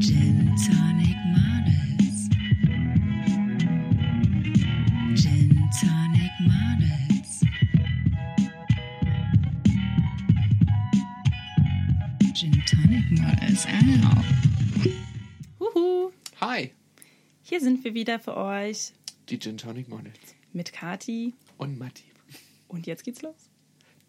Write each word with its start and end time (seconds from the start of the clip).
Gin 0.00 0.54
Tonic 0.56 1.16
Models. 1.32 2.28
Gin 5.14 5.70
Tonic 5.80 6.32
Models. 6.40 7.40
Gin 12.34 12.62
Tonic 12.66 13.10
Models. 13.10 13.66
Ow. 14.04 14.22
Huhu, 15.60 16.12
Hi, 16.40 16.70
hier 17.42 17.60
sind 17.60 17.82
wir 17.84 17.94
wieder 17.94 18.18
für 18.18 18.36
euch 18.36 18.92
die 19.28 19.38
Gin 19.38 19.56
Tonic 19.56 19.88
Models. 19.88 20.14
mit 20.52 20.72
Kati. 20.72 21.34
Und 21.56 21.78
Matti. 21.78 22.04
Und 22.68 22.86
jetzt 22.86 23.04
geht's 23.04 23.22
los. 23.22 23.34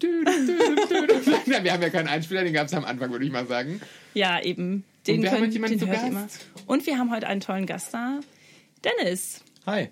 Wir 0.00 1.72
haben 1.72 1.82
ja 1.82 1.90
keinen 1.90 2.06
Einspieler, 2.06 2.44
den 2.44 2.52
gab 2.52 2.68
es 2.68 2.74
am 2.74 2.84
Anfang, 2.84 3.10
würde 3.10 3.24
ich 3.24 3.32
mal 3.32 3.48
sagen. 3.48 3.80
Ja, 4.14 4.40
eben. 4.40 4.84
Den 5.08 5.22
wir 5.22 5.30
haben 5.30 5.36
könnt- 5.38 5.46
heute 5.48 5.52
jemanden 5.54 5.78
den 5.78 5.86
zu 5.88 5.92
Gast. 5.92 6.06
immer. 6.06 6.28
Und 6.66 6.86
wir 6.86 6.98
haben 6.98 7.10
heute 7.10 7.26
einen 7.26 7.40
tollen 7.40 7.66
Gast 7.66 7.92
da. 7.94 8.20
Dennis. 8.84 9.40
Hi. 9.66 9.88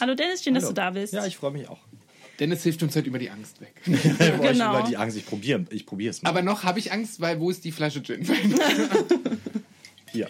Hallo 0.00 0.14
Dennis, 0.14 0.42
schön, 0.44 0.54
dass 0.54 0.64
Hallo. 0.64 0.72
du 0.74 0.80
da 0.80 0.90
bist. 0.90 1.12
Ja, 1.12 1.26
ich 1.26 1.36
freue 1.36 1.50
mich 1.52 1.68
auch. 1.68 1.78
Dennis 2.40 2.62
hilft 2.62 2.82
uns 2.82 2.96
heute 2.96 3.06
über 3.08 3.18
die 3.18 3.30
Angst 3.30 3.60
weg. 3.60 3.74
Genau. 3.86 4.42
Genau. 4.52 4.78
über 4.78 4.88
die 4.88 4.96
Angst. 4.96 5.16
Ich 5.16 5.26
probiere 5.26 5.64
ich 5.70 5.86
probiere 5.86 6.10
es 6.10 6.22
mal. 6.22 6.30
Aber 6.30 6.42
noch 6.42 6.64
habe 6.64 6.78
ich 6.78 6.90
Angst, 6.92 7.20
weil 7.20 7.38
wo 7.40 7.50
ist 7.50 7.64
die 7.64 7.72
Flasche 7.72 8.02
Gin? 8.02 8.26
Hier. 10.12 10.28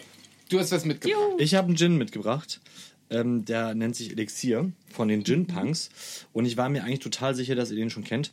Du 0.49 0.59
hast 0.59 0.71
was 0.71 0.85
mitgebracht. 0.85 1.19
Juhu. 1.19 1.37
Ich 1.39 1.55
habe 1.55 1.67
einen 1.67 1.77
Gin 1.77 1.97
mitgebracht. 1.97 2.61
Ähm, 3.09 3.45
der 3.45 3.75
nennt 3.75 3.95
sich 3.95 4.11
Elixier 4.11 4.71
von 4.89 5.07
den 5.07 5.23
Gin 5.23 5.45
Punks. 5.47 5.89
Und 6.33 6.45
ich 6.45 6.57
war 6.57 6.69
mir 6.69 6.83
eigentlich 6.83 6.99
total 6.99 7.35
sicher, 7.35 7.55
dass 7.55 7.69
ihr 7.71 7.77
den 7.77 7.89
schon 7.89 8.03
kennt. 8.03 8.31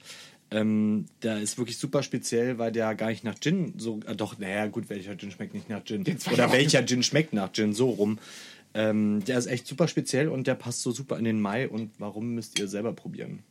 Ähm, 0.53 1.07
der 1.23 1.41
ist 1.41 1.59
wirklich 1.59 1.79
super 1.79 2.03
speziell, 2.03 2.59
weil 2.59 2.73
der 2.73 2.95
gar 2.95 3.09
nicht 3.11 3.23
nach 3.25 3.39
Gin 3.39 3.75
so. 3.77 4.01
Äh, 4.07 4.17
doch, 4.17 4.39
naja, 4.39 4.67
gut, 4.67 4.89
welcher 4.89 5.17
Gin 5.17 5.31
schmeckt 5.31 5.55
nicht 5.55 5.69
nach 5.69 5.85
Gin? 5.85 6.05
Oder 6.33 6.53
welcher 6.53 6.85
Gin 6.85 7.03
schmeckt 7.03 7.33
nach 7.33 7.53
Gin? 7.53 7.73
So 7.73 7.91
rum. 7.91 8.19
Ähm, 8.75 9.25
der 9.27 9.39
ist 9.39 9.47
echt 9.47 9.67
super 9.67 9.89
speziell 9.89 10.29
und 10.29 10.47
der 10.47 10.55
passt 10.55 10.83
so 10.83 10.91
super 10.91 11.19
in 11.19 11.25
den 11.25 11.41
Mai. 11.41 11.69
Und 11.69 11.91
warum 11.98 12.34
müsst 12.34 12.59
ihr 12.59 12.69
selber 12.69 12.92
probieren? 12.92 13.42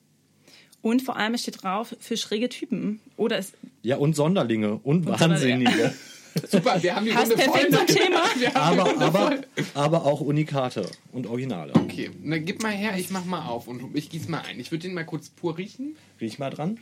Und 0.81 1.01
vor 1.01 1.17
allem 1.17 1.37
steht 1.37 1.63
drauf 1.63 1.95
für 1.99 2.17
schräge 2.17 2.49
Typen. 2.49 2.99
Oder 3.17 3.37
es 3.37 3.53
Ja, 3.81 3.97
und 3.97 4.15
Sonderlinge 4.15 4.75
und 4.75 5.05
Sonderlinge. 5.05 5.65
Wahnsinnige. 5.65 5.93
Super, 6.47 6.81
wir 6.81 6.95
haben 6.95 7.05
die 7.05 7.11
passt 7.11 7.31
Runde 7.31 7.43
voll. 7.45 7.69
zum 7.69 7.87
Thema. 7.87 8.21
Aber, 8.55 8.83
Runde 8.83 9.05
aber, 9.05 9.19
voll. 9.27 9.41
aber 9.73 10.05
auch 10.05 10.21
Unikate 10.21 10.89
und 11.11 11.27
Originale. 11.27 11.73
Okay, 11.75 12.11
na 12.21 12.37
gib 12.37 12.61
mal 12.63 12.71
her, 12.71 12.97
ich 12.97 13.09
mach 13.09 13.25
mal 13.25 13.45
auf 13.47 13.67
und 13.67 13.95
ich 13.95 14.09
gieß 14.09 14.27
mal 14.27 14.41
ein. 14.41 14.59
Ich 14.59 14.71
würde 14.71 14.83
den 14.83 14.93
mal 14.93 15.05
kurz 15.05 15.29
pur 15.29 15.57
riechen. 15.57 15.95
Riech 16.21 16.39
mal 16.39 16.49
dran. 16.49 16.77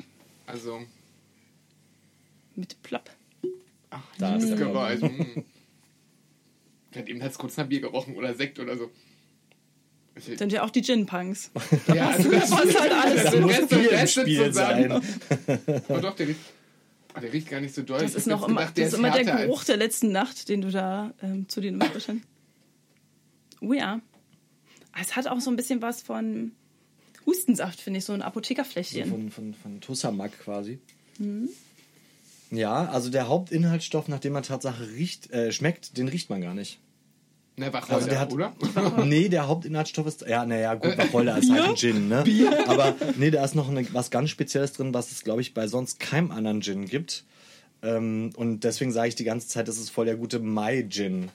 Also, 0.46 0.82
Mit 2.56 2.82
Plopp. 2.84 3.10
ach, 3.90 4.02
Da 4.18 4.34
das 4.36 4.44
ist 4.44 4.50
der 4.52 4.58
Geräusch. 4.68 5.02
mm. 5.02 5.42
Gerade 6.92 7.10
eben 7.10 7.22
hat 7.22 7.32
es 7.32 7.38
kurz 7.38 7.58
nach 7.58 7.66
Bier 7.68 7.82
gerochen 7.82 8.16
oder 8.16 8.34
Sekt 8.34 8.60
oder 8.60 8.78
so. 8.78 8.90
Sind 10.16 10.52
ja 10.52 10.64
auch 10.64 10.72
die 10.72 10.82
Gin-Punks. 10.82 11.52
Ja, 11.94 12.10
also 12.18 12.32
das, 12.32 12.50
passt 12.50 12.80
halt 12.80 12.92
alles. 12.92 13.24
Das 13.24 13.34
Da 13.34 13.40
muss 13.40 13.52
Rest, 13.52 13.70
Bier 13.70 13.80
im 13.92 13.98
Rest 13.98 14.14
Spiel 14.14 14.46
zusammen. 14.48 15.02
sein. 15.04 15.82
Oh 15.90 15.98
doch, 16.00 16.16
der 16.16 16.30
riecht, 16.30 16.40
der 17.20 17.34
riecht 17.34 17.50
gar 17.50 17.62
nicht 17.62 17.76
so 17.76 17.82
doll. 17.82 18.00
Das 18.00 18.16
ist 18.16 18.28
noch 18.28 18.48
immer, 18.48 18.62
gedacht, 18.62 18.78
das 18.78 18.88
ist 18.88 18.94
immer 19.00 19.12
der 19.12 19.24
Geruch 19.24 19.64
der 19.64 19.78
letzten 19.78 20.12
Nacht, 20.12 20.50
den 20.50 20.62
du 20.62 20.72
da 20.72 21.14
ähm, 21.22 21.48
zu 21.50 21.62
dir 21.62 21.72
nimmst. 21.72 22.10
Oh 23.62 23.74
ja. 23.74 24.02
Es 25.00 25.16
hat 25.16 25.28
auch 25.28 25.40
so 25.40 25.50
ein 25.50 25.56
bisschen 25.56 25.82
was 25.82 26.02
von 26.02 26.52
Hustensaft, 27.26 27.82
finde 27.82 28.00
ich, 28.00 28.06
so 28.06 28.14
ein 28.14 28.22
Apothekerfläschchen. 28.22 29.10
Von, 29.10 29.32
von, 29.32 29.54
von 29.54 29.82
Tussamak 29.82 30.40
quasi. 30.40 30.80
Mhm. 31.20 31.50
Ja, 32.50 32.90
also 32.90 33.10
der 33.10 33.28
Hauptinhaltsstoff, 33.28 34.08
nach 34.08 34.20
dem 34.20 34.34
man 34.34 34.44
Tatsache 34.44 34.90
riecht, 34.92 35.32
äh, 35.32 35.52
schmeckt, 35.52 35.98
den 35.98 36.08
riecht 36.08 36.30
man 36.30 36.42
gar 36.42 36.54
nicht. 36.54 36.80
Na, 37.60 37.74
Wacholder, 37.74 37.96
Also 37.96 38.08
der 38.08 38.20
hat, 38.20 38.32
oder? 38.32 38.54
nee, 39.06 39.30
der 39.30 39.48
Hauptinhaltsstoff 39.48 40.06
ist, 40.06 40.22
ja, 40.28 40.46
naja, 40.46 40.76
gut, 40.76 40.96
Wacholder 40.96 41.40
ist 41.40 41.52
halt 41.52 41.64
ein 41.64 41.76
Gin, 41.76 42.08
ne? 42.08 42.24
Aber 42.68 42.96
nee, 43.16 43.32
da 43.32 43.44
ist 43.44 43.56
noch 43.56 43.68
eine, 43.68 43.92
was 43.94 44.12
ganz 44.12 44.30
Spezielles 44.30 44.74
drin, 44.74 44.94
was 44.94 45.12
es, 45.12 45.24
glaube 45.24 45.42
ich, 45.42 45.56
bei 45.56 45.68
sonst 45.68 46.00
keinem 46.00 46.30
anderen 46.30 46.62
Gin 46.62 46.86
gibt. 46.86 47.24
Ähm, 47.82 48.32
und 48.36 48.64
deswegen 48.64 48.92
sage 48.92 49.08
ich 49.10 49.16
die 49.16 49.24
ganze 49.24 49.48
Zeit, 49.48 49.68
das 49.68 49.80
ist 49.80 49.90
voll 49.90 50.06
der 50.06 50.18
gute 50.18 50.38
Mai-Gin. 50.38 51.30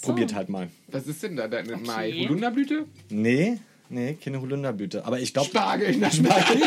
So. 0.00 0.08
Probiert 0.08 0.34
halt 0.34 0.48
mal. 0.50 0.68
Was 0.86 1.08
ist 1.08 1.22
denn 1.24 1.34
da? 1.34 1.48
Deine 1.48 1.76
Mai? 1.78 2.10
Okay. 2.10 2.28
Holunderblüte? 2.28 2.84
Nee, 3.08 3.58
nee, 3.88 4.14
keine 4.22 4.40
Holunderblüte. 4.40 5.04
Aber 5.04 5.18
ich 5.18 5.32
glaube, 5.32 5.48
Spargel. 5.48 5.96
Na, 5.98 6.10
Spargel. 6.12 6.60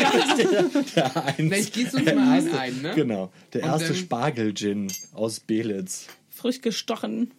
der 0.94 1.24
eins, 1.24 1.36
Na, 1.38 1.56
ich 1.56 1.72
gieße 1.72 1.96
uns 1.96 2.06
mal 2.06 2.18
einen 2.18 2.54
ein, 2.54 2.82
ne? 2.82 2.92
Genau, 2.94 3.32
der 3.54 3.62
Und 3.62 3.68
erste 3.70 3.94
Spargel-Gin 3.94 4.88
aus 5.14 5.40
Belitz. 5.40 6.06
Frisch 6.28 6.60
gestochen. 6.60 7.30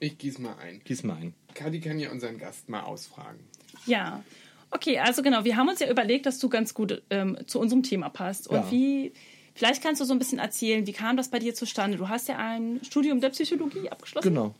Ich 0.00 0.18
gieße 0.18 0.40
mal 0.40 0.56
ein. 0.58 0.80
Gieß 0.84 1.04
mal 1.04 1.16
ein. 1.16 1.34
Kadi 1.54 1.78
kann 1.80 1.98
ja 2.00 2.10
unseren 2.10 2.38
Gast 2.38 2.68
mal 2.68 2.80
ausfragen. 2.82 3.38
Ja. 3.86 4.24
Okay, 4.70 4.98
also 4.98 5.22
genau, 5.22 5.44
wir 5.44 5.56
haben 5.56 5.68
uns 5.68 5.80
ja 5.80 5.90
überlegt, 5.90 6.26
dass 6.26 6.38
du 6.38 6.48
ganz 6.48 6.74
gut 6.74 7.02
ähm, 7.10 7.36
zu 7.46 7.60
unserem 7.60 7.82
Thema 7.82 8.08
passt. 8.08 8.48
Und 8.48 8.56
Ja. 8.56 8.70
wie, 8.70 9.12
vielleicht 9.54 9.82
kannst 9.82 10.00
du 10.00 10.04
so 10.04 10.12
ein 10.14 10.18
bisschen 10.18 10.38
erzählen, 10.38 10.86
wie 10.86 10.92
kam 10.92 11.16
das 11.16 11.28
bei 11.28 11.38
dir 11.38 11.54
zustande? 11.54 11.98
Du 11.98 12.08
hast 12.08 12.28
ja 12.28 12.38
ein 12.38 12.80
Studium 12.84 13.20
der 13.20 13.30
Psychologie 13.30 13.90
abgeschlossen. 13.90 14.28
Genau. 14.28 14.54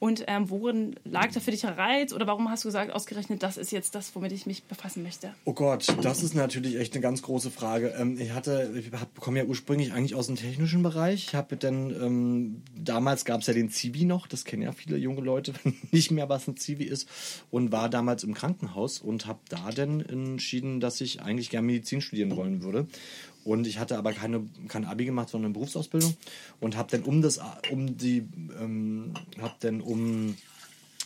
Und 0.00 0.24
ähm, 0.28 0.48
worin 0.48 0.96
lag 1.04 1.30
da 1.30 1.40
für 1.40 1.50
dich 1.50 1.60
der 1.60 1.76
Reiz? 1.76 2.14
Oder 2.14 2.26
warum 2.26 2.50
hast 2.50 2.64
du 2.64 2.68
gesagt, 2.68 2.90
ausgerechnet, 2.90 3.42
das 3.42 3.58
ist 3.58 3.70
jetzt 3.70 3.94
das, 3.94 4.14
womit 4.16 4.32
ich 4.32 4.46
mich 4.46 4.64
befassen 4.64 5.02
möchte? 5.02 5.34
Oh 5.44 5.52
Gott, 5.52 5.94
das 6.00 6.22
ist 6.22 6.34
natürlich 6.34 6.76
echt 6.76 6.94
eine 6.94 7.02
ganz 7.02 7.20
große 7.20 7.50
Frage. 7.50 7.94
Ähm, 7.98 8.18
ich 8.18 8.32
hatte, 8.32 8.72
ich 8.74 8.90
komme 9.20 9.40
ja 9.40 9.44
ursprünglich 9.44 9.92
eigentlich 9.92 10.14
aus 10.14 10.28
dem 10.28 10.36
technischen 10.36 10.82
Bereich. 10.82 11.26
Ich 11.28 11.34
habe 11.34 11.58
dann, 11.58 11.90
ähm, 11.90 12.62
damals 12.74 13.26
gab 13.26 13.42
es 13.42 13.46
ja 13.46 13.52
den 13.52 13.68
Zivi 13.68 14.06
noch, 14.06 14.26
das 14.26 14.46
kennen 14.46 14.62
ja 14.62 14.72
viele 14.72 14.96
junge 14.96 15.20
Leute, 15.20 15.52
nicht 15.90 16.10
mehr, 16.10 16.30
was 16.30 16.48
ein 16.48 16.56
Zivi 16.56 16.84
ist. 16.84 17.06
Und 17.50 17.70
war 17.70 17.90
damals 17.90 18.24
im 18.24 18.32
Krankenhaus 18.32 19.00
und 19.00 19.26
habe 19.26 19.40
da 19.50 19.68
dann 19.70 20.00
entschieden, 20.00 20.80
dass 20.80 21.02
ich 21.02 21.20
eigentlich 21.20 21.50
gerne 21.50 21.66
Medizin 21.66 22.00
studieren 22.00 22.34
wollen 22.36 22.62
würde. 22.62 22.86
Und 23.44 23.66
ich 23.66 23.78
hatte 23.78 23.96
aber 23.96 24.12
keine, 24.12 24.42
kein 24.68 24.84
Abi 24.84 25.06
gemacht, 25.06 25.30
sondern 25.30 25.50
eine 25.50 25.54
Berufsausbildung. 25.54 26.16
Und 26.60 26.76
habe 26.76 26.90
dann 26.90 27.02
um 27.02 27.22
das, 27.22 27.40
um 27.70 27.96
die, 27.96 28.24
ähm, 28.60 29.14
habe 29.40 29.54
dann 29.60 29.80
um 29.80 30.36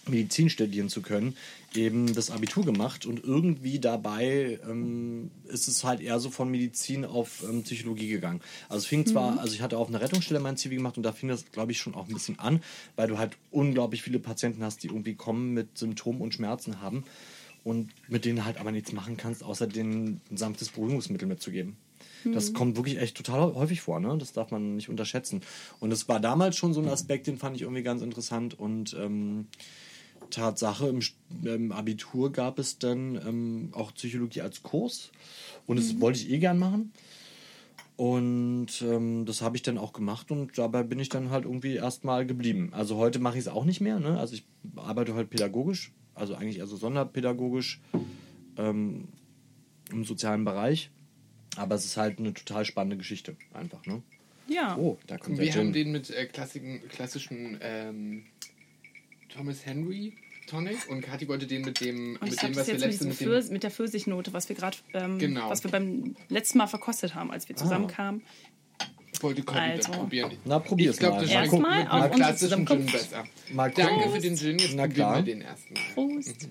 Medizin 0.09 0.50
studieren 0.50 0.89
zu 0.89 1.03
können, 1.03 1.37
eben 1.75 2.12
das 2.15 2.31
Abitur 2.31 2.65
gemacht 2.65 3.06
und 3.06 3.22
irgendwie 3.25 3.78
dabei 3.78 4.59
ähm, 4.69 5.31
ist 5.49 5.69
es 5.69 5.84
halt 5.84 6.00
eher 6.00 6.21
so 6.21 6.31
von 6.31 6.50
Medizin 6.50 7.05
auf 7.05 7.43
ähm, 7.49 7.62
Psychologie 7.62 8.09
gegangen. 8.09 8.41
Also 8.69 8.83
es 8.83 8.87
fing 8.87 9.06
zwar, 9.06 9.39
also 9.39 9.55
ich 9.55 9.62
hatte 9.62 9.78
auf 9.78 9.89
einer 9.89 10.01
Rettungsstelle 10.01 10.41
mein 10.41 10.56
Zivi 10.56 10.77
gemacht 10.77 10.97
und 10.97 11.03
da 11.03 11.12
fing 11.12 11.28
das, 11.28 11.51
glaube 11.53 11.72
ich, 11.72 11.78
schon 11.78 11.95
auch 11.95 12.06
ein 12.09 12.15
bisschen 12.15 12.39
an, 12.39 12.62
weil 12.97 13.09
du 13.09 13.19
halt 13.19 13.37
unglaublich 13.51 14.03
viele 14.03 14.19
Patienten 14.19 14.62
hast, 14.62 14.83
die 14.83 14.89
irgendwie 14.89 15.15
kommen 15.15 15.55
mit 15.55 15.78
Symptomen 15.78 16.21
und 16.21 16.34
Schmerzen 16.34 16.81
haben 16.81 17.05
und 17.65 17.91
mit 18.09 18.25
denen 18.25 18.45
halt 18.45 18.59
aber 18.59 18.72
nichts 18.72 18.93
machen 18.93 19.16
kannst, 19.16 19.43
außer 19.43 19.66
denen 19.66 20.21
ein 20.31 20.37
sanftes 20.37 20.71
Beruhigungsmittel 20.71 21.27
mitzugeben. 21.27 21.77
Das 22.32 22.52
kommt 22.52 22.76
wirklich 22.76 22.98
echt 22.98 23.16
total 23.16 23.54
häufig 23.54 23.80
vor, 23.80 24.00
ne? 24.00 24.16
Das 24.18 24.32
darf 24.32 24.50
man 24.50 24.76
nicht 24.76 24.88
unterschätzen. 24.88 25.42
Und 25.80 25.92
es 25.92 26.08
war 26.08 26.20
damals 26.20 26.56
schon 26.56 26.72
so 26.72 26.80
ein 26.80 26.88
Aspekt, 26.88 27.26
den 27.26 27.38
fand 27.38 27.56
ich 27.56 27.62
irgendwie 27.62 27.82
ganz 27.82 28.02
interessant. 28.02 28.58
Und 28.58 28.94
ähm, 28.98 29.46
Tatsache, 30.30 30.88
im, 30.88 31.00
im 31.44 31.72
Abitur 31.72 32.32
gab 32.32 32.58
es 32.58 32.78
dann 32.78 33.16
ähm, 33.26 33.68
auch 33.72 33.92
Psychologie 33.94 34.40
als 34.40 34.62
Kurs. 34.62 35.10
Und 35.66 35.78
das 35.78 36.00
wollte 36.00 36.18
ich 36.20 36.30
eh 36.30 36.38
gern 36.38 36.58
machen. 36.58 36.92
Und 37.96 38.82
ähm, 38.82 39.24
das 39.24 39.41
habe 39.41 39.56
ich 39.56 39.62
dann 39.62 39.78
auch 39.78 39.92
gemacht 39.92 40.32
und 40.32 40.58
dabei 40.58 40.82
bin 40.82 40.98
ich 40.98 41.10
dann 41.10 41.30
halt 41.30 41.44
irgendwie 41.44 41.76
erstmal 41.76 42.26
geblieben. 42.26 42.70
Also 42.72 42.96
heute 42.96 43.20
mache 43.20 43.38
ich 43.38 43.42
es 43.42 43.48
auch 43.48 43.64
nicht 43.64 43.80
mehr. 43.80 44.00
Ne? 44.00 44.18
Also 44.18 44.34
ich 44.34 44.44
arbeite 44.74 45.14
halt 45.14 45.30
pädagogisch, 45.30 45.92
also 46.14 46.34
eigentlich 46.34 46.58
eher 46.58 46.66
so 46.66 46.76
sonderpädagogisch 46.76 47.80
ähm, 48.56 49.06
im 49.92 50.04
sozialen 50.04 50.44
Bereich. 50.44 50.91
Aber 51.56 51.75
es 51.75 51.84
ist 51.84 51.97
halt 51.97 52.19
eine 52.19 52.34
total 52.34 52.65
spannende 52.65 52.97
Geschichte, 52.97 53.37
einfach. 53.53 53.84
Ne? 53.87 54.03
Ja. 54.48 54.76
Oh, 54.76 54.98
da 55.06 55.16
kommt 55.19 55.38
der 55.38 55.44
Wir 55.47 55.53
haben 55.54 55.72
Gin. 55.72 55.72
den 55.72 55.92
mit 55.92 56.10
äh, 56.10 56.26
klassischen, 56.26 56.86
klassischen 56.89 57.59
ähm, 57.62 58.24
Thomas 59.28 59.65
Henry 59.65 60.15
Tonic 60.47 60.89
und 60.91 61.01
Kathi 61.01 61.27
wollte 61.28 61.47
den 61.47 61.62
mit 61.62 61.80
dem, 61.80 62.18
Und 62.21 62.27
ich 62.28 62.33
mit 62.34 62.42
dem 62.42 62.48
das 62.53 62.59
was 62.59 62.66
wir 62.66 62.74
jetzt 62.74 63.21
mit, 63.22 63.51
mit 63.53 63.62
der 63.62 63.71
Pfirsichnote, 63.71 64.33
was 64.33 64.48
wir 64.48 64.56
gerade, 64.56 64.77
ähm, 64.92 65.18
Genau. 65.18 65.48
was 65.48 65.65
wir 65.65 65.71
beim 65.71 66.15
letzten 66.28 66.59
Mal 66.59 66.66
verkostet 66.66 67.15
haben, 67.15 67.30
als 67.30 67.48
wir 67.48 67.56
zusammenkamen. 67.56 68.22
wollte 69.21 69.42
Kathi 69.42 69.59
Also. 69.59 69.91
dann 69.92 70.01
probieren. 70.01 70.33
Na, 70.45 70.59
probier's 70.59 70.97
ich 70.97 71.01
glaube, 71.01 71.16
mal. 71.16 71.22
das 71.22 71.30
Mal 71.33 71.41
mit 71.41 71.53
Erstmal 71.53 72.03
auf 72.10 72.10
klassischen 72.16 72.66
Gin 72.66 72.86
besser. 72.86 73.24
Mal. 73.54 73.71
Danke 73.71 74.10
für 74.10 74.21
den 74.21 74.36
Gin, 74.36 74.59
jetzt 74.59 74.74
Na 74.74 74.83
probieren 74.83 74.95
klar. 74.95 75.16
wir 75.16 75.22
den 75.34 75.41
ersten 75.41 75.74
Mal. 75.74 75.83
Prost. 75.95 76.48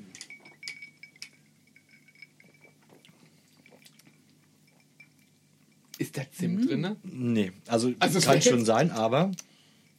Ist 6.16 6.18
da 6.18 6.32
Zimt 6.32 6.70
drin? 6.70 6.96
Nee, 7.04 7.52
also, 7.68 7.92
Also 8.00 8.20
kann 8.22 8.42
schon 8.42 8.66
sein, 8.66 8.92
aber. 8.92 9.32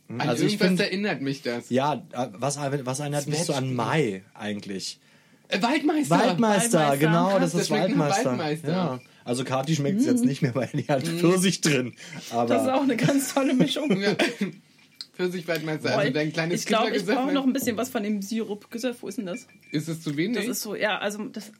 An 0.08 0.20
Also 0.20 0.44
ich 0.44 0.52
irgendwas 0.52 0.68
finde, 0.68 0.82
erinnert 0.84 1.22
mich 1.22 1.42
das. 1.42 1.70
ja, 1.70 1.94
äh, 2.12 2.28
was, 2.32 2.58
was 2.58 3.00
erinnert 3.00 3.26
mich 3.26 3.38
so 3.40 3.54
an. 3.54 3.74
Mai 3.74 4.22
eigentlich? 4.34 5.00
Äh, 5.48 5.62
Waldmeister! 5.62 6.10
Waldmeister, 6.18 6.78
Waldmeister. 6.78 6.96
genau, 6.98 7.30
Krass, 7.30 7.52
das 7.52 7.62
ist 7.62 7.70
Waldmeister. 7.70 8.24
Waldmeister. 8.26 8.70
Ja. 8.70 9.00
Also 9.24 9.44
Kati 9.44 9.74
schmeckt 9.74 10.00
es 10.00 10.06
jetzt 10.06 10.24
nicht 10.24 10.42
mehr, 10.42 10.54
weil 10.54 10.68
die 10.74 10.84
hat 10.88 11.06
Pfirsich 11.06 11.62
drin. 11.62 11.94
Aber 12.30 12.46
Das 12.48 12.62
ist 12.64 12.68
auch 12.68 12.82
eine 12.82 12.96
ganz 12.96 13.32
tolle 13.32 13.54
Mischung. 13.54 13.98
Ja. 14.00 14.14
Pfirsichwaldmeister, 15.14 15.96
also 15.96 16.12
dein 16.12 16.32
kleines 16.32 16.60
ich 16.60 16.66
glaube, 16.66 16.94
ich 16.96 17.06
brauche 17.06 17.28
ne? 17.28 17.32
noch 17.34 17.44
ein 17.44 17.52
bisschen 17.52 17.76
was 17.76 17.88
von 17.88 18.02
dem 18.02 18.20
Sirup-Gesöff. 18.20 19.02
Wo 19.02 19.08
ist 19.08 19.18
denn 19.18 19.26
das? 19.26 19.46
Ist 19.70 19.88
es 19.88 20.02
zu 20.02 20.16
wenig? 20.16 20.36
Das 20.36 20.46
ist 20.46 20.62
so, 20.62 20.74
ja, 20.74 20.98
also 20.98 21.24
das, 21.28 21.52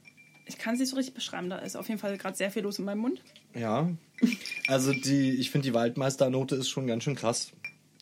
ich 0.46 0.58
kann 0.58 0.74
es 0.74 0.80
nicht 0.80 0.90
so 0.90 0.96
richtig 0.96 1.14
beschreiben. 1.14 1.48
Da 1.50 1.58
ist 1.58 1.76
auf 1.76 1.88
jeden 1.88 2.00
Fall 2.00 2.16
gerade 2.18 2.36
sehr 2.36 2.50
viel 2.50 2.62
los 2.62 2.78
in 2.78 2.84
meinem 2.84 2.98
Mund. 3.00 3.20
Ja. 3.54 3.88
Also 4.68 4.92
die, 4.92 5.30
ich 5.32 5.50
finde 5.50 5.68
die 5.68 5.74
Waldmeisternote 5.74 6.56
ist 6.56 6.68
schon 6.68 6.86
ganz 6.86 7.04
schön 7.04 7.14
krass. 7.14 7.52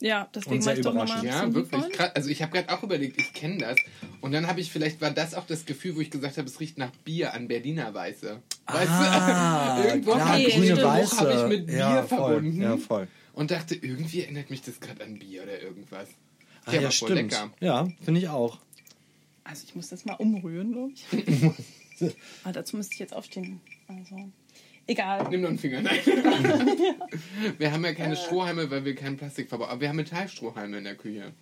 Ja, 0.01 0.29
deswegen 0.35 0.57
Und 0.57 0.63
sehr 0.63 0.73
war 0.73 0.79
ich 0.79 0.85
doch 0.85 0.95
nochmal 0.95 1.19
ein 1.21 1.25
Ja, 1.27 1.55
wirklich 1.55 1.91
krass. 1.93 2.11
Also 2.17 2.29
ich 2.29 2.43
habe 2.43 2.51
gerade 2.53 2.71
auch 2.77 2.83
überlegt, 2.83 3.21
ich 3.21 3.33
kenne 3.33 3.59
das. 3.59 3.77
Und 4.21 4.33
dann 4.33 4.49
habe 4.49 4.61
ich, 4.61 4.73
vielleicht 4.73 5.01
war 5.01 5.13
das 5.13 5.35
auch 5.35 5.47
das 5.47 5.65
Gefühl, 5.65 5.95
wo 5.95 6.01
ich 6.01 6.11
gesagt 6.11 6.39
habe, 6.39 6.49
es 6.49 6.59
riecht 6.59 6.77
nach 6.77 6.91
Bier 7.05 7.33
an 7.35 7.47
Berliner 7.47 7.95
Weiße. 7.95 8.41
Weißt 8.67 8.89
Ah, 8.91 9.81
du? 9.81 9.89
Irgendwo 9.89 10.13
klar, 10.15 10.41
grüne 10.41 10.83
Weiße. 10.83 11.17
habe 11.19 11.33
ich 11.35 11.59
mit 11.59 11.67
Bier 11.69 11.77
Ja, 11.79 12.03
voll. 12.03 12.19
verbunden. 12.33 12.63
Ja, 12.63 12.77
voll. 12.77 13.07
Und 13.35 13.51
dachte, 13.53 13.77
irgendwie 13.77 14.23
erinnert 14.23 14.51
mich 14.51 14.63
das 14.63 14.81
gerade 14.81 15.05
an 15.05 15.19
Bier 15.21 15.45
oder 15.45 15.63
irgendwas. 15.63 16.09
Ah, 16.65 16.71
Der 16.73 16.81
ja, 16.81 16.87
war 16.87 16.93
voll 16.93 17.11
stimmt. 17.13 17.31
lecker. 17.33 17.51
Ja, 17.61 17.89
finde 18.05 18.21
ich 18.21 18.29
auch. 18.29 18.59
Also 19.45 19.65
ich 19.69 19.75
muss 19.77 19.89
das 19.89 20.05
mal 20.05 20.15
umrühren, 20.15 20.73
glaube 20.73 20.93
ich. 20.95 21.05
Aber 22.45 22.53
dazu 22.53 22.77
müsste 22.77 22.95
ich 22.95 23.01
jetzt 23.01 23.15
aufstehen. 23.15 23.61
Also, 23.89 24.31
egal. 24.87 25.29
Nimm 25.31 25.43
noch 25.43 25.51
einen 25.51 25.59
Finger. 25.59 25.83
Nein. 25.83 25.99
Wir 27.59 27.73
haben 27.73 27.85
ja 27.85 27.95
keine 27.95 28.17
Strohhalme, 28.17 28.71
weil 28.71 28.85
wir 28.85 28.95
keinen 28.95 29.17
Plastik 29.17 29.49
verbauen. 29.49 29.71
Aber 29.71 29.81
wir 29.81 29.89
haben 29.89 29.97
Metallstrohhalme 29.97 30.79
in 30.79 30.85
der 30.85 30.97
Küche. 30.97 31.33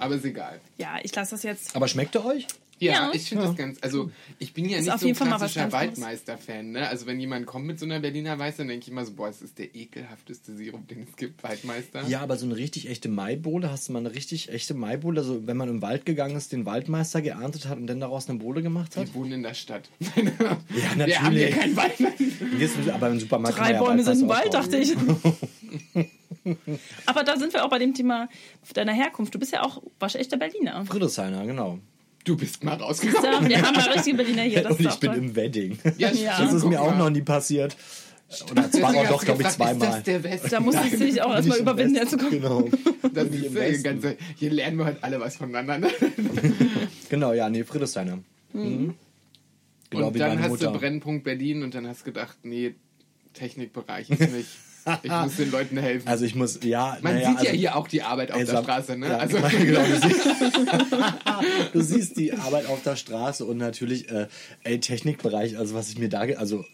Aber 0.00 0.14
ist 0.14 0.24
egal. 0.24 0.60
Ja, 0.78 0.96
ich 1.02 1.14
lasse 1.14 1.32
das 1.32 1.42
jetzt. 1.42 1.74
Aber 1.76 1.88
schmeckt 1.88 2.14
er 2.14 2.24
euch? 2.24 2.46
Ja, 2.80 2.92
Ja. 2.92 3.10
ich 3.12 3.28
finde 3.28 3.42
das 3.46 3.56
ganz. 3.56 3.78
Also, 3.80 4.12
ich 4.38 4.54
bin 4.54 4.68
ja 4.68 4.78
Ist 4.78 4.84
nicht 4.86 5.00
so 5.16 5.24
ein 5.24 5.30
klassischer. 5.30 5.72
Waldmeister-Fan. 5.72 6.70
Ne? 6.70 6.88
Also, 6.88 7.06
wenn 7.06 7.18
jemand 7.18 7.44
kommt 7.44 7.66
mit 7.66 7.80
so 7.80 7.84
einer 7.84 7.98
Berliner 7.98 8.38
Weiße, 8.38 8.58
dann 8.58 8.68
denke 8.68 8.84
ich 8.84 8.92
immer 8.92 9.04
so: 9.04 9.14
Boah, 9.14 9.28
es 9.28 9.42
ist 9.42 9.58
der 9.58 9.74
ekelhafteste 9.74 10.54
Sirup, 10.54 10.86
den 10.86 11.02
es 11.02 11.16
gibt, 11.16 11.42
Waldmeister. 11.42 12.04
Ja, 12.06 12.20
aber 12.20 12.36
so 12.36 12.46
eine 12.46 12.56
richtig 12.56 12.88
echte 12.88 13.08
Maibohle, 13.08 13.68
hast 13.72 13.88
du 13.88 13.92
mal 13.94 13.98
eine 13.98 14.14
richtig 14.14 14.50
echte 14.50 14.74
Maibohle, 14.74 15.20
also 15.22 15.44
wenn 15.48 15.56
man 15.56 15.68
im 15.68 15.82
Wald 15.82 16.06
gegangen 16.06 16.36
ist, 16.36 16.52
den 16.52 16.66
Waldmeister 16.66 17.20
geerntet 17.20 17.66
hat 17.66 17.78
und 17.78 17.88
dann 17.88 17.98
daraus 17.98 18.28
eine 18.28 18.38
Bohle 18.38 18.62
gemacht 18.62 18.96
hat? 18.96 19.08
Wir 19.08 19.14
wohnen 19.14 19.32
in 19.32 19.42
der 19.42 19.54
Stadt. 19.54 19.88
Ja, 20.14 20.56
Wir 20.68 21.20
haben 21.22 21.32
hier 21.32 21.46
natürlich. 21.46 21.50
keinen 21.50 21.76
Waldmeister. 21.76 22.24
Jetzt, 22.60 22.88
aber 22.90 23.08
im 23.08 23.18
Supermarkt 23.18 23.58
Drei 23.58 23.72
kann 23.72 23.80
man 23.80 23.84
Bäume 23.86 24.02
ja 24.02 24.14
sind 24.14 24.22
im 24.22 24.28
Wald, 24.28 24.54
dachte 24.54 24.76
ich. 24.76 24.94
Aber 27.06 27.24
da 27.24 27.36
sind 27.36 27.52
wir 27.52 27.64
auch 27.64 27.70
bei 27.70 27.78
dem 27.78 27.94
Thema 27.94 28.28
deiner 28.74 28.92
Herkunft. 28.92 29.34
Du 29.34 29.38
bist 29.38 29.52
ja 29.52 29.62
auch 29.62 29.82
waschechter 29.98 30.36
Berliner. 30.36 30.84
Friedrichshainer, 30.86 31.46
genau. 31.46 31.78
Du 32.24 32.36
bist 32.36 32.62
mal 32.64 32.74
rausgekommen. 32.74 33.44
Ja, 33.44 33.48
wir 33.48 33.62
haben 33.62 33.74
mal 33.76 33.88
richtige 33.90 34.16
Berliner 34.16 34.42
hier. 34.42 34.62
Das 34.62 34.72
und 34.78 34.86
ich 34.86 34.96
bin 35.00 35.10
toll. 35.10 35.18
im 35.18 35.36
Wedding. 35.36 35.78
Ja, 35.96 36.10
Ja. 36.10 36.38
Das 36.40 36.52
ist 36.52 36.64
mir 36.64 36.80
auch 36.80 36.94
noch 36.96 37.10
nie 37.10 37.22
passiert. 37.22 37.76
Oder 38.50 38.70
zwar 38.70 38.94
auch 38.96 39.08
doch, 39.08 39.24
glaube 39.24 39.42
ich, 39.42 39.48
zweimal. 39.48 40.02
das? 40.04 40.42
Da 40.50 40.60
musstest 40.60 40.92
du 40.94 41.06
dich 41.06 41.22
auch 41.22 41.34
erstmal 41.34 41.58
überwinden, 41.58 41.94
herzukommen. 41.96 42.30
Genau. 42.32 42.68
Das 43.14 43.28
ist 43.28 43.54
Westen. 43.54 43.82
ganze, 43.82 44.16
hier 44.36 44.50
lernen 44.50 44.78
wir 44.78 44.84
halt 44.84 45.02
alle 45.02 45.18
was 45.20 45.36
voneinander. 45.36 45.78
Ne? 45.78 45.88
Genau, 47.08 47.32
ja, 47.32 47.48
nee, 47.48 47.64
Friedrichshainer. 47.64 48.18
Mhm. 48.52 48.94
Genau 49.90 50.08
und 50.08 50.14
wie 50.14 50.18
dann 50.18 50.42
hast 50.42 50.50
Mutter. 50.50 50.72
du 50.72 50.78
Brennpunkt 50.78 51.24
Berlin 51.24 51.62
und 51.62 51.74
dann 51.74 51.86
hast 51.86 52.00
du 52.02 52.04
gedacht, 52.06 52.36
nee, 52.42 52.74
Technikbereich 53.32 54.10
ist 54.10 54.20
nicht. 54.20 54.48
Ich 55.02 55.10
muss 55.10 55.36
den 55.36 55.50
Leuten 55.50 55.76
helfen. 55.78 56.08
Also 56.08 56.24
ich 56.24 56.34
muss, 56.34 56.60
ja, 56.62 56.98
Man 57.02 57.14
naja, 57.14 57.28
sieht 57.30 57.38
also, 57.38 57.50
ja 57.50 57.56
hier 57.56 57.76
auch 57.76 57.88
die 57.88 58.02
Arbeit 58.02 58.30
auf 58.32 58.38
ey, 58.38 58.44
der 58.44 58.54
sag- 58.54 58.64
Straße, 58.64 58.96
ne? 58.96 59.08
Ja, 59.08 59.18
also, 59.18 59.36
genau, 59.38 59.80
du, 59.84 60.00
siehst, 60.00 60.26
du 61.72 61.80
siehst 61.82 62.16
die 62.16 62.32
Arbeit 62.32 62.66
auf 62.66 62.82
der 62.82 62.96
Straße 62.96 63.44
und 63.44 63.58
natürlich, 63.58 64.10
äh, 64.10 64.28
ey, 64.64 64.80
Technikbereich, 64.80 65.58
also 65.58 65.74
was 65.74 65.88
ich 65.90 65.98
mir 65.98 66.08
da, 66.08 66.20
also, 66.20 66.64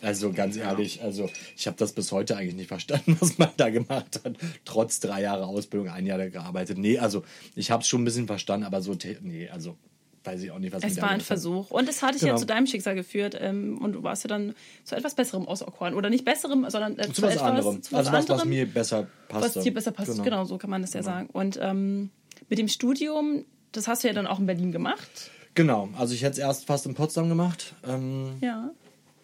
also 0.00 0.32
ganz 0.32 0.56
ehrlich, 0.56 1.02
also 1.02 1.28
ich 1.56 1.66
habe 1.66 1.76
das 1.76 1.92
bis 1.92 2.12
heute 2.12 2.36
eigentlich 2.36 2.54
nicht 2.54 2.68
verstanden, 2.68 3.16
was 3.20 3.38
man 3.38 3.50
da 3.56 3.68
gemacht 3.70 4.20
hat, 4.24 4.36
trotz 4.64 5.00
drei 5.00 5.22
Jahre 5.22 5.46
Ausbildung, 5.46 5.88
ein 5.88 6.06
Jahr 6.06 6.18
da 6.18 6.28
gearbeitet. 6.28 6.78
Nee, 6.78 6.98
also 6.98 7.24
ich 7.54 7.70
habe 7.70 7.82
es 7.82 7.88
schon 7.88 8.02
ein 8.02 8.04
bisschen 8.04 8.26
verstanden, 8.26 8.64
aber 8.66 8.80
so, 8.82 8.96
nee, 9.22 9.48
also 9.48 9.76
weiß 10.24 10.42
ich 10.42 10.50
auch 10.50 10.58
nicht, 10.58 10.72
was 10.72 10.82
Es 10.84 11.00
war 11.00 11.10
ein. 11.10 11.20
Versuch. 11.20 11.70
Und 11.70 11.88
es 11.88 12.02
hat 12.02 12.14
dich 12.14 12.22
ja 12.22 12.28
Genau. 12.28 12.38
zu 12.40 12.46
deinem 12.46 12.66
Schicksal 12.66 12.94
geführt. 12.94 13.36
Ähm, 13.40 13.78
und 13.78 13.92
du 13.92 14.02
warst 14.02 14.24
ja 14.24 14.28
dann 14.28 14.54
zu 14.84 14.96
etwas 14.96 15.14
Besserem 15.14 15.46
auserkoren. 15.48 15.94
Oder 15.94 16.10
nicht 16.10 16.24
Besserem, 16.24 16.68
sondern 16.68 16.98
äh, 16.98 17.12
Zu 17.12 17.22
was 17.22 17.34
etwas, 17.34 17.42
anderem. 17.42 17.82
zu 17.82 17.96
Also 17.96 18.12
was, 18.12 18.22
was 18.24 18.30
anderem, 18.30 18.48
mir 18.50 18.66
besser 18.66 19.06
passt. 19.28 19.56
was 19.56 19.62
dir 19.64 19.72
besser 19.74 19.92
passt. 19.92 20.22
Genau. 20.22 20.44
so 20.44 20.58
kann 20.58 20.70
man 20.70 20.82
das 20.82 20.92
ja 20.94 21.02
sagen. 21.02 21.28
Und 21.32 21.58
ähm, 21.62 22.10
mit 22.48 22.58
dem 22.58 22.68
Studium, 22.68 23.44
das 23.72 23.88
hast 23.88 24.04
du 24.04 24.08
ja 24.08 24.14
dann 24.14 24.26
auch 24.26 24.38
in 24.38 24.46
Berlin 24.46 24.72
gemacht. 24.72 25.30
Genau, 25.54 25.88
also 25.98 26.14
ich 26.14 26.22
hätte 26.22 26.32
es 26.32 26.38
erst 26.38 26.66
fast 26.66 26.86
in 26.86 26.94
Potsdam 26.94 27.28
gemacht. 27.28 27.74
Ähm, 27.86 28.34
Ja. 28.40 28.70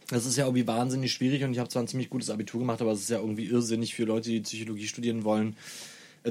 Das 0.09 0.27
ist 0.27 0.37
ja 0.37 0.45
irgendwie 0.45 0.67
wahnsinnig 0.67 1.13
schwierig 1.13 1.45
und 1.45 1.53
ich 1.53 1.59
habe 1.59 1.71
zwar 1.71 1.83
ein 1.83 1.89
ziemlich 1.89 2.11
gutes 2.11 2.29
Abitur 2.29 2.61
gemacht, 2.61 2.83
aber 2.83 2.93
es 2.93 3.01
ist 3.01 3.09
ja 3.11 3.19
irgendwie 3.21 3.47
irrsinnig 3.47 3.95
für 3.95 4.05
Leute, 4.05 4.29
die 4.29 4.41
Psychologie 4.41 4.87
studieren 4.87 5.25
wollen, 5.25 5.57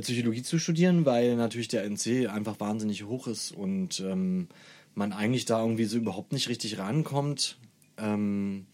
Psychologie 0.02 0.44
zu 0.44 0.60
studieren, 0.60 1.06
weil 1.06 1.36
natürlich 1.36 1.68
der 1.68 1.84
NC 1.86 2.28
einfach 2.28 2.60
wahnsinnig 2.60 3.04
hoch 3.04 3.28
ist 3.28 3.52
und 3.52 4.00
ähm, 4.00 4.48
man 4.96 5.14
eigentlich 5.14 5.46
da 5.46 5.62
irgendwie 5.62 5.86
so 5.86 5.98
überhaupt 5.98 6.34
nicht 6.34 6.50
richtig 6.50 6.78
rankommt. 6.78 7.58
Ähm, 7.98 8.66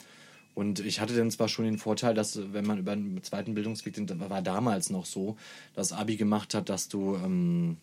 und 0.56 0.80
ich 0.80 1.00
hatte 1.00 1.16
dann 1.16 1.31
zwar 1.31 1.48
schon 1.48 1.66
den 1.66 1.77
Vorteil, 1.77 2.13
dass 2.13 2.36
äh, 2.36 2.54
wenn 2.54 2.66
man 2.66 2.80
über 2.80 2.94
einen 2.94 3.21
zweiten 3.24 3.54
Bildungsweg, 3.54 3.94
den 3.94 4.07
das 4.07 4.19
war 4.30 4.42
damals 4.42 4.89
noch 4.89 5.06
so, 5.06 5.38
das 5.75 5.94
Abi 5.94 6.16
gemacht 6.16 6.54
hat, 6.54 6.69
dass 6.69 6.88
du 6.88 7.16
ähm, 7.16 7.77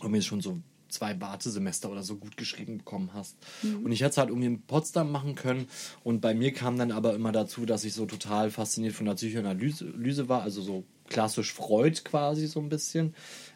irgendwie 0.00 0.22
schon 0.22 0.40
so 0.40 0.58
zwei 0.88 1.20
Wartesemester 1.20 1.90
oder 1.90 2.02
so 2.02 2.16
gut 2.16 2.36
geschrieben 2.36 2.78
bekommen 2.78 3.10
hast. 3.14 3.36
Und 3.84 3.90
ich 3.90 4.00
hätte 4.00 4.10
es 4.10 4.16
halt 4.16 4.28
irgendwie 4.28 4.46
in 4.46 4.62
Potsdam 4.62 5.10
machen 5.10 5.34
können. 5.34 5.66
Und 6.04 6.20
bei 6.20 6.34
mir 6.34 6.52
kam 6.52 6.78
dann 6.78 6.92
aber 6.92 7.14
immer 7.14 7.32
dazu, 7.32 7.66
dass 7.66 7.84
ich 7.84 7.94
so 7.94 8.06
total 8.06 8.50
fasziniert 8.50 8.94
von 8.94 9.06
der 9.06 9.14
Psychoanalyse 9.14 9.86
Lyse 9.86 10.28
war, 10.28 10.42
also 10.42 10.62
so 10.62 10.84
klassisch 11.08 11.52
Freud 11.52 12.00
quasi 12.04 12.46
so 12.46 12.60
ein 12.60 12.68
bisschen. 12.68 13.14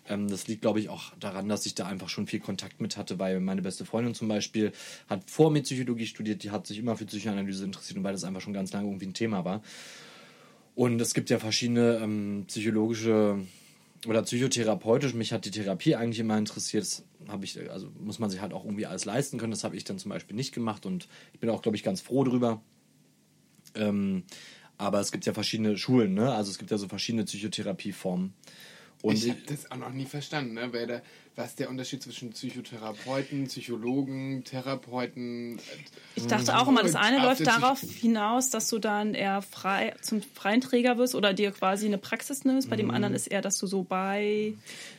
Ähm, 0.08 0.28
das 0.28 0.46
liegt, 0.48 0.62
glaube 0.62 0.80
ich, 0.80 0.88
auch 0.88 1.12
daran, 1.18 1.48
dass 1.48 1.66
ich 1.66 1.74
da 1.74 1.86
einfach 1.86 2.08
schon 2.08 2.26
viel 2.26 2.40
Kontakt 2.40 2.80
mit 2.80 2.96
hatte, 2.96 3.18
weil 3.18 3.40
meine 3.40 3.62
beste 3.62 3.84
Freundin 3.84 4.14
zum 4.14 4.28
Beispiel 4.28 4.72
hat 5.08 5.30
vor 5.30 5.50
mir 5.50 5.62
Psychologie 5.62 6.06
studiert, 6.06 6.42
die 6.42 6.50
hat 6.50 6.66
sich 6.66 6.78
immer 6.78 6.96
für 6.96 7.06
Psychoanalyse 7.06 7.64
interessiert 7.64 7.98
und 7.98 8.04
weil 8.04 8.12
das 8.12 8.24
einfach 8.24 8.40
schon 8.40 8.52
ganz 8.52 8.72
lange 8.72 8.88
irgendwie 8.88 9.06
ein 9.06 9.14
Thema 9.14 9.44
war. 9.44 9.62
Und 10.74 11.00
es 11.00 11.12
gibt 11.12 11.28
ja 11.30 11.38
verschiedene 11.38 11.98
ähm, 12.02 12.44
psychologische 12.46 13.40
oder 14.06 14.22
psychotherapeutisch. 14.22 15.14
Mich 15.14 15.32
hat 15.32 15.44
die 15.44 15.50
Therapie 15.50 15.96
eigentlich 15.96 16.20
immer 16.20 16.38
interessiert. 16.38 16.84
Das 16.84 17.04
habe 17.26 17.44
ich, 17.44 17.58
also 17.70 17.88
muss 17.98 18.20
man 18.20 18.30
sich 18.30 18.40
halt 18.40 18.52
auch 18.52 18.64
irgendwie 18.64 18.86
alles 18.86 19.04
leisten 19.04 19.38
können. 19.38 19.50
Das 19.50 19.64
habe 19.64 19.76
ich 19.76 19.84
dann 19.84 19.98
zum 19.98 20.10
Beispiel 20.10 20.36
nicht 20.36 20.54
gemacht 20.54 20.86
und 20.86 21.08
ich 21.32 21.40
bin 21.40 21.50
auch, 21.50 21.62
glaube 21.62 21.76
ich, 21.76 21.82
ganz 21.82 22.00
froh 22.00 22.22
drüber. 22.22 22.62
Ähm, 23.74 24.22
aber 24.78 25.00
es 25.00 25.12
gibt 25.12 25.26
ja 25.26 25.34
verschiedene 25.34 25.76
Schulen, 25.76 26.14
ne? 26.14 26.32
Also 26.32 26.50
es 26.50 26.58
gibt 26.58 26.70
ja 26.70 26.78
so 26.78 26.88
verschiedene 26.88 27.24
Psychotherapieformen. 27.24 28.32
Und 29.02 29.14
ich 29.14 29.30
habe 29.30 29.40
das 29.46 29.70
auch 29.70 29.76
noch 29.76 29.92
nie 29.92 30.06
verstanden, 30.06 30.54
ne? 30.54 30.68
Da, 30.86 31.02
was 31.36 31.50
ist 31.50 31.60
der 31.60 31.70
Unterschied 31.70 32.02
zwischen 32.02 32.30
Psychotherapeuten, 32.30 33.46
Psychologen, 33.46 34.42
Therapeuten? 34.42 35.60
Ich 36.16 36.26
dachte 36.26 36.58
auch 36.58 36.66
immer, 36.66 36.82
das 36.82 36.96
eine 36.96 37.18
läuft 37.18 37.40
der 37.40 37.46
darauf 37.46 37.80
hinaus, 37.80 38.50
dass 38.50 38.68
du 38.68 38.80
dann 38.80 39.14
eher 39.14 39.40
frei 39.40 39.94
zum 40.00 40.20
freien 40.20 40.60
Träger 40.60 40.98
wirst 40.98 41.14
oder 41.14 41.32
dir 41.32 41.52
quasi 41.52 41.86
eine 41.86 41.98
Praxis 41.98 42.44
nimmst. 42.44 42.68
Bei 42.68 42.74
dem 42.74 42.90
anderen 42.90 43.14
ist 43.14 43.28
eher, 43.28 43.40
dass 43.40 43.56
du 43.58 43.68
so 43.68 43.84
bei 43.84 44.54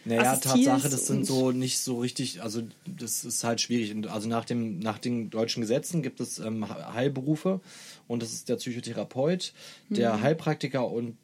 Naja, 0.05 0.37
Tatsache, 0.37 0.87
das 0.87 1.07
sind 1.07 1.25
so 1.25 1.51
nicht 1.51 1.79
so 1.79 1.99
richtig, 1.99 2.41
also 2.41 2.61
das 2.85 3.25
ist 3.25 3.43
halt 3.43 3.59
schwierig. 3.59 4.09
Also 4.09 4.29
nach, 4.29 4.45
dem, 4.45 4.79
nach 4.79 4.97
den 4.97 5.29
deutschen 5.29 5.59
Gesetzen 5.59 6.01
gibt 6.01 6.21
es 6.21 6.39
ähm, 6.39 6.69
Heilberufe 6.69 7.59
und 8.07 8.21
das 8.21 8.31
ist 8.31 8.47
der 8.47 8.55
Psychotherapeut, 8.55 9.51
der 9.89 10.13
Mhm. 10.15 10.21
Heilpraktiker 10.21 10.87
und 10.89 11.17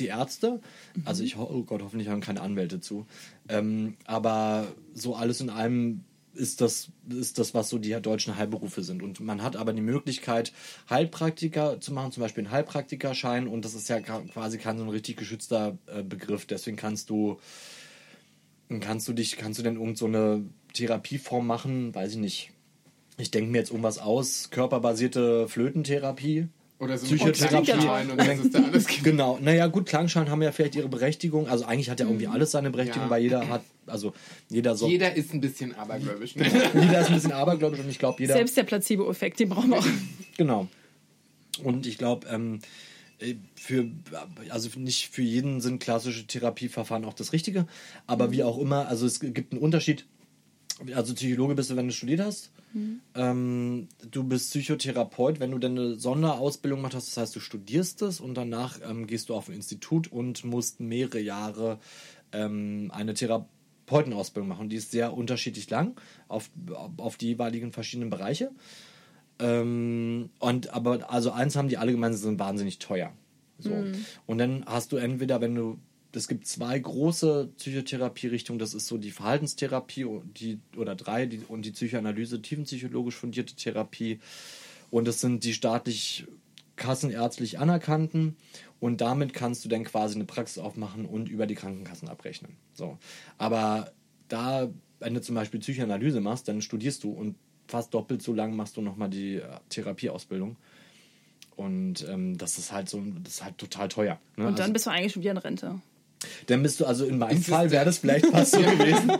die 0.00 0.06
Ärzte. 0.06 0.60
Also 1.04 1.22
ich, 1.22 1.36
oh 1.36 1.62
Gott, 1.64 1.82
hoffentlich 1.82 2.08
hören 2.08 2.20
keine 2.20 2.40
Anwälte 2.40 2.80
zu. 2.80 3.06
Ähm, 3.48 3.96
aber 4.04 4.66
so 4.94 5.14
alles 5.14 5.40
in 5.40 5.50
allem 5.50 6.04
ist 6.34 6.60
das, 6.60 6.90
ist 7.08 7.38
das, 7.38 7.52
was 7.52 7.68
so 7.68 7.78
die 7.78 7.90
deutschen 8.00 8.36
Heilberufe 8.36 8.82
sind. 8.82 9.02
Und 9.02 9.20
man 9.20 9.42
hat 9.42 9.56
aber 9.56 9.72
die 9.72 9.82
Möglichkeit, 9.82 10.52
Heilpraktiker 10.88 11.80
zu 11.80 11.92
machen, 11.92 12.12
zum 12.12 12.22
Beispiel 12.22 12.44
einen 12.44 12.52
Heilpraktikerschein. 12.52 13.48
Und 13.48 13.64
das 13.64 13.74
ist 13.74 13.88
ja 13.88 14.00
quasi 14.00 14.58
kein 14.58 14.78
so 14.78 14.84
ein 14.84 14.90
richtig 14.90 15.16
geschützter 15.16 15.76
äh, 15.86 16.02
Begriff. 16.02 16.46
Deswegen 16.46 16.76
kannst 16.76 17.10
du 17.10 17.38
kannst 18.80 19.08
du 19.08 19.12
dich, 19.12 19.36
kannst 19.36 19.58
du 19.58 19.62
denn 19.62 19.76
irgend 19.76 19.98
so 19.98 20.06
eine 20.06 20.44
Therapieform 20.74 21.46
machen? 21.46 21.94
Weiß 21.94 22.12
ich 22.12 22.18
nicht. 22.18 22.50
Ich 23.16 23.30
denke 23.30 23.50
mir 23.50 23.58
jetzt 23.58 23.70
irgendwas 23.70 23.98
aus, 23.98 24.50
körperbasierte 24.50 25.48
Flötentherapie. 25.48 26.48
Oder 26.80 26.96
so 26.96 27.06
Psychotherapie. 27.06 27.72
Und 27.72 28.18
was 28.18 28.38
es 28.38 28.50
da 28.52 28.62
alles 28.62 28.86
gibt. 28.88 29.04
Genau, 29.04 29.38
naja 29.40 29.66
gut, 29.66 29.86
Klangschein 29.86 30.30
haben 30.30 30.42
ja 30.42 30.52
vielleicht 30.52 30.76
ihre 30.76 30.88
Berechtigung. 30.88 31.48
Also 31.48 31.64
eigentlich 31.64 31.90
hat 31.90 31.98
ja 31.98 32.06
irgendwie 32.06 32.28
alles 32.28 32.52
seine 32.52 32.70
Berechtigung, 32.70 33.04
Ja. 33.04 33.10
weil 33.10 33.22
jeder 33.22 33.48
hat, 33.48 33.62
also 33.86 34.14
jeder 34.48 34.76
so, 34.76 34.86
jeder, 34.88 35.08
Jeder 35.08 35.16
ist 35.16 35.34
ein 35.34 35.40
bisschen 35.40 35.74
abergläubisch. 35.74 36.36
Ne? 36.36 36.46
ist 36.46 37.08
ein 37.08 37.14
bisschen 37.14 37.32
abergläubisch 37.32 37.80
und 37.80 37.88
ich 37.88 37.98
glaube 37.98 38.22
jeder, 38.22 38.34
selbst 38.34 38.56
der 38.56 38.62
Placebo-Effekt, 38.62 39.40
den 39.40 39.48
brauchen 39.48 39.70
wir 39.70 39.78
auch. 39.78 39.86
genau. 40.36 40.68
Und 41.64 41.86
ich 41.88 41.98
glaube, 41.98 42.28
ähm, 42.28 42.60
äh, 43.18 43.34
für, 43.56 43.88
also 44.50 44.68
nicht 44.78 45.08
für 45.08 45.22
jeden 45.22 45.60
sind 45.60 45.80
klassische 45.82 46.28
Therapieverfahren 46.28 47.04
auch 47.04 47.14
das 47.14 47.32
Richtige, 47.32 47.66
aber 48.06 48.30
wie 48.30 48.44
auch 48.44 48.58
immer, 48.58 48.86
also 48.86 49.04
es 49.04 49.18
gibt 49.18 49.52
einen 49.52 49.60
Unterschied. 49.60 50.06
Also 50.94 51.14
Psychologe 51.14 51.54
bist 51.54 51.70
du, 51.70 51.76
wenn 51.76 51.88
du 51.88 51.92
studiert 51.92 52.20
hast. 52.20 52.50
Ähm, 53.14 53.88
du 54.10 54.24
bist 54.24 54.50
Psychotherapeut, 54.50 55.40
wenn 55.40 55.50
du 55.50 55.58
dann 55.58 55.78
eine 55.78 55.94
Sonderausbildung 55.96 56.80
gemacht 56.80 56.94
hast, 56.94 57.08
das 57.08 57.16
heißt, 57.16 57.36
du 57.36 57.40
studierst 57.40 58.02
es 58.02 58.20
und 58.20 58.34
danach 58.34 58.78
ähm, 58.88 59.06
gehst 59.06 59.28
du 59.28 59.34
auf 59.34 59.48
ein 59.48 59.54
Institut 59.54 60.12
und 60.12 60.44
musst 60.44 60.78
mehrere 60.78 61.20
Jahre 61.20 61.78
ähm, 62.32 62.90
eine 62.94 63.14
Therapeutenausbildung 63.14 64.48
machen. 64.48 64.68
Die 64.68 64.76
ist 64.76 64.90
sehr 64.90 65.14
unterschiedlich 65.16 65.68
lang 65.70 65.98
auf, 66.28 66.50
auf 66.98 67.16
die 67.16 67.28
jeweiligen 67.28 67.72
verschiedenen 67.72 68.10
Bereiche. 68.10 68.50
Ähm, 69.38 70.30
und 70.38 70.72
aber 70.74 71.10
also 71.10 71.30
eins 71.30 71.56
haben 71.56 71.68
die 71.68 71.78
alle 71.78 71.92
gemeinsam, 71.92 72.18
sie 72.18 72.26
sind 72.28 72.38
wahnsinnig 72.38 72.78
teuer. 72.78 73.12
So. 73.58 73.70
Und 74.26 74.38
dann 74.38 74.64
hast 74.66 74.92
du 74.92 74.96
entweder, 74.96 75.40
wenn 75.40 75.54
du, 75.54 75.78
es 76.12 76.28
gibt 76.28 76.46
zwei 76.46 76.78
große 76.78 77.50
Psychotherapie-Richtungen, 77.56 78.58
das 78.58 78.74
ist 78.74 78.86
so 78.86 78.98
die 78.98 79.10
Verhaltenstherapie 79.10 80.04
und 80.04 80.40
die, 80.40 80.58
oder 80.76 80.94
drei, 80.94 81.26
die, 81.26 81.40
und 81.48 81.62
die 81.62 81.72
Psychoanalyse, 81.72 82.40
tiefenpsychologisch 82.40 83.14
fundierte 83.14 83.54
Therapie. 83.54 84.20
Und 84.90 85.06
das 85.06 85.20
sind 85.20 85.44
die 85.44 85.52
staatlich 85.52 86.26
kassenärztlich 86.76 87.58
anerkannten. 87.58 88.36
Und 88.80 89.00
damit 89.00 89.34
kannst 89.34 89.64
du 89.64 89.68
dann 89.68 89.84
quasi 89.84 90.14
eine 90.14 90.24
Praxis 90.24 90.58
aufmachen 90.58 91.04
und 91.04 91.28
über 91.28 91.46
die 91.46 91.56
Krankenkassen 91.56 92.08
abrechnen. 92.08 92.56
So. 92.72 92.96
Aber 93.36 93.92
da, 94.28 94.70
wenn 95.00 95.14
du 95.14 95.20
zum 95.20 95.34
Beispiel 95.34 95.60
Psychoanalyse 95.60 96.20
machst, 96.20 96.48
dann 96.48 96.62
studierst 96.62 97.04
du 97.04 97.10
und 97.10 97.34
fast 97.66 97.92
doppelt 97.92 98.22
so 98.22 98.32
lang 98.32 98.56
machst 98.56 98.76
du 98.76 98.80
nochmal 98.80 99.10
die 99.10 99.36
äh, 99.36 99.42
Therapieausbildung. 99.68 100.56
Und 101.56 102.06
ähm, 102.08 102.38
das 102.38 102.56
ist 102.56 102.72
halt 102.72 102.88
so, 102.88 103.02
das 103.24 103.34
ist 103.34 103.44
halt 103.44 103.58
total 103.58 103.88
teuer. 103.88 104.20
Ne? 104.36 104.46
Und 104.46 104.58
dann 104.58 104.62
also, 104.62 104.72
bist 104.72 104.86
du 104.86 104.90
eigentlich 104.90 105.12
schon 105.12 105.22
wieder 105.22 105.32
in 105.32 105.38
Rente. 105.38 105.80
Dann 106.46 106.62
bist 106.62 106.80
du, 106.80 106.86
also 106.86 107.04
in 107.04 107.18
meinem 107.18 107.38
Ist 107.38 107.48
Fall 107.48 107.70
wäre 107.70 107.84
das 107.84 107.98
vielleicht 107.98 108.26
fast 108.26 108.52
so 108.52 108.58
gewesen. 108.62 109.12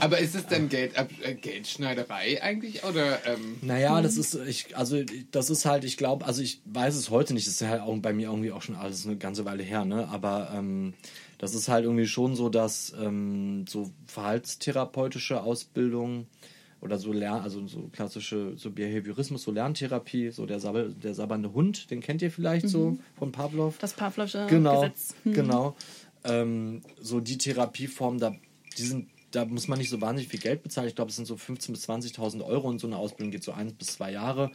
Aber 0.00 0.18
ist 0.18 0.34
es 0.34 0.46
dann 0.46 0.68
Geld, 0.68 0.92
äh, 0.96 1.34
Geldschneiderei 1.34 2.42
eigentlich? 2.42 2.84
Oder 2.84 3.24
ähm, 3.26 3.56
Naja, 3.62 4.00
das 4.02 4.16
ist, 4.16 4.34
ich, 4.46 4.76
also 4.76 5.02
das 5.30 5.50
ist 5.50 5.64
halt, 5.64 5.84
ich 5.84 5.96
glaube, 5.96 6.26
also 6.26 6.42
ich 6.42 6.60
weiß 6.64 6.94
es 6.96 7.10
heute 7.10 7.34
nicht, 7.34 7.46
das 7.46 7.54
ist 7.54 7.60
ja 7.60 7.82
auch 7.82 7.96
bei 7.98 8.12
mir 8.12 8.28
irgendwie 8.28 8.52
auch 8.52 8.62
schon 8.62 8.76
alles 8.76 9.06
eine 9.06 9.16
ganze 9.16 9.44
Weile 9.44 9.62
her, 9.62 9.84
ne? 9.84 10.08
Aber 10.08 10.52
ähm, 10.54 10.94
das 11.38 11.54
ist 11.54 11.68
halt 11.68 11.84
irgendwie 11.84 12.06
schon 12.06 12.34
so, 12.34 12.48
dass 12.48 12.94
ähm, 13.00 13.66
so 13.68 13.90
verhaltstherapeutische 14.06 15.42
Ausbildung 15.42 16.26
oder 16.80 16.98
so 16.98 17.12
Lern, 17.12 17.42
also 17.42 17.66
so 17.66 17.88
klassische 17.92 18.52
so 18.56 18.70
Behaviorismus, 18.70 19.42
so 19.42 19.50
Lerntherapie, 19.50 20.30
so 20.30 20.46
der, 20.46 20.60
Sabbel, 20.60 20.94
der 20.94 21.14
sabbernde 21.14 21.52
Hund, 21.52 21.90
den 21.90 22.00
kennt 22.00 22.22
ihr 22.22 22.30
vielleicht 22.30 22.68
so 22.68 22.98
von 23.18 23.32
Pavlov. 23.32 23.78
Das 23.78 23.94
Pavlovsche 23.94 24.46
genau, 24.48 24.82
Gesetz. 24.82 25.14
Hm. 25.24 25.32
Genau. 25.32 25.76
Ähm, 26.28 26.82
so 27.00 27.20
die 27.20 27.38
Therapieformen, 27.38 28.20
da, 28.20 28.34
die 28.76 28.82
sind, 28.82 29.08
da 29.30 29.44
muss 29.44 29.68
man 29.68 29.78
nicht 29.78 29.90
so 29.90 30.00
wahnsinnig 30.00 30.28
viel 30.30 30.40
Geld 30.40 30.62
bezahlen. 30.62 30.88
Ich 30.88 30.94
glaube, 30.94 31.10
es 31.10 31.16
sind 31.16 31.26
so 31.26 31.34
15.000 31.34 31.70
bis 31.72 31.88
20.000 31.88 32.44
Euro 32.44 32.68
und 32.68 32.80
so 32.80 32.86
eine 32.86 32.96
Ausbildung 32.96 33.30
geht 33.30 33.44
so 33.44 33.52
eins 33.52 33.72
bis 33.72 33.88
zwei 33.88 34.12
Jahre. 34.12 34.50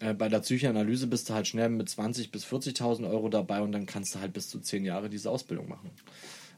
Äh, 0.00 0.14
bei 0.14 0.28
der 0.28 0.40
Psychoanalyse 0.40 1.06
bist 1.06 1.28
du 1.28 1.34
halt 1.34 1.46
schnell 1.46 1.68
mit 1.68 1.88
20.000 1.88 2.30
bis 2.30 2.46
40.000 2.46 3.08
Euro 3.10 3.28
dabei 3.28 3.60
und 3.60 3.72
dann 3.72 3.86
kannst 3.86 4.14
du 4.14 4.20
halt 4.20 4.32
bis 4.32 4.48
zu 4.48 4.60
zehn 4.60 4.84
Jahre 4.84 5.08
diese 5.08 5.30
Ausbildung 5.30 5.68
machen. 5.68 5.90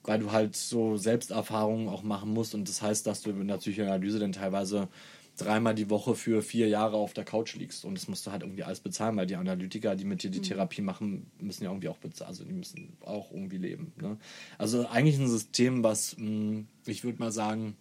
Weil 0.04 0.18
du 0.18 0.32
halt 0.32 0.56
so 0.56 0.96
Selbsterfahrungen 0.96 1.88
auch 1.88 2.02
machen 2.02 2.32
musst 2.32 2.54
und 2.54 2.68
das 2.68 2.82
heißt, 2.82 3.06
dass 3.06 3.22
du 3.22 3.30
in 3.30 3.48
der 3.48 3.58
Psychoanalyse 3.58 4.18
dann 4.18 4.32
teilweise 4.32 4.88
dreimal 5.36 5.74
die 5.74 5.90
Woche 5.90 6.14
für 6.14 6.42
vier 6.42 6.68
Jahre 6.68 6.96
auf 6.96 7.14
der 7.14 7.24
Couch 7.24 7.54
liegst 7.54 7.84
und 7.84 7.94
das 7.94 8.08
musst 8.08 8.26
du 8.26 8.32
halt 8.32 8.42
irgendwie 8.42 8.62
alles 8.62 8.80
bezahlen, 8.80 9.16
weil 9.16 9.26
die 9.26 9.36
Analytiker, 9.36 9.96
die 9.96 10.04
mit 10.04 10.22
dir 10.22 10.30
die 10.30 10.40
Therapie 10.40 10.82
machen, 10.82 11.30
müssen 11.38 11.64
ja 11.64 11.70
irgendwie 11.70 11.88
auch 11.88 11.98
bezahlen, 11.98 12.28
also 12.28 12.44
die 12.44 12.52
müssen 12.52 12.96
auch 13.00 13.30
irgendwie 13.30 13.58
leben. 13.58 13.92
Ne? 14.00 14.18
Also 14.58 14.86
eigentlich 14.86 15.18
ein 15.18 15.28
System, 15.28 15.82
was 15.82 16.16
mh, 16.18 16.64
ich 16.86 17.04
würde 17.04 17.18
mal 17.18 17.32
sagen, 17.32 17.76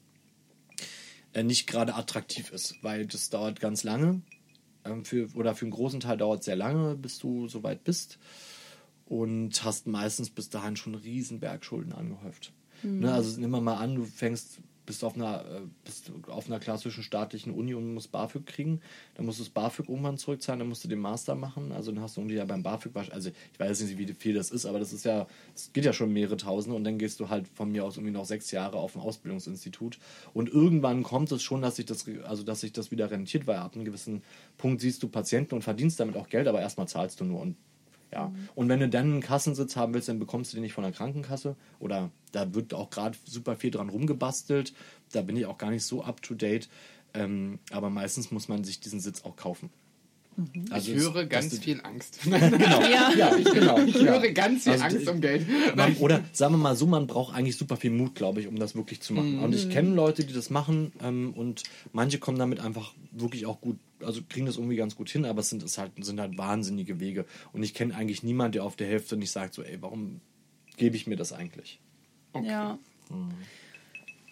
äh, 1.34 1.44
nicht 1.44 1.68
gerade 1.68 1.96
attraktiv 1.96 2.51
ist, 2.51 2.75
weil 2.82 3.06
das 3.06 3.29
dauert 3.29 3.60
ganz 3.60 3.84
lange 3.84 4.22
ähm, 4.86 5.06
für, 5.06 5.27
oder 5.36 5.56
für 5.56 5.65
einen 5.65 5.72
großen 5.72 6.00
Teil 6.00 6.18
dauert 6.18 6.39
es 6.39 6.46
sehr 6.46 6.56
lange, 6.56 6.96
bis 6.96 7.20
du 7.20 7.48
so 7.48 7.63
weit 7.63 7.84
bist 7.84 8.20
und 9.06 9.63
hast 9.63 9.88
meistens 9.88 10.29
bis 10.29 10.50
dahin 10.50 10.75
schon 10.75 10.94
einen 10.94 11.03
riesen 11.03 11.39
Bergschulden 11.39 11.94
angehäuft. 11.94 12.53
Ne, 12.82 13.12
also 13.12 13.39
nimm 13.41 13.51
mal 13.51 13.75
an, 13.75 13.96
du 13.96 14.06
fängst, 14.06 14.60
bist 14.89 15.03
auf 15.03 15.13
einer, 15.13 15.46
äh, 15.46 15.62
bist 15.86 16.12
auf 16.29 16.48
einer 16.48 16.60
klassischen 16.60 17.03
staatlichen 17.03 17.53
Uni 17.53 17.75
und 17.75 17.93
musst 17.93 18.12
BAföG 18.12 18.43
kriegen, 18.48 18.81
dann 19.13 19.27
musst 19.27 19.38
du 19.38 19.43
das 19.43 19.51
BAföG 19.51 19.88
irgendwann 19.88 20.17
zurückzahlen, 20.17 20.58
dann 20.58 20.67
musst 20.67 20.84
du 20.84 20.88
den 20.88 20.98
Master 20.98 21.36
machen, 21.36 21.72
also 21.72 21.91
dann 21.91 22.01
hast 22.01 22.17
du 22.17 22.22
irgendwie 22.22 22.38
ja 22.38 22.46
beim 22.46 22.63
BAföG, 22.63 22.96
also 23.12 23.29
ich 23.29 23.60
weiß 23.60 23.81
nicht, 23.81 24.00
wie 24.00 24.12
viel 24.15 24.34
das 24.34 24.50
ist, 24.50 24.65
aber 24.65 24.79
das 24.79 24.91
ist 24.91 25.05
ja, 25.05 25.27
das 25.53 25.72
geht 25.74 25.86
ja 25.86 25.93
schon 25.93 26.12
mehrere 26.12 26.38
Tausende 26.38 26.75
und 26.75 26.84
dann 26.86 26.98
gehst 26.98 27.19
du 27.19 27.29
halt 27.29 27.48
von 27.50 27.72
mir 27.72 27.86
aus 27.86 27.98
irgendwie 27.98 28.13
noch 28.13 28.25
sechs 28.25 28.50
Jahre 28.50 28.77
auf 28.77 28.96
ein 28.96 29.01
Ausbildungsinstitut. 29.01 30.00
Und 30.34 30.50
irgendwann 30.50 31.03
kommt 31.03 31.31
es 31.31 31.43
schon, 31.43 31.62
dass 31.62 31.75
sich 31.75 31.86
das, 31.86 32.05
also 32.24 32.41
dass 32.41 32.62
sich 32.62 32.74
das 32.74 32.89
wieder 32.89 33.12
rentiert, 33.12 33.46
weil 33.46 33.58
ab 33.58 33.75
einem 33.75 33.86
gewissen 33.86 34.24
Punkt 34.58 34.81
siehst 34.81 35.03
du 35.03 35.08
Patienten 35.08 35.53
und 35.53 35.62
verdienst 35.62 36.00
damit 36.00 36.15
auch 36.15 36.29
Geld, 36.29 36.48
aber 36.48 36.62
erstmal 36.62 36.88
zahlst 36.88 37.19
du 37.19 37.25
nur. 37.25 37.41
Und 37.41 37.58
ja. 38.12 38.34
Und 38.56 38.70
wenn 38.70 38.80
du 38.80 38.89
dann 38.89 39.06
einen 39.06 39.22
Kassensitz 39.22 39.75
haben 39.75 39.94
willst, 39.94 40.10
dann 40.10 40.20
bekommst 40.20 40.51
du 40.51 40.58
den 40.58 40.63
nicht 40.63 40.74
von 40.74 40.84
der 40.84 40.94
Krankenkasse. 40.94 41.56
Oder 41.80 42.12
da 42.32 42.54
wird 42.54 42.74
auch 42.74 42.89
gerade 42.89 43.18
super 43.25 43.56
viel 43.56 43.72
dran 43.72 43.89
rumgebastelt. 43.89 44.74
Da 45.12 45.22
bin 45.22 45.38
ich 45.38 45.46
auch 45.46 45.58
gar 45.58 45.70
nicht 45.70 45.84
so 45.84 46.04
up 46.04 46.22
to 46.22 46.34
date. 46.34 46.70
Ähm, 47.13 47.60
aber 47.72 47.89
meistens 47.89 48.32
muss 48.32 48.48
man 48.48 48.63
sich 48.63 48.80
diesen 48.80 49.00
Sitz 49.00 49.24
auch 49.24 49.36
kaufen. 49.36 49.70
Also 50.69 50.91
ich 50.91 50.98
höre 51.00 51.25
dass 51.25 51.29
ganz 51.29 51.60
viel 51.60 51.81
Angst. 51.84 52.19
Genau. 52.29 52.81
Ja. 52.81 53.12
Ja, 53.17 53.36
genau. 53.36 53.79
Ich 53.79 53.96
ja. 53.96 54.13
höre 54.13 54.31
ganz 54.31 54.63
viel 54.63 54.74
Also, 54.74 54.86
Angst 54.86 55.08
um 55.08 55.22
Geld. 55.22 55.46
Man, 55.75 55.96
oder 55.98 56.24
sagen 56.31 56.53
wir 56.53 56.58
mal 56.58 56.75
so, 56.75 56.86
man 56.86 57.08
braucht 57.08 57.36
eigentlich 57.36 57.58
super 57.58 57.77
viel 57.77 57.91
Mut, 57.91 58.15
glaube 58.15 58.41
ich, 58.41 58.48
um 58.48 58.58
das 58.58 58.75
wirklich 58.75 59.01
zu 59.01 59.13
machen. 59.13 59.39
Und 59.39 59.53
ich 59.53 59.69
kenne 59.69 59.93
Leute, 59.96 60.24
die 60.25 60.34
das 60.34 60.50
machen 60.50 60.91
ähm, 61.01 61.34
und 61.34 61.63
manche 61.91 62.19
kommen 62.19 62.38
damit 62.38 62.60
einfach 62.60 62.93
wirklich 63.12 63.46
auch 63.46 63.62
gut, 63.62 63.77
also 64.01 64.22
kriegen 64.27 64.46
das 64.46 64.58
irgendwie 64.58 64.75
ganz 64.75 64.96
gut 64.96 65.10
hin, 65.10 65.25
aber 65.25 65.41
es 65.41 65.50
sind, 65.50 65.63
es 65.63 65.77
halt, 65.77 65.91
sind 66.00 66.19
halt 66.19 66.38
wahnsinnige 66.38 67.00
Wege. 67.00 67.25
Und 67.53 67.63
ich 67.63 67.74
kenne 67.74 67.96
eigentlich 67.96 68.24
niemanden, 68.24 68.53
der 68.53 68.63
auf 68.63 68.75
der 68.75 68.88
Hälfte 68.88 69.17
nicht 69.17 69.31
sagt, 69.31 69.53
so, 69.53 69.63
ey, 69.63 69.77
warum 69.81 70.22
gebe 70.77 70.96
ich 70.96 71.08
mir 71.08 71.15
das 71.15 71.34
eigentlich? 71.34 71.79
Ja. 72.43 72.77
Mhm. 73.10 73.34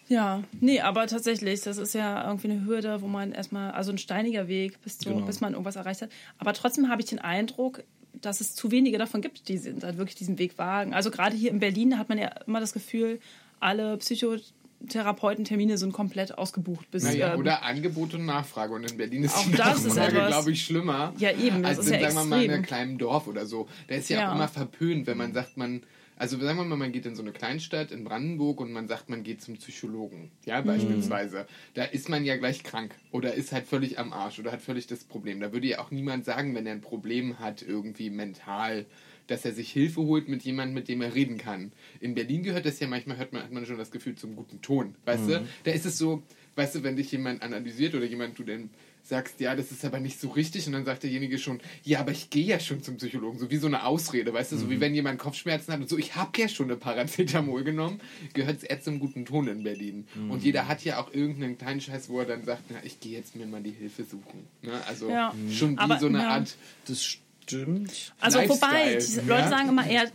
Ja, 0.08 0.42
nee, 0.60 0.80
aber 0.80 1.06
tatsächlich, 1.06 1.60
das 1.60 1.76
ist 1.76 1.92
ja 1.94 2.26
irgendwie 2.26 2.50
eine 2.50 2.64
Hürde, 2.64 3.02
wo 3.02 3.06
man 3.08 3.32
erstmal, 3.32 3.72
also 3.72 3.92
ein 3.92 3.98
steiniger 3.98 4.48
Weg, 4.48 4.80
bis, 4.82 4.98
zu, 4.98 5.10
Genau. 5.10 5.26
bis 5.26 5.40
man 5.40 5.52
irgendwas 5.52 5.76
erreicht 5.76 6.00
hat. 6.02 6.10
Aber 6.38 6.52
trotzdem 6.54 6.88
habe 6.88 7.02
ich 7.02 7.08
den 7.08 7.18
Eindruck, 7.18 7.82
dass 8.20 8.40
es 8.40 8.54
zu 8.54 8.70
wenige 8.70 8.96
davon 8.98 9.20
gibt, 9.20 9.48
die 9.48 9.58
sind, 9.58 9.82
dann 9.82 9.98
wirklich 9.98 10.16
diesen 10.16 10.38
Weg 10.38 10.56
wagen. 10.58 10.94
Also 10.94 11.10
gerade 11.10 11.36
hier 11.36 11.50
in 11.50 11.60
Berlin 11.60 11.98
hat 11.98 12.08
man 12.08 12.18
ja 12.18 12.28
immer 12.46 12.58
das 12.58 12.72
Gefühl, 12.72 13.20
alle 13.60 13.98
Psychotherapeutentermine 13.98 15.78
sind 15.78 15.92
komplett 15.92 16.36
ausgebucht. 16.36 16.90
Bis, 16.90 17.02
Naja, 17.04 17.34
ähm, 17.34 17.40
oder 17.40 17.62
Angebot 17.64 18.14
und 18.14 18.24
Nachfrage. 18.26 18.74
Und 18.74 18.90
in 18.90 18.96
Berlin 18.96 19.24
ist 19.24 19.36
Auch 19.36 19.44
die 19.44 19.50
Nachfrage, 19.56 20.26
glaube 20.26 20.50
ich, 20.52 20.64
schlimmer. 20.64 21.12
Ja, 21.18 21.32
eben, 21.32 21.62
das 21.62 21.78
als 21.78 21.86
ist 21.86 21.92
in, 21.92 22.00
ja 22.00 22.10
sagen 22.10 22.28
wir 22.28 22.36
mal, 22.36 22.36
in 22.36 22.42
extrem. 22.42 22.54
einem 22.54 22.64
kleinen 22.66 22.98
Dorf 22.98 23.26
oder 23.28 23.46
so. 23.46 23.68
Da 23.88 23.94
ist 23.96 24.08
ja, 24.08 24.20
Ja. 24.20 24.30
auch 24.30 24.34
immer 24.36 24.48
verpönt, 24.48 25.06
wenn 25.06 25.18
man 25.18 25.32
sagt, 25.34 25.56
man. 25.56 25.82
Also 26.18 26.38
sagen 26.38 26.58
wir 26.58 26.64
mal, 26.64 26.76
man 26.76 26.92
geht 26.92 27.06
in 27.06 27.14
so 27.14 27.22
eine 27.22 27.32
Kleinstadt 27.32 27.92
in 27.92 28.04
Brandenburg 28.04 28.60
und 28.60 28.72
man 28.72 28.88
sagt, 28.88 29.08
man 29.08 29.22
geht 29.22 29.40
zum 29.40 29.54
Psychologen. 29.54 30.22
Mhm. 30.22 30.30
Ja, 30.44 30.60
beispielsweise. 30.60 31.46
Da 31.74 31.84
ist 31.84 32.08
man 32.08 32.24
ja 32.24 32.36
gleich 32.36 32.62
krank 32.64 32.94
oder 33.12 33.34
ist 33.34 33.52
halt 33.52 33.66
völlig 33.66 33.98
am 33.98 34.12
Arsch 34.12 34.38
oder 34.38 34.52
hat 34.52 34.60
völlig 34.60 34.86
das 34.86 35.04
Problem. 35.04 35.40
Da 35.40 35.52
würde 35.52 35.68
ja 35.68 35.78
auch 35.78 35.90
niemand 35.90 36.24
sagen, 36.24 36.54
wenn 36.54 36.66
er 36.66 36.72
ein 36.72 36.80
Problem 36.80 37.38
hat, 37.38 37.62
irgendwie 37.62 38.10
mental, 38.10 38.86
dass 39.28 39.44
er 39.44 39.52
sich 39.52 39.70
Hilfe 39.70 40.00
holt 40.00 40.28
mit 40.28 40.42
jemandem, 40.42 40.74
mit 40.74 40.88
dem 40.88 41.02
er 41.02 41.14
reden 41.14 41.38
kann. 41.38 41.72
In 42.00 42.14
Berlin 42.14 42.42
gehört 42.42 42.66
das 42.66 42.80
ja 42.80 42.88
manchmal, 42.88 43.18
hört 43.18 43.32
man, 43.32 43.42
hat 43.42 43.52
man 43.52 43.66
schon 43.66 43.78
das 43.78 43.90
Gefühl 43.90 44.16
zum 44.16 44.34
guten 44.34 44.60
Ton. 44.60 44.96
Weißt 45.04 45.28
du? 45.28 45.46
Da 45.64 45.70
ist 45.70 45.86
es 45.86 45.98
so, 45.98 46.22
weißt 46.56 46.76
du, 46.76 46.82
wenn 46.82 46.96
dich 46.96 47.12
jemand 47.12 47.42
analysiert 47.42 47.94
oder 47.94 48.06
jemand, 48.06 48.38
du 48.38 48.44
denn 48.44 48.70
sagst, 49.08 49.40
ja, 49.40 49.54
das 49.54 49.70
ist 49.72 49.84
aber 49.84 50.00
nicht 50.00 50.20
so 50.20 50.28
richtig 50.28 50.66
und 50.66 50.74
dann 50.74 50.84
sagt 50.84 51.02
derjenige 51.02 51.38
schon, 51.38 51.60
ja, 51.82 52.00
aber 52.00 52.12
ich 52.12 52.30
gehe 52.30 52.44
ja 52.44 52.60
schon 52.60 52.82
zum 52.82 52.96
Psychologen, 52.96 53.38
so 53.38 53.50
wie 53.50 53.56
so 53.56 53.66
eine 53.66 53.84
Ausrede, 53.84 54.32
weißt 54.32 54.52
du, 54.52 54.56
so 54.58 54.70
wie 54.70 54.80
wenn 54.80 54.94
jemand 54.94 55.18
Kopfschmerzen 55.18 55.72
hat 55.72 55.80
und 55.80 55.88
so, 55.88 55.98
ich 55.98 56.14
habe 56.16 56.30
ja 56.40 56.48
schon 56.48 56.66
eine 56.66 56.76
Paracetamol 56.76 57.64
genommen, 57.64 58.00
gehört 58.34 58.58
es 58.58 58.64
eher 58.64 58.80
zum 58.80 59.00
guten 59.00 59.24
Ton 59.24 59.48
in 59.48 59.62
Berlin. 59.62 60.06
Und 60.28 60.44
jeder 60.44 60.68
hat 60.68 60.84
ja 60.84 61.00
auch 61.00 61.12
irgendeinen 61.12 61.56
kleinen 61.58 61.80
Scheiß, 61.80 62.08
wo 62.08 62.20
er 62.20 62.26
dann 62.26 62.44
sagt, 62.44 62.64
na, 62.68 62.76
ich 62.84 63.00
gehe 63.00 63.16
jetzt 63.16 63.34
mir 63.36 63.46
mal 63.46 63.62
die 63.62 63.70
Hilfe 63.70 64.04
suchen. 64.04 64.46
Ne? 64.62 64.72
Also 64.86 65.10
Ja. 65.10 65.34
schon 65.50 65.74
wie 65.74 65.78
Aber, 65.78 65.98
so 65.98 66.06
eine 66.06 66.18
ja. 66.22 66.28
Art 66.30 66.54
Das 66.86 67.04
stimmt. 67.04 68.12
Also 68.20 68.38
wobei, 68.40 68.94
Lifestyle, 68.94 69.22
die 69.22 69.28
Leute 69.28 69.42
ja. 69.42 69.48
sagen 69.48 69.68
immer 69.70 69.86
eher 69.86 70.10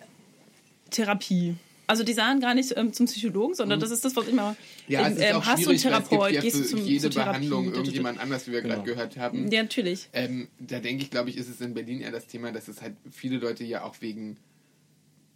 Therapie. 0.92 1.56
Also 1.86 2.04
die 2.04 2.14
sagen 2.14 2.40
gar 2.40 2.54
nicht 2.56 2.74
ähm, 2.78 2.94
zum 2.94 3.08
Psychologen, 3.08 3.54
sondern 3.56 3.80
das 3.80 3.92
ist 3.92 4.06
das, 4.06 4.16
was 4.16 4.26
ich 4.28 4.32
immer. 4.34 4.56
Ja, 4.88 5.08
es 5.08 5.18
ist 5.18 5.22
ähm, 5.24 5.36
auch 5.36 5.46
hast 5.46 5.66
du 5.66 5.70
einen 5.72 5.80
schwierig, 5.80 5.94
weil 5.94 6.02
es 6.02 6.08
Therapeut, 6.10 6.32
gibt 6.32 6.36
ja 6.36 6.42
gehst 6.42 6.56
du 6.56 6.64
für 6.64 6.70
zum, 6.78 6.86
jede 6.86 7.10
Therapie. 7.10 7.30
Behandlung 7.48 7.74
irgendjemand 7.74 8.20
anders, 8.20 8.48
wie 8.48 8.52
wir 8.54 8.62
gerade 8.62 8.74
Genau. 8.82 8.86
gehört 8.86 9.18
haben. 9.18 9.52
Ja, 9.52 9.64
natürlich. 9.64 10.08
Ähm, 10.14 10.48
da 10.60 10.80
denke 10.80 11.04
ich, 11.04 11.10
glaube 11.12 11.30
ich, 11.30 11.38
ist 11.38 11.50
es 11.50 11.60
in 11.62 11.74
Berlin 11.74 12.00
eher 12.02 12.12
das 12.12 12.28
Thema, 12.28 12.52
dass 12.52 12.68
es 12.68 12.82
halt 12.82 12.96
viele 13.12 13.38
Leute 13.38 13.64
ja 13.66 13.84
auch 13.84 13.96
wegen 14.00 14.38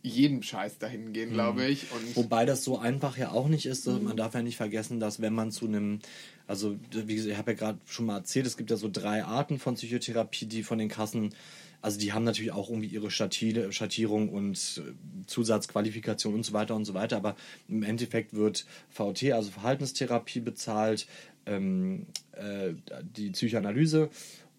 jedem 0.04 0.42
Scheiß 0.42 0.78
dahin 0.78 1.12
gehen, 1.12 1.34
glaube 1.34 1.66
ich. 1.66 1.92
Und 1.92 2.16
Wobei 2.16 2.46
das 2.46 2.64
so 2.64 2.78
einfach 2.78 3.18
ja 3.18 3.32
auch 3.32 3.48
nicht 3.50 3.66
ist. 3.66 3.86
Man 3.88 4.16
darf 4.16 4.34
ja 4.34 4.42
nicht 4.42 4.56
vergessen, 4.56 5.00
dass 5.02 5.22
wenn 5.22 5.34
man 5.34 5.52
zu 5.52 5.66
einem, 5.68 6.00
also 6.48 6.78
wie 6.92 7.16
gesagt, 7.16 7.32
ich 7.34 7.38
habe 7.38 7.52
ja 7.52 7.58
gerade 7.58 7.80
schon 7.86 8.06
mal 8.06 8.18
erzählt, 8.18 8.46
es 8.46 8.56
gibt 8.56 8.70
ja 8.70 8.78
so 8.78 8.90
drei 8.92 9.26
Arten 9.26 9.60
von 9.60 9.76
Psychotherapie, 9.76 10.46
die 10.46 10.64
von 10.64 10.78
den 10.78 10.88
Kassen, 10.88 11.34
also 11.82 12.00
die 12.00 12.14
haben 12.14 12.24
natürlich 12.24 12.52
auch 12.52 12.70
irgendwie 12.70 12.88
ihre 12.88 13.12
Schattierung 13.12 14.30
und 14.30 14.82
äh, 14.84 15.26
Zusatzqualifikation 15.28 16.34
und 16.34 16.44
so 16.44 16.54
weiter 16.54 16.76
und 16.76 16.86
so 16.86 16.94
weiter. 16.94 17.18
Aber 17.18 17.36
im 17.68 17.84
Endeffekt 17.84 18.34
wird 18.34 18.66
VT, 18.90 19.32
also 19.34 19.52
Verhaltenstherapie 19.52 20.40
bezahlt, 20.40 21.08
ähm, 21.46 22.08
äh, 22.34 22.74
die 23.16 23.32
Psychoanalyse 23.32 24.10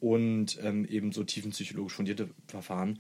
und 0.01 0.59
ähm, 0.63 0.87
eben 0.87 1.13
so 1.13 1.25
tiefenpsychologisch 1.25 1.95
fundierte 1.95 2.29
Verfahren. 2.47 2.99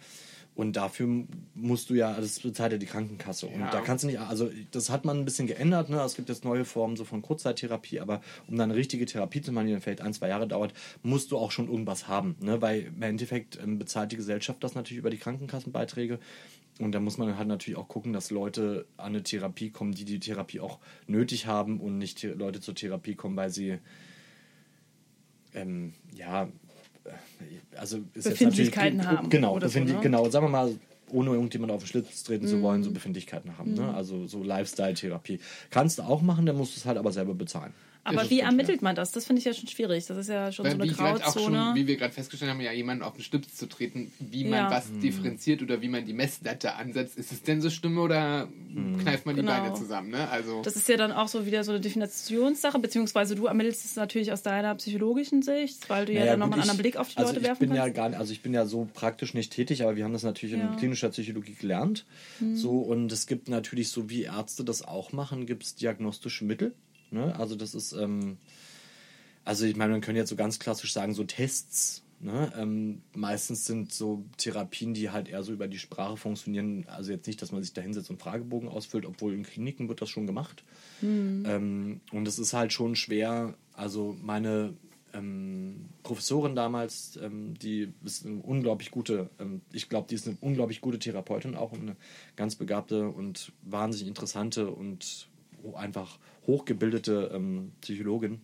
Und 0.58 0.72
dafür 0.72 1.24
musst 1.54 1.88
du 1.88 1.94
ja, 1.94 2.20
das 2.20 2.40
bezahlt 2.40 2.72
ja 2.72 2.78
die 2.78 2.86
Krankenkasse. 2.86 3.46
Und 3.46 3.60
Ja. 3.60 3.70
da 3.70 3.80
kannst 3.80 4.02
du 4.02 4.08
nicht, 4.08 4.18
also 4.18 4.50
das 4.72 4.90
hat 4.90 5.04
man 5.04 5.16
ein 5.16 5.24
bisschen 5.24 5.46
geändert, 5.46 5.88
ne? 5.88 6.00
Es 6.00 6.16
gibt 6.16 6.28
jetzt 6.28 6.44
neue 6.44 6.64
Formen 6.64 6.96
so 6.96 7.04
von 7.04 7.22
Kurzzeittherapie, 7.22 8.00
aber 8.00 8.22
um 8.48 8.56
dann 8.56 8.68
eine 8.68 8.74
richtige 8.76 9.06
Therapie 9.06 9.40
zu 9.40 9.52
machen, 9.52 9.68
die 9.68 9.72
dann 9.72 9.80
vielleicht 9.82 10.00
ein, 10.00 10.12
zwei 10.14 10.26
Jahre 10.26 10.48
dauert, 10.48 10.74
musst 11.04 11.30
du 11.30 11.38
auch 11.38 11.52
schon 11.52 11.68
irgendwas 11.68 12.08
haben. 12.08 12.34
Ne? 12.40 12.60
Weil 12.60 12.86
im 12.86 13.00
Endeffekt 13.02 13.56
ähm, 13.62 13.78
bezahlt 13.78 14.10
die 14.10 14.16
Gesellschaft 14.16 14.64
das 14.64 14.74
natürlich 14.74 14.98
über 14.98 15.10
die 15.10 15.18
Krankenkassenbeiträge. 15.18 16.18
Und 16.80 16.90
da 16.90 16.98
muss 16.98 17.18
man 17.18 17.38
halt 17.38 17.46
natürlich 17.46 17.78
auch 17.78 17.86
gucken, 17.86 18.12
dass 18.12 18.32
Leute 18.32 18.84
an 18.96 19.06
eine 19.14 19.22
Therapie 19.22 19.70
kommen, 19.70 19.92
die 19.92 20.04
die 20.04 20.18
Therapie 20.18 20.58
auch 20.58 20.80
nötig 21.06 21.46
haben 21.46 21.78
und 21.78 21.98
nicht 21.98 22.20
Leute 22.24 22.60
zur 22.60 22.74
Therapie 22.74 23.14
kommen, 23.14 23.36
weil 23.36 23.50
sie 23.50 23.78
ähm, 25.54 25.94
ja, 26.12 26.48
also 27.76 27.98
ist 28.14 28.26
jetzt 28.26 28.30
Befindlichkeiten 28.30 28.96
natürlich- 28.98 29.18
haben 29.18 29.30
Genau, 29.30 29.54
oder 29.56 29.68
so, 29.68 29.80
ne? 29.80 29.98
genau, 30.02 30.28
sagen 30.30 30.46
wir 30.46 30.50
mal, 30.50 30.74
ohne 31.10 31.30
irgendjemand 31.30 31.72
auf 31.72 31.82
den 31.82 31.86
Schlitz 31.86 32.22
treten 32.24 32.46
zu 32.46 32.60
wollen, 32.60 32.80
Mhm. 32.80 32.84
so 32.84 32.90
Befindlichkeiten 32.92 33.56
haben. 33.56 33.74
Ne? 33.74 33.94
Also 33.94 34.26
so 34.26 34.42
Lifestyle-Therapie. 34.42 35.40
Kannst 35.70 35.98
du 35.98 36.02
auch 36.02 36.20
machen, 36.20 36.44
dann 36.46 36.56
musst 36.56 36.76
du 36.76 36.80
es 36.80 36.84
halt 36.86 36.98
aber 36.98 37.12
selber 37.12 37.34
bezahlen. 37.34 37.72
Aber 38.04 38.28
wie 38.30 38.40
ermittelt 38.40 38.80
man 38.82 38.96
das? 38.96 39.12
Das 39.12 39.26
finde 39.26 39.40
ich 39.40 39.44
ja 39.44 39.52
schon 39.52 39.68
schwierig. 39.68 40.06
Das 40.06 40.16
ist 40.16 40.28
ja 40.28 40.50
schon 40.50 40.64
Weil 40.64 40.72
so 40.72 40.82
eine 40.82 40.90
wie, 40.90 40.94
Grauzone. 40.94 41.56
schon, 41.64 41.74
wie 41.74 41.86
wir 41.86 41.96
gerade 41.96 42.14
festgestellt 42.14 42.50
haben, 42.50 42.60
ja 42.60 42.72
jemanden 42.72 43.02
auf 43.02 43.14
den 43.14 43.22
Schlips 43.22 43.54
zu 43.56 43.66
treten, 43.66 44.10
wie 44.18 44.44
man 44.44 44.52
Ja. 44.60 44.70
was 44.70 44.86
differenziert 45.02 45.62
oder 45.62 45.82
wie 45.82 45.88
man 45.88 46.06
die 46.06 46.12
Messlatte 46.14 46.74
ansetzt. 46.76 47.18
Ist 47.18 47.32
es 47.32 47.42
denn 47.42 47.60
so 47.60 47.68
Stimme 47.70 48.00
oder 48.00 48.48
kneift 49.02 49.26
man 49.26 49.34
die 49.36 49.42
Genau. 49.42 49.52
Beine 49.52 49.74
zusammen? 49.74 50.10
Ne? 50.10 50.28
Also 50.30 50.62
Das 50.62 50.76
ist 50.76 50.88
ja 50.88 50.96
dann 50.96 51.12
auch 51.12 51.28
so 51.28 51.44
wieder 51.46 51.64
so 51.64 51.72
eine 51.72 51.80
Definitionssache, 51.80 52.78
beziehungsweise 52.78 53.34
du 53.34 53.46
ermittelst 53.46 53.84
es 53.84 53.96
natürlich 53.96 54.32
aus 54.32 54.42
deiner 54.42 54.74
psychologischen 54.76 55.42
Sicht, 55.42 55.88
weil 55.90 56.06
du 56.06 56.12
ja 56.12 56.20
Naja, 56.20 56.32
dann 56.32 56.40
gut, 56.40 56.50
nochmal 56.50 56.60
einen 56.60 56.70
anderen 56.70 56.80
Blick 56.82 56.96
auf 56.96 57.08
die 57.10 57.16
also 57.18 57.28
Leute 57.30 57.40
ich 57.40 57.46
werfen 57.46 57.60
bin 57.60 57.68
kannst. 57.76 57.86
ja 57.86 57.92
gar 57.92 58.08
nicht, 58.08 58.18
also 58.18 58.32
ich 58.32 58.40
bin 58.42 58.54
ja 58.54 58.64
so 58.66 58.88
praktisch 58.94 59.34
nicht 59.34 59.52
tätig, 59.52 59.82
aber 59.82 59.96
wir 59.96 60.04
haben 60.04 60.12
das 60.12 60.22
natürlich 60.22 60.56
Ja. 60.56 60.62
In 60.70 60.76
klinischer 60.76 61.10
Psychologie 61.10 61.54
gelernt. 61.54 62.06
So 62.54 62.78
und 62.78 63.12
es 63.12 63.26
gibt 63.26 63.48
natürlich 63.48 63.90
so 63.90 64.08
wie 64.08 64.22
Ärzte 64.22 64.64
das 64.64 64.82
auch 64.82 65.12
machen, 65.12 65.44
gibt 65.46 65.62
es 65.64 65.74
diagnostische 65.74 66.44
Mittel. 66.44 66.74
Ne? 67.10 67.34
Also 67.38 67.56
das 67.56 67.74
ist, 67.74 67.92
ähm, 67.92 68.38
also 69.44 69.64
ich 69.64 69.76
meine, 69.76 69.92
man 69.92 70.00
könnte 70.00 70.18
jetzt 70.18 70.30
so 70.30 70.36
ganz 70.36 70.58
klassisch 70.58 70.92
sagen 70.92 71.14
so 71.14 71.24
Tests. 71.24 72.02
Ne? 72.20 72.52
Ähm, 72.58 73.02
meistens 73.14 73.64
sind 73.64 73.92
so 73.92 74.24
Therapien, 74.36 74.92
die 74.92 75.10
halt 75.10 75.28
eher 75.28 75.42
so 75.42 75.52
über 75.52 75.68
die 75.68 75.78
Sprache 75.78 76.16
funktionieren. 76.16 76.84
Also 76.88 77.12
jetzt 77.12 77.26
nicht, 77.26 77.40
dass 77.40 77.52
man 77.52 77.62
sich 77.62 77.72
da 77.72 77.80
hinsetzt 77.80 78.10
und 78.10 78.20
Fragebogen 78.20 78.68
ausfüllt, 78.68 79.06
obwohl 79.06 79.34
in 79.34 79.44
Kliniken 79.44 79.88
wird 79.88 80.02
das 80.02 80.10
schon 80.10 80.26
gemacht. 80.26 80.64
Ähm, 81.46 82.00
und 82.12 82.26
es 82.26 82.38
ist 82.38 82.52
halt 82.54 82.72
schon 82.72 82.96
schwer. 82.96 83.54
Also 83.72 84.16
meine 84.20 84.74
ähm, 85.14 85.88
Professorin 86.02 86.54
damals, 86.54 87.18
ähm, 87.22 87.54
die 87.58 87.92
ist 88.04 88.26
eine 88.26 88.40
unglaublich 88.40 88.90
gute, 88.90 89.30
ähm, 89.38 89.60
ich 89.72 89.88
glaube, 89.88 90.08
die 90.08 90.14
ist 90.14 90.26
eine 90.26 90.36
unglaublich 90.40 90.80
gute 90.80 90.98
Therapeutin 90.98 91.54
auch 91.54 91.72
und 91.72 91.82
eine 91.82 91.96
ganz 92.36 92.56
begabte 92.56 93.08
und 93.08 93.52
wahnsinnig 93.62 94.08
interessante 94.08 94.70
und 94.70 95.27
einfach 95.74 96.18
hochgebildete 96.46 97.30
ähm, 97.34 97.72
Psychologin. 97.80 98.40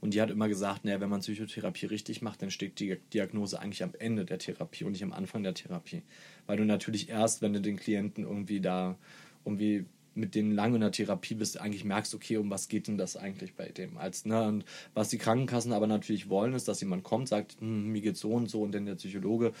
Und 0.00 0.14
die 0.14 0.20
hat 0.20 0.30
immer 0.30 0.48
gesagt, 0.48 0.84
naja, 0.84 1.00
wenn 1.00 1.10
man 1.10 1.20
Psychotherapie 1.20 1.86
richtig 1.86 2.22
macht, 2.22 2.42
dann 2.42 2.50
steht 2.50 2.78
die 2.80 2.96
Diagnose 3.12 3.60
eigentlich 3.60 3.82
am 3.82 3.92
Ende 3.98 4.24
der 4.24 4.38
Therapie 4.38 4.84
und 4.84 4.92
nicht 4.92 5.02
am 5.02 5.12
Anfang 5.12 5.42
der 5.42 5.54
Therapie. 5.54 6.02
Weil 6.46 6.56
du 6.56 6.64
natürlich 6.64 7.08
erst, 7.08 7.42
wenn 7.42 7.52
du 7.52 7.60
den 7.60 7.76
Klienten 7.76 8.24
irgendwie 8.24 8.60
da 8.60 8.96
irgendwie 9.44 9.84
mit 10.14 10.34
denen 10.34 10.52
lange 10.52 10.74
in 10.74 10.80
der 10.80 10.92
Therapie 10.92 11.34
bist, 11.34 11.60
eigentlich 11.60 11.84
merkst, 11.84 12.14
okay, 12.14 12.36
um 12.38 12.50
was 12.50 12.68
geht 12.68 12.88
denn 12.88 12.98
das 12.98 13.16
eigentlich 13.16 13.54
bei 13.54 13.68
dem? 13.68 13.96
Als, 13.96 14.24
ne? 14.24 14.42
Und 14.42 14.64
was 14.94 15.08
die 15.08 15.18
Krankenkassen 15.18 15.72
aber 15.72 15.86
natürlich 15.86 16.28
wollen, 16.28 16.54
ist, 16.54 16.66
dass 16.66 16.80
jemand 16.80 17.04
kommt, 17.04 17.28
sagt, 17.28 17.56
hm, 17.60 17.92
mir 17.92 18.00
geht's 18.00 18.20
so 18.20 18.32
und 18.32 18.50
so 18.50 18.62
und 18.62 18.72
dann 18.72 18.86
der 18.86 18.96
Psychologe 18.96 19.52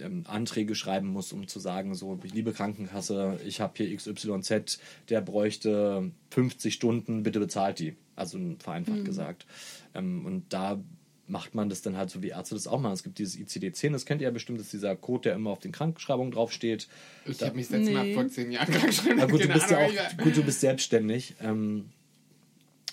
ähm, 0.00 0.24
Anträge 0.26 0.74
schreiben 0.74 1.08
muss, 1.08 1.32
um 1.32 1.46
zu 1.48 1.58
sagen, 1.60 1.94
so, 1.94 2.18
liebe 2.22 2.52
Krankenkasse, 2.52 3.38
ich 3.46 3.60
habe 3.60 3.74
hier 3.76 3.94
XYZ, 3.96 4.78
der 5.08 5.20
bräuchte 5.20 6.10
50 6.30 6.74
Stunden, 6.74 7.22
bitte 7.22 7.40
bezahlt 7.40 7.78
die. 7.78 7.96
Also 8.14 8.38
vereinfacht 8.58 9.04
gesagt. 9.04 9.46
Ähm, 9.94 10.24
und 10.24 10.52
da 10.52 10.82
macht 11.28 11.54
man 11.56 11.68
das 11.68 11.82
dann 11.82 11.96
halt 11.96 12.08
so, 12.08 12.22
wie 12.22 12.28
Ärzte 12.28 12.54
das 12.54 12.66
auch 12.68 12.80
machen. 12.80 12.92
Es 12.92 13.02
gibt 13.02 13.18
dieses 13.18 13.36
ICD-10, 13.36 13.90
das 13.92 14.06
kennt 14.06 14.20
ihr 14.20 14.26
ja 14.28 14.30
bestimmt, 14.30 14.58
das 14.60 14.66
ist 14.66 14.74
dieser 14.74 14.94
Code, 14.94 15.22
der 15.22 15.34
immer 15.34 15.50
auf 15.50 15.58
den 15.58 15.72
Krankbeschreibungen 15.72 16.30
draufsteht. 16.32 16.86
ich 17.26 17.42
habe 17.42 17.56
mich 17.56 17.68
letztes 17.68 17.92
Mal 17.92 18.04
Nee. 18.06 18.14
vor 18.14 18.28
zehn 18.28 18.52
Jahren 18.52 18.66
krank 18.72 18.86
geschrieben. 18.86 19.16
Na 19.18 19.26
gut, 19.26 19.42
du 19.42 19.48
bist 19.48 19.70
ja 19.70 19.78
auch, 19.78 20.16
gut, 20.22 20.36
du 20.36 20.42
bist 20.44 20.60
selbstständig. 20.60 21.34
Ähm, 21.40 21.90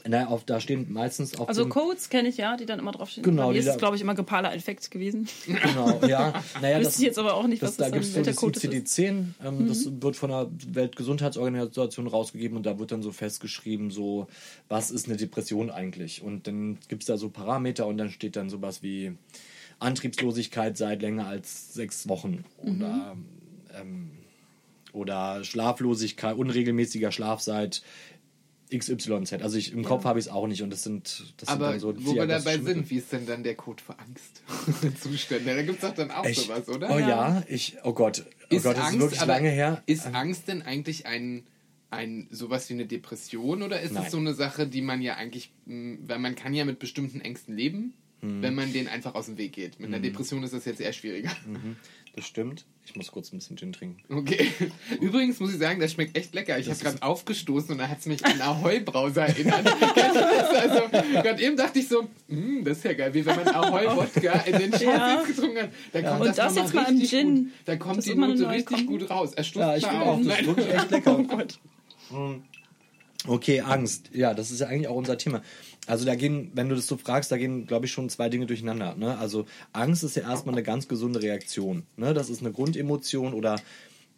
naja, 0.08 0.28
auf, 0.28 0.44
da 0.44 0.60
stehen 0.60 0.92
meistens 0.92 1.38
auf 1.40 1.48
Also 1.48 1.68
Codes 1.70 2.10
kenne 2.10 2.28
ich 2.30 2.38
ja, 2.38 2.58
die 2.58 2.66
dann 2.66 2.80
immer 2.80 2.92
draufstehen. 2.92 3.24
Genau, 3.24 3.48
Bei 3.48 3.54
mir 3.54 3.60
ist 3.60 3.68
da- 3.68 3.72
es, 3.74 3.78
glaube 3.78 3.96
ich, 3.96 4.02
immer 4.02 4.16
gepaler 4.16 4.54
Infekt 4.54 4.92
gewesen. 4.92 5.28
Genau, 5.46 6.00
ja. 6.06 6.34
Naja, 6.62 6.80
Wüsste 6.82 7.02
ich 7.02 7.06
jetzt 7.08 7.20
aber 7.20 7.36
auch 7.36 7.48
nicht, 7.48 7.62
was 7.62 7.78
da 7.78 7.86
das 7.90 7.94
gibt 7.94 8.16
dann, 8.16 8.22
es 8.22 8.28
das 8.28 8.36
Code 8.36 8.54
das 8.60 8.64
ist. 8.66 9.00
ICD-10, 9.00 9.26
ähm, 9.46 9.68
das 9.68 9.90
wird 10.02 10.16
von 10.16 10.30
der 10.30 10.50
Weltgesundheitsorganisation 10.68 12.08
rausgegeben 12.08 12.58
und 12.58 12.66
da 12.66 12.80
wird 12.80 12.92
dann 12.92 13.02
so 13.02 13.12
festgeschrieben, 13.12 13.92
so, 13.92 14.28
was 14.68 14.92
ist 14.92 15.08
eine 15.08 15.16
Depression 15.18 15.70
eigentlich? 15.72 16.22
Und 16.22 16.48
dann 16.48 16.80
gibt 16.90 17.04
es 17.04 17.08
da 17.08 17.18
so 17.18 17.30
Parameter 17.30 17.88
und 17.88 17.98
dann 17.98 18.10
steht 18.10 18.36
dann 18.36 18.50
sowas 18.50 18.84
wie 18.84 19.14
Antriebslosigkeit 19.80 20.78
seit 20.78 21.02
länger 21.02 21.28
als 21.28 21.74
sechs 21.74 22.08
Wochen 22.08 22.46
oder, 22.58 23.16
ähm, 23.80 24.12
oder 24.94 25.44
Schlaflosigkeit, 25.44 26.36
unregelmäßiger 26.38 27.12
Schlaf 27.12 27.42
seit 27.42 27.82
XYZ. 28.78 29.34
Also 29.42 29.58
ich, 29.58 29.72
im 29.74 29.84
Kopf 29.84 30.04
habe 30.06 30.20
ich 30.20 30.26
es 30.26 30.32
auch 30.32 30.48
nicht 30.48 30.62
und 30.62 30.70
das 30.72 30.84
sind, 30.84 31.34
das 31.38 31.50
Aber 31.50 31.72
sind 31.72 31.84
dann 31.84 31.98
so 32.00 32.06
wo 32.06 32.16
wir 32.16 32.28
dabei 32.28 32.58
sind, 32.58 32.90
wie 32.90 32.98
ist 32.98 33.12
denn 33.12 33.26
dann 33.26 33.44
der 33.44 33.56
Code 33.56 33.82
für 33.84 33.96
Angstzustände? 34.00 35.46
Da 35.56 35.62
gibt 35.62 35.84
es 35.84 35.90
doch 35.90 35.96
dann 35.96 36.12
auch 36.12 36.26
Ich, 36.26 36.40
sowas, 36.42 36.68
oder? 36.70 36.90
Oh 36.90 37.00
ja, 37.00 37.44
ich, 37.48 37.78
oh 37.84 37.94
Gott, 37.94 38.26
oh 38.50 38.56
ist 38.56 38.64
Gott, 38.64 38.78
das 38.78 38.84
Angst, 38.86 38.96
ist 38.96 39.02
wirklich 39.02 39.22
aber 39.22 39.34
lange 39.34 39.50
her. 39.50 39.84
Ist 39.86 40.08
Angst 40.08 40.48
denn 40.48 40.62
eigentlich 40.62 41.06
ein, 41.06 41.44
ein 41.92 42.28
sowas 42.32 42.70
wie 42.70 42.74
eine 42.74 42.86
Depression 42.86 43.62
oder 43.64 43.82
ist 43.82 43.94
Nein. 43.94 44.04
es 44.06 44.12
so 44.12 44.18
eine 44.18 44.34
Sache, 44.34 44.68
die 44.68 44.82
man 44.82 45.02
ja 45.02 45.16
eigentlich, 45.16 45.52
mh, 45.66 45.98
weil 46.08 46.20
man 46.20 46.36
kann 46.36 46.54
ja 46.54 46.66
mit 46.66 46.80
bestimmten 46.80 47.22
Ängsten 47.22 47.56
leben, 47.56 47.94
Hm. 48.22 48.42
wenn 48.42 48.56
man 48.56 48.72
denen 48.72 48.88
einfach 48.88 49.16
aus 49.16 49.26
dem 49.26 49.38
Weg 49.38 49.52
geht. 49.52 49.82
Mit 49.82 49.90
einer 49.90 50.00
Depression 50.00 50.44
ist 50.44 50.54
das 50.54 50.64
jetzt 50.64 50.80
eher 50.80 50.94
schwieriger. 50.94 51.30
Das 52.16 52.26
stimmt. 52.28 52.66
Ich 52.86 52.96
muss 52.96 53.12
kurz 53.12 53.32
ein 53.34 53.38
bisschen 53.40 53.58
Gin 53.58 53.74
trinken. 53.74 54.04
Okay. 54.14 54.52
Übrigens 55.02 55.40
muss 55.40 55.52
ich 55.52 55.58
sagen, 55.58 55.80
das 55.80 55.94
schmeckt 55.94 56.16
echt 56.16 56.34
lecker. 56.36 56.60
Ich 56.60 56.70
habe 56.70 56.78
gerade 56.78 57.02
aufgestoßen 57.02 57.72
und 57.72 57.78
da 57.80 57.88
hat 57.88 58.00
es 58.00 58.06
mich 58.06 58.24
an 58.24 58.40
Ahoi-Brause 58.40 59.22
erinnert. 59.22 59.66
also, 59.74 60.90
gerade 60.90 61.42
eben 61.42 61.58
dachte 61.58 61.80
ich 61.80 61.88
so, 61.88 62.08
"Hm, 62.30 62.64
das 62.64 62.78
ist 62.80 62.84
ja 62.84 62.94
geil, 62.94 63.14
wie 63.16 63.26
wenn 63.26 63.36
man 63.38 63.48
Ahoi-Wodka 63.48 64.32
in 64.46 64.60
den 64.60 64.72
Ja. 64.74 64.80
Scheiß 64.80 65.28
getrunken 65.28 65.62
hat. 65.64 65.70
Da 65.92 66.02
kommt 66.04 66.22
Und 66.22 66.28
das, 66.28 66.36
das 66.36 66.56
jetzt 66.56 66.74
mal 66.76 66.82
im 66.84 66.98
richtig 66.98 67.10
Gin. 67.10 67.36
Gut. 67.36 67.52
Da 67.66 67.76
kommt 67.78 67.98
Das 67.98 68.06
die 68.06 68.16
Note 68.16 68.50
richtig 68.50 68.66
Kombi. 68.86 68.86
gut 69.00 69.10
raus. 69.10 69.34
Er 69.34 69.44
stoßt 69.44 69.60
Ja, 69.66 69.76
ich 69.78 69.84
mal 69.84 69.90
finde 69.92 70.06
auf. 70.06 70.20
auch, 70.20 70.24
das 70.38 70.46
wirklich 70.46 70.70
echt 70.74 70.92
lecker. 70.92 71.18
Oh 71.20 71.24
Gott. 71.24 71.60
Okay, 73.26 73.62
Angst. 73.62 74.10
Ja, 74.14 74.34
das 74.34 74.52
ist 74.52 74.60
ja 74.60 74.68
eigentlich 74.68 74.88
auch 74.90 74.96
unser 74.96 75.18
Thema. 75.18 75.42
Also 75.86 76.06
da 76.06 76.16
gehen, 76.16 76.52
wenn 76.54 76.70
du 76.70 76.76
das 76.76 76.88
so 76.88 76.98
fragst, 76.98 77.32
da 77.32 77.38
gehen, 77.38 77.68
glaube 77.68 77.86
ich, 77.86 77.92
schon 77.92 78.10
zwei 78.10 78.30
Dinge 78.30 78.46
durcheinander. 78.46 78.96
Ne? 78.96 79.18
Also 79.18 79.46
Angst 79.74 80.04
ist 80.04 80.16
ja 80.16 80.24
erstmal 80.24 80.56
eine 80.56 80.64
ganz 80.64 80.88
gesunde 80.88 81.22
Reaktion. 81.22 81.86
Ne? 81.98 82.14
Das 82.14 82.30
ist 82.30 82.42
eine 82.42 82.52
Grundemotion 82.52 83.34
oder 83.34 83.60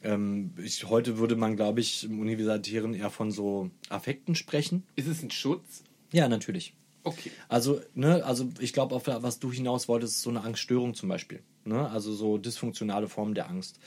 ähm, 0.04 0.52
ich, 0.64 0.88
heute 0.88 1.18
würde 1.18 1.36
man, 1.36 1.56
glaube 1.56 1.80
ich, 1.80 2.04
im 2.04 2.20
Universitären 2.20 2.94
eher 2.94 3.10
von 3.10 3.32
so 3.32 3.72
Affekten 3.90 4.36
sprechen. 4.36 4.84
Ist 4.96 5.08
es 5.08 5.24
ein 5.24 5.32
Schutz? 5.32 5.84
Ja, 6.12 6.28
natürlich. 6.28 6.74
Okay. 7.04 7.32
Also, 7.50 7.82
ne, 7.94 8.24
also 8.24 8.50
ich 8.60 8.74
glaube, 8.74 8.96
auf 8.96 9.08
was 9.08 9.40
du 9.40 9.52
hinaus 9.52 9.88
wolltest, 9.88 10.16
ist 10.16 10.22
so 10.22 10.30
eine 10.30 10.44
Angststörung 10.44 10.94
zum 10.94 11.10
Beispiel. 11.10 11.42
Ne? 11.66 11.90
Also 11.90 12.14
so 12.14 12.38
dysfunktionale 12.38 13.08
Formen 13.08 13.34
der 13.34 13.50
Angst. 13.50 13.80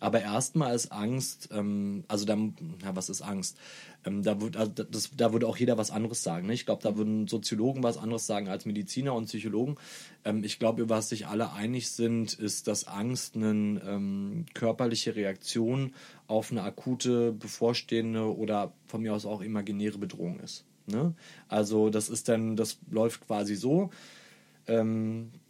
Aber 0.00 0.22
erstmal 0.22 0.74
ist 0.74 0.90
Angst, 0.90 1.50
ähm, 1.52 2.04
also 2.08 2.24
da, 2.24 2.34
ja, 2.34 2.96
was 2.96 3.10
ist 3.10 3.20
Angst? 3.20 3.58
Ähm, 4.06 4.22
da, 4.22 4.40
wird, 4.40 4.56
also 4.56 4.72
das, 4.72 5.10
da 5.14 5.32
würde 5.32 5.46
auch 5.46 5.58
jeder 5.58 5.76
was 5.76 5.90
anderes 5.90 6.22
sagen. 6.22 6.46
Ne? 6.46 6.54
Ich 6.54 6.64
glaube, 6.64 6.82
da 6.82 6.96
würden 6.96 7.28
Soziologen 7.28 7.82
was 7.82 7.98
anderes 7.98 8.26
sagen 8.26 8.48
als 8.48 8.64
Mediziner 8.64 9.12
und 9.12 9.26
Psychologen. 9.26 9.76
Ähm, 10.24 10.44
ich 10.44 10.58
glaube, 10.58 10.80
über 10.80 10.96
was 10.96 11.10
sich 11.10 11.26
alle 11.26 11.52
einig 11.52 11.90
sind, 11.90 12.32
ist, 12.32 12.68
dass 12.68 12.86
Angst 12.86 13.36
eine 13.36 13.50
ähm, 13.86 14.46
körperliche 14.54 15.14
Reaktion 15.14 15.94
auf 16.28 16.50
eine 16.50 16.62
akute, 16.62 17.32
bevorstehende 17.32 18.34
oder 18.34 18.72
von 18.86 19.02
mir 19.02 19.12
aus 19.12 19.26
auch 19.26 19.42
imaginäre 19.42 19.98
Bedrohung 19.98 20.40
ist. 20.40 20.64
Ne? 20.86 21.14
Also 21.48 21.90
das 21.90 22.08
ist 22.08 22.28
dann, 22.30 22.56
das 22.56 22.78
läuft 22.90 23.26
quasi 23.26 23.56
so. 23.56 23.90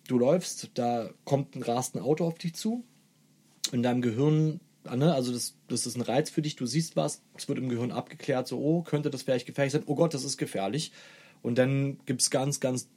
Du 0.06 0.18
läufst, 0.18 0.70
da 0.74 1.10
kommt 1.24 1.56
ein 1.56 1.62
rast 1.62 1.94
ein 1.94 2.02
Auto 2.02 2.26
auf 2.26 2.38
dich 2.38 2.54
zu. 2.54 2.84
In 3.72 3.82
deinem 3.82 4.02
Gehirn, 4.02 4.60
ne, 4.84 5.12
also 5.14 5.32
das, 5.32 5.56
das 5.68 5.86
ist 5.86 5.96
ein 5.96 6.02
Reiz 6.02 6.30
für 6.30 6.42
dich, 6.42 6.56
du 6.56 6.66
siehst 6.66 6.94
was, 6.94 7.22
es 7.36 7.48
wird 7.48 7.58
im 7.58 7.68
Gehirn 7.68 7.90
abgeklärt, 7.90 8.46
so, 8.46 8.58
oh, 8.58 8.82
könnte 8.82 9.10
das 9.10 9.22
vielleicht 9.22 9.46
gefährlich 9.46 9.72
sein? 9.72 9.82
Oh 9.86 9.96
Gott, 9.96 10.14
das 10.14 10.24
ist 10.24 10.36
gefährlich. 10.36 10.92
Und 11.42 11.58
dann 11.58 11.98
gibt 12.06 12.22
es 12.22 12.30
ganz, 12.30 12.60
ganz, 12.60 12.88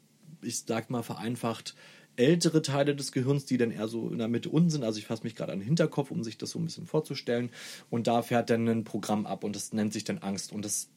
ich 0.41 0.59
sag 0.59 0.89
mal 0.89 1.03
vereinfacht, 1.03 1.75
ältere 2.15 2.61
Teile 2.61 2.95
des 2.95 3.11
Gehirns, 3.11 3.45
die 3.45 3.57
dann 3.57 3.71
eher 3.71 3.87
so 3.87 4.09
in 4.09 4.17
der 4.17 4.27
Mitte 4.27 4.49
unten 4.49 4.69
sind. 4.69 4.83
Also 4.83 4.99
ich 4.99 5.05
fasse 5.05 5.23
mich 5.23 5.35
gerade 5.35 5.53
an 5.53 5.59
den 5.59 5.65
Hinterkopf, 5.65 6.11
um 6.11 6.23
sich 6.23 6.37
das 6.37 6.51
so 6.51 6.59
ein 6.59 6.65
bisschen 6.65 6.85
vorzustellen. 6.85 7.49
Und 7.89 8.07
da 8.07 8.21
fährt 8.21 8.49
dann 8.49 8.67
ein 8.67 8.83
Programm 8.83 9.25
ab 9.25 9.43
und 9.43 9.55
das 9.55 9.73
nennt 9.73 9.93
sich 9.93 10.03
dann 10.03 10.17
Angst. 10.19 10.51
Und 10.51 10.65
das 10.65 10.89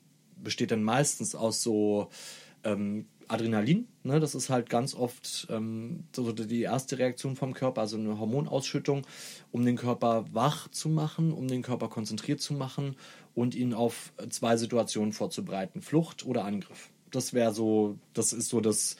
besteht 0.42 0.72
dann 0.72 0.82
meistens 0.82 1.34
aus 1.34 1.62
so 1.62 2.08
ähm, 2.64 3.06
Adrenalin, 3.28 3.86
ne, 4.02 4.20
das 4.20 4.34
ist 4.34 4.50
halt 4.50 4.70
ganz 4.70 4.94
oft 4.94 5.46
ähm, 5.50 6.04
so 6.14 6.32
die 6.32 6.62
erste 6.62 6.98
Reaktion 6.98 7.36
vom 7.36 7.54
Körper, 7.54 7.82
also 7.82 7.96
eine 7.96 8.18
Hormonausschüttung, 8.18 9.06
um 9.50 9.64
den 9.64 9.76
Körper 9.76 10.26
wach 10.32 10.68
zu 10.68 10.88
machen, 10.88 11.32
um 11.32 11.48
den 11.48 11.62
Körper 11.62 11.88
konzentriert 11.88 12.40
zu 12.40 12.54
machen 12.54 12.96
und 13.34 13.54
ihn 13.54 13.74
auf 13.74 14.12
zwei 14.30 14.56
Situationen 14.56 15.12
vorzubereiten: 15.12 15.82
Flucht 15.82 16.24
oder 16.24 16.44
Angriff. 16.44 16.90
Das 17.10 17.32
wäre 17.34 17.52
so, 17.52 17.98
das 18.14 18.32
ist 18.32 18.48
so 18.48 18.60
das, 18.60 18.96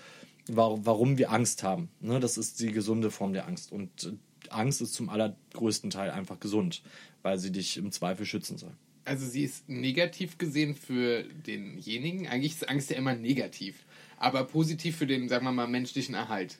warum 0.48 1.18
wir 1.18 1.30
Angst 1.30 1.62
haben. 1.62 1.88
Ne? 2.00 2.20
Das 2.20 2.36
ist 2.36 2.60
die 2.60 2.72
gesunde 2.72 3.10
Form 3.10 3.32
der 3.32 3.46
Angst. 3.46 3.72
Und 3.72 4.04
äh, 4.04 4.12
Angst 4.50 4.82
ist 4.82 4.94
zum 4.94 5.08
allergrößten 5.08 5.90
Teil 5.90 6.10
einfach 6.10 6.38
gesund, 6.40 6.82
weil 7.22 7.38
sie 7.38 7.52
dich 7.52 7.76
im 7.76 7.90
Zweifel 7.92 8.26
schützen 8.26 8.58
soll. 8.58 8.72
Also 9.04 9.26
sie 9.26 9.42
ist 9.42 9.68
negativ 9.68 10.38
gesehen 10.38 10.76
für 10.76 11.24
denjenigen. 11.24 12.28
Eigentlich 12.28 12.52
ist 12.52 12.68
Angst 12.68 12.90
ja 12.90 12.96
immer 12.96 13.14
negativ, 13.14 13.84
aber 14.22 14.44
positiv 14.44 14.96
für 14.96 15.06
den, 15.06 15.28
sagen 15.28 15.44
wir 15.44 15.52
mal, 15.52 15.66
menschlichen 15.66 16.14
Erhalt. 16.14 16.58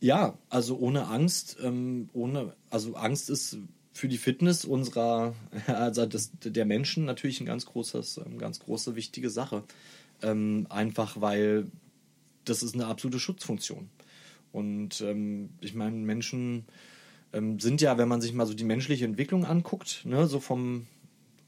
Ja, 0.00 0.38
also 0.48 0.78
ohne 0.78 1.08
Angst, 1.08 1.56
ähm, 1.62 2.10
ohne, 2.12 2.54
also 2.70 2.94
Angst 2.94 3.30
ist 3.30 3.58
für 3.92 4.08
die 4.08 4.18
Fitness 4.18 4.64
unserer, 4.64 5.34
also 5.66 6.06
des, 6.06 6.32
der 6.42 6.66
Menschen 6.66 7.04
natürlich 7.04 7.40
ein 7.40 7.46
ganz 7.46 7.66
großes, 7.66 8.18
eine 8.18 8.28
ähm, 8.28 8.38
ganz 8.38 8.60
große 8.60 8.94
wichtige 8.94 9.30
Sache. 9.30 9.64
Ähm, 10.22 10.66
einfach 10.70 11.20
weil 11.20 11.66
das 12.44 12.62
ist 12.62 12.74
eine 12.74 12.86
absolute 12.86 13.18
Schutzfunktion. 13.18 13.90
Und 14.52 15.00
ähm, 15.00 15.50
ich 15.60 15.74
meine, 15.74 15.96
Menschen 15.96 16.64
ähm, 17.32 17.58
sind 17.58 17.80
ja, 17.80 17.98
wenn 17.98 18.08
man 18.08 18.20
sich 18.20 18.32
mal 18.32 18.46
so 18.46 18.54
die 18.54 18.64
menschliche 18.64 19.04
Entwicklung 19.04 19.44
anguckt, 19.44 20.02
ne, 20.04 20.26
so 20.26 20.40
vom 20.40 20.86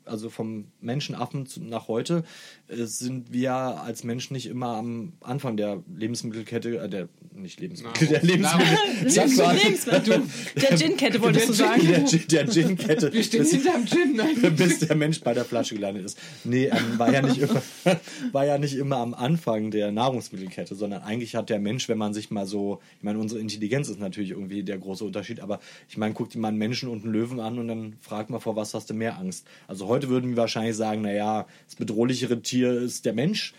also 0.09 0.31
vom 0.31 0.67
Menschenaffen 0.81 1.47
nach 1.61 1.89
heute, 1.89 2.25
äh, 2.69 2.85
sind 2.85 3.33
wir 3.33 3.53
als 3.53 4.05
Menschen 4.05 4.35
nicht 4.35 4.47
immer 4.47 4.77
am 4.77 5.13
Anfang 5.21 5.57
der 5.57 5.83
Lebensmittelkette, 5.95 6.79
äh, 6.79 6.89
der 6.89 7.09
nicht 7.43 7.61
Lebensmittel, 7.61 8.05
No. 8.07 8.11
der 8.13 8.23
Lebensmittel, 8.23 9.37
mal, 9.37 9.57
Lebensmittel. 9.57 10.23
Der 10.57 10.77
Gin-Kette 10.77 11.21
wolltest 11.21 11.49
du 11.49 11.53
sagen. 11.53 11.83
der, 11.87 12.01
der 12.45 12.49
Gin-Kette, 12.49 13.13
Wir 13.13 13.23
stehen 13.23 13.41
bis, 13.41 13.51
hinterm 13.51 13.87
Gin. 13.87 14.17
Nein. 14.17 14.57
bis 14.57 14.81
der 14.81 14.97
Mensch 14.97 15.21
bei 15.21 15.35
der 15.35 15.45
Flasche 15.45 15.75
gelandet 15.75 16.05
ist. 16.05 16.19
Nee, 16.45 16.67
ähm, 16.67 16.99
war, 16.99 17.13
ja 17.13 17.23
nicht 17.23 17.39
immer, 17.39 17.63
war 18.33 18.45
ja 18.45 18.59
nicht 18.59 18.75
immer 18.75 18.97
am 18.97 19.15
Anfang 19.15 19.71
der 19.71 19.93
Nahrungsmittelkette, 19.93 20.75
sondern 20.75 21.03
eigentlich 21.03 21.35
hat 21.37 21.51
der 21.51 21.59
Mensch, 21.59 21.89
wenn 21.89 21.99
man 21.99 22.15
sich 22.15 22.31
mal 22.31 22.47
so, 22.47 22.81
ich 22.99 23.05
meine, 23.05 23.19
unsere 23.19 23.41
Intelligenz 23.41 23.89
ist 23.89 24.01
natürlich 24.01 24.31
irgendwie 24.31 24.63
der 24.63 24.79
große 24.79 25.05
Unterschied, 25.05 25.41
aber 25.41 25.61
ich 25.89 25.97
meine, 25.97 26.15
guck 26.15 26.31
dir 26.31 26.39
mal 26.39 26.49
einen 26.49 26.59
Menschen 26.59 26.89
und 26.89 27.05
einen 27.05 27.13
Löwen 27.13 27.41
an 27.41 27.59
und 27.59 27.69
dann 27.69 27.97
frag 28.01 28.31
mal, 28.31 28.41
vor 28.41 28.57
was 28.57 28.75
hast 28.75 28.91
du 28.91 28.95
mehr 28.95 29.19
Angst? 29.19 29.47
Also 29.67 29.87
heute 29.87 30.09
würden 30.09 30.31
wir 30.31 30.37
wahrscheinlich 30.39 30.77
sagen, 30.77 31.03
naja, 31.03 31.47
das 31.67 31.77
bedrohlichere 31.77 32.41
Tier 32.43 32.73
ist 32.73 33.05
der 33.05 33.13
Mensch, 33.13 33.55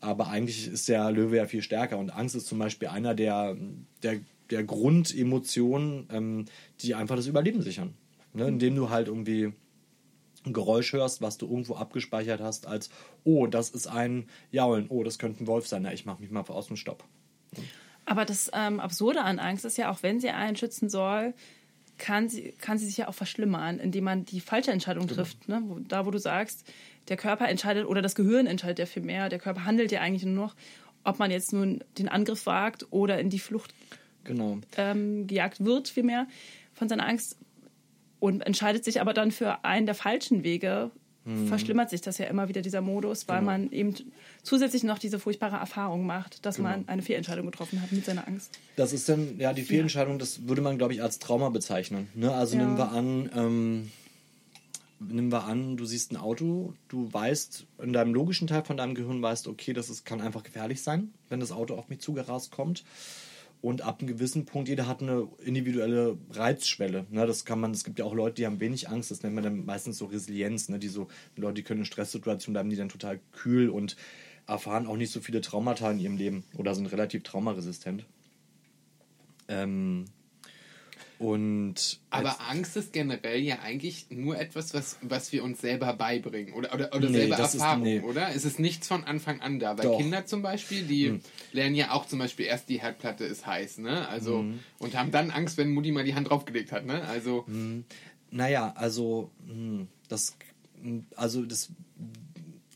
aber 0.00 0.28
eigentlich 0.28 0.68
ist 0.68 0.88
der 0.88 1.10
Löwe 1.10 1.36
ja 1.36 1.46
viel 1.46 1.62
stärker 1.62 1.98
und 1.98 2.10
Angst 2.10 2.34
ist 2.34 2.46
zum 2.46 2.58
Beispiel 2.58 2.88
einer 2.88 3.14
der, 3.14 3.56
der, 4.02 4.20
der 4.50 4.64
Grundemotionen, 4.64 6.08
ähm, 6.10 6.44
die 6.80 6.94
einfach 6.94 7.16
das 7.16 7.26
Überleben 7.26 7.62
sichern. 7.62 7.94
Ne? 8.32 8.46
Indem 8.46 8.76
du 8.76 8.90
halt 8.90 9.08
irgendwie 9.08 9.52
ein 10.44 10.52
Geräusch 10.52 10.92
hörst, 10.92 11.20
was 11.20 11.36
du 11.36 11.46
irgendwo 11.46 11.74
abgespeichert 11.74 12.40
hast, 12.40 12.66
als, 12.66 12.90
oh, 13.24 13.46
das 13.46 13.70
ist 13.70 13.86
ein 13.86 14.26
Jaulen, 14.50 14.86
oh, 14.88 15.04
das 15.04 15.18
könnte 15.18 15.44
ein 15.44 15.46
Wolf 15.46 15.66
sein, 15.66 15.82
na, 15.82 15.92
ich 15.92 16.06
mach 16.06 16.18
mich 16.18 16.30
mal 16.30 16.40
aus 16.40 16.68
dem 16.68 16.76
Stopp. 16.76 17.04
Aber 18.06 18.24
das 18.24 18.50
ähm, 18.54 18.80
Absurde 18.80 19.22
an 19.22 19.38
Angst 19.38 19.64
ist 19.64 19.76
ja, 19.76 19.90
auch 19.90 20.02
wenn 20.02 20.18
sie 20.18 20.30
einen 20.30 20.56
schützen 20.56 20.88
soll, 20.88 21.34
kann 21.98 22.28
sie, 22.28 22.52
kann 22.52 22.78
sie 22.78 22.86
sich 22.86 22.96
ja 22.96 23.08
auch 23.08 23.14
verschlimmern, 23.14 23.78
indem 23.78 24.04
man 24.04 24.24
die 24.24 24.40
falsche 24.40 24.72
Entscheidung 24.72 25.06
trifft. 25.06 25.48
Ne? 25.48 25.62
Wo, 25.66 25.78
da, 25.78 26.06
wo 26.06 26.10
du 26.10 26.18
sagst, 26.18 26.66
der 27.08 27.16
Körper 27.16 27.48
entscheidet 27.48 27.86
oder 27.86 28.02
das 28.02 28.14
Gehirn 28.14 28.46
entscheidet 28.46 28.78
ja 28.78 28.86
viel 28.86 29.02
mehr. 29.02 29.28
Der 29.28 29.38
Körper 29.38 29.64
handelt 29.64 29.90
ja 29.92 30.00
eigentlich 30.00 30.24
nur 30.24 30.34
noch, 30.46 30.54
ob 31.04 31.18
man 31.18 31.30
jetzt 31.30 31.52
nun 31.52 31.82
den 31.98 32.08
Angriff 32.08 32.46
wagt 32.46 32.86
oder 32.90 33.18
in 33.18 33.30
die 33.30 33.38
Flucht 33.38 33.74
Genau. 34.24 34.58
ähm, 34.76 35.26
gejagt 35.26 35.64
wird, 35.64 35.88
vielmehr 35.88 36.26
von 36.74 36.88
seiner 36.88 37.06
Angst 37.08 37.36
und 38.18 38.42
entscheidet 38.46 38.84
sich 38.84 39.00
aber 39.00 39.14
dann 39.14 39.30
für 39.30 39.64
einen 39.64 39.86
der 39.86 39.94
falschen 39.94 40.44
Wege, 40.44 40.90
verschlimmert 41.46 41.90
sich 41.90 42.00
das 42.00 42.18
ja 42.18 42.26
immer 42.26 42.48
wieder, 42.48 42.60
dieser 42.60 42.80
Modus, 42.80 43.28
weil 43.28 43.40
Genau. 43.40 43.50
man 43.52 43.70
eben 43.72 43.94
zusätzlich 44.42 44.82
noch 44.84 44.98
diese 44.98 45.18
furchtbare 45.18 45.56
Erfahrung 45.56 46.04
macht, 46.04 46.44
dass 46.44 46.58
man 46.58 46.88
eine 46.88 47.02
Fehlentscheidung 47.02 47.46
getroffen 47.46 47.80
hat 47.82 47.92
mit 47.92 48.04
seiner 48.04 48.26
Angst. 48.26 48.58
Das 48.76 48.92
ist 48.92 49.08
dann, 49.08 49.38
ja, 49.38 49.52
die 49.52 49.62
Fehlentscheidung, 49.62 50.18
das 50.18 50.48
würde 50.48 50.60
man, 50.62 50.76
glaube 50.78 50.92
ich, 50.94 51.02
als 51.02 51.18
Trauma 51.18 51.50
bezeichnen. 51.50 52.08
Ne? 52.14 52.32
Also 52.32 52.56
Ja. 52.56 52.64
nehmen 52.64 52.76
wir 52.78 52.90
an, 52.90 53.30
ähm, 53.36 53.92
nehmen 55.00 55.32
wir 55.32 55.44
an, 55.44 55.76
du 55.76 55.84
siehst 55.84 56.12
ein 56.12 56.16
Auto, 56.16 56.74
du 56.88 57.12
weißt, 57.12 57.66
in 57.82 57.92
deinem 57.92 58.14
logischen 58.14 58.46
Teil 58.46 58.64
von 58.64 58.76
deinem 58.76 58.94
Gehirn 58.94 59.22
weißt, 59.22 59.48
okay, 59.48 59.72
das 59.72 59.88
ist, 59.88 60.04
kann 60.04 60.20
einfach 60.20 60.42
gefährlich 60.42 60.82
sein, 60.82 61.12
wenn 61.28 61.40
das 61.40 61.52
Auto 61.52 61.74
auf 61.74 61.88
mich 61.88 62.00
zugerast 62.00 62.50
kommt. 62.50 62.84
Und 63.62 63.82
ab 63.82 64.00
einem 64.00 64.08
gewissen 64.08 64.46
Punkt, 64.46 64.68
jeder 64.68 64.86
hat 64.86 65.02
eine 65.02 65.28
individuelle 65.44 66.16
Reizschwelle. 66.30 67.06
Ne, 67.10 67.26
das 67.26 67.44
kann 67.44 67.60
man, 67.60 67.72
es 67.72 67.84
gibt 67.84 67.98
ja 67.98 68.06
auch 68.06 68.14
Leute, 68.14 68.36
die 68.36 68.46
haben 68.46 68.60
wenig 68.60 68.88
Angst, 68.88 69.10
das 69.10 69.22
nennt 69.22 69.34
man 69.34 69.44
dann 69.44 69.66
meistens 69.66 69.98
so 69.98 70.06
Resilienz, 70.06 70.70
ne, 70.70 70.78
die 70.78 70.88
so, 70.88 71.08
Leute, 71.36 71.54
die 71.54 71.62
können 71.62 71.80
in 71.80 71.86
Stresssituationen 71.86 72.54
bleiben, 72.54 72.70
die 72.70 72.76
dann 72.76 72.88
total 72.88 73.20
kühl 73.32 73.68
und 73.68 73.96
erfahren 74.46 74.86
auch 74.86 74.96
nicht 74.96 75.12
so 75.12 75.20
viele 75.20 75.42
Traumata 75.42 75.90
in 75.90 75.98
ihrem 75.98 76.16
Leben 76.16 76.44
oder 76.56 76.74
sind 76.74 76.86
relativ 76.86 77.22
traumaresistent. 77.22 78.06
Ähm, 79.48 80.06
und 81.20 82.00
Aber 82.08 82.36
Angst 82.48 82.78
ist 82.78 82.94
generell 82.94 83.40
ja 83.40 83.58
eigentlich 83.62 84.06
nur 84.08 84.38
etwas, 84.40 84.72
was, 84.72 84.96
was 85.02 85.32
wir 85.32 85.44
uns 85.44 85.60
selber 85.60 85.92
beibringen 85.92 86.54
oder, 86.54 86.72
oder, 86.72 86.94
oder 86.94 87.10
Nee, 87.10 87.18
selber 87.18 87.36
das 87.36 87.54
ist- 87.54 87.60
Erfahrung, 87.60 87.82
nee. 87.82 88.00
oder? 88.00 88.34
Es 88.34 88.46
ist 88.46 88.58
nichts 88.58 88.88
von 88.88 89.04
Anfang 89.04 89.42
an 89.42 89.58
da. 89.60 89.76
Weil 89.76 89.84
Doch. 89.84 89.98
Hm. 89.98 90.04
Kinder 90.04 90.24
zum 90.24 90.40
Beispiel, 90.40 90.82
die 90.84 91.20
lernen 91.52 91.74
ja 91.74 91.90
auch 91.92 92.06
zum 92.06 92.18
Beispiel 92.20 92.46
erst 92.46 92.70
die 92.70 92.80
Herdplatte 92.80 93.24
ist 93.24 93.46
heiß, 93.46 93.78
ne? 93.78 94.08
Also, 94.08 94.38
Hm. 94.38 94.60
und 94.78 94.96
haben 94.96 95.10
dann 95.10 95.30
Angst, 95.30 95.58
wenn 95.58 95.70
Mutti 95.72 95.92
mal 95.92 96.04
die 96.04 96.14
Hand 96.14 96.30
draufgelegt 96.30 96.72
hat, 96.72 96.86
ne? 96.86 97.02
Also, 97.06 97.44
Hm. 97.46 97.84
Naja, 98.30 98.72
also 98.76 99.30
hm, 99.46 99.88
das, 100.08 100.36
also 101.16 101.44
das, 101.44 101.68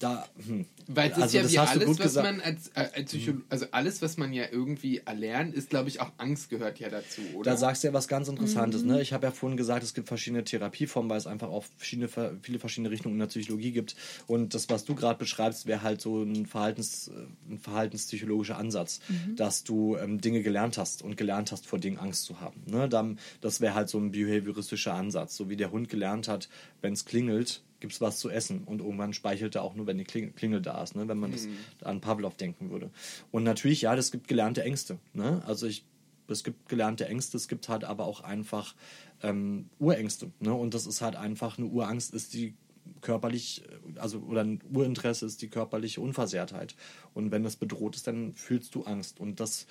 da, 0.05 0.29
hm. 0.47 0.67
Weil 0.87 1.11
es 1.11 1.17
ist 1.17 1.23
also 1.23 1.37
ja 1.37 1.43
das 1.45 1.53
wie 1.53 1.59
alles, 1.59 1.99
was 1.99 2.15
man 2.17 2.41
als, 2.43 2.69
äh, 2.75 2.89
als 2.95 3.11
Psycho 3.11 3.33
also 3.49 3.67
alles, 3.71 4.03
was 4.03 4.17
man 4.19 4.33
ja 4.35 4.45
irgendwie 4.51 4.99
erlernt, 4.99 5.55
ist, 5.55 5.71
glaube 5.71 5.89
ich, 5.89 6.01
auch 6.01 6.13
Angst 6.19 6.51
gehört 6.51 6.79
ja 6.79 6.91
dazu, 6.91 7.23
oder? 7.35 7.53
Da 7.53 7.57
sagst 7.57 7.83
du 7.83 7.89
ja 7.89 7.95
was 7.95 8.07
ganz 8.07 8.29
Interessantes. 8.29 8.83
Ne? 8.83 9.01
Ich 9.01 9.15
habe 9.15 9.27
ja 9.27 9.33
vorhin 9.33 9.57
gesagt, 9.57 9.83
es 9.83 9.95
gibt 9.95 10.09
verschiedene 10.09 10.45
Therapieformen, 10.45 11.09
weil 11.09 11.17
es 11.17 11.27
einfach 11.27 11.49
auch 11.49 11.65
verschiedene, 11.79 12.09
viele 12.43 12.59
verschiedene 12.59 12.91
Richtungen 12.91 13.15
in 13.15 13.21
der 13.21 13.29
Psychologie 13.29 13.73
gibt. 13.73 13.97
Und 14.27 14.55
das, 14.55 14.69
was 14.69 14.85
du 14.85 14.95
gerade 14.95 15.19
beschreibst, 15.19 15.67
wäre 15.67 15.83
halt 15.83 16.03
so 16.03 16.23
ein, 16.23 16.45
Verhaltens, 16.45 17.09
äh, 17.09 17.53
ein 17.53 17.59
verhaltenspsychologischer 17.59 18.59
Ansatz, 18.59 19.01
dass 19.37 19.65
du 19.65 19.97
ähm, 19.97 20.21
Dinge 20.21 20.43
gelernt 20.43 20.77
hast 20.77 21.03
und 21.03 21.17
gelernt 21.17 21.51
hast, 21.51 21.67
vor 21.67 21.79
Dingen 21.79 21.99
Angst 21.99 22.25
zu 22.25 22.41
haben. 22.41 22.63
Ne? 22.67 22.89
Dann, 22.89 23.19
das 23.41 23.61
wäre 23.61 23.75
halt 23.75 23.89
so 23.89 23.99
ein 23.99 24.11
behavioristischer 24.11 24.93
Ansatz. 24.93 25.37
So 25.37 25.49
wie 25.49 25.57
der 25.57 25.71
Hund 25.71 25.89
gelernt 25.89 26.29
hat, 26.29 26.49
wenn 26.83 26.93
es 26.93 27.07
klingelt, 27.07 27.63
gibt 27.85 27.93
es 27.93 28.01
was 28.01 28.19
zu 28.19 28.31
essen. 28.31 28.65
Und 28.65 28.81
irgendwann 28.81 29.13
speichelt 29.13 29.57
er 29.57 29.63
auch 29.63 29.75
nur, 29.75 29.87
wenn 29.87 29.99
die 29.99 30.07
Kling- 30.07 30.35
Klingel 30.35 30.63
da 30.63 30.83
ist, 30.83 30.97
ne? 30.97 31.07
wenn 31.07 31.19
man 31.19 31.33
das 31.33 31.47
an 31.83 32.01
Pavlov 32.01 32.35
denken 32.35 32.71
würde. 32.71 32.89
Und 33.31 33.43
natürlich, 33.45 33.83
ja, 33.83 33.95
das 33.95 34.11
gibt 34.11 34.27
gelernte 34.27 34.65
Ängste. 34.65 34.99
Ne? 35.13 35.43
Also 35.47 35.67
ich 35.67 35.85
es 36.27 36.43
gibt 36.43 36.71
gelernte 36.71 37.07
Ängste, 37.07 37.37
es 37.37 37.47
gibt 37.47 37.69
halt 37.69 37.85
aber 37.85 38.07
auch 38.07 38.23
einfach 38.23 38.75
ähm, 39.23 39.69
Urängste. 39.79 40.31
Ne? 40.41 40.55
Und 40.55 40.73
das 40.73 40.87
ist 40.87 41.03
halt 41.03 41.17
einfach 41.17 41.59
eine 41.59 41.67
Urangst, 41.67 42.15
ist 42.15 42.33
die 42.33 42.55
körperlich, 43.03 43.63
äh, 43.69 44.01
also 44.01 44.21
oder 44.21 44.43
ein 44.43 44.61
Urinteresse 44.73 45.27
ist 45.27 45.43
die 45.43 45.49
körperliche 45.49 46.01
Unversehrtheit. 46.01 46.77
Und 47.13 47.31
wenn 47.33 47.43
das 47.43 47.57
bedroht 47.57 47.97
ist, 47.97 48.07
dann 48.07 48.33
fühlst 48.33 48.75
du 48.75 48.85
Angst. 48.85 49.21
Und 49.21 49.39
das 49.39 49.67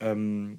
ähm, 0.00 0.58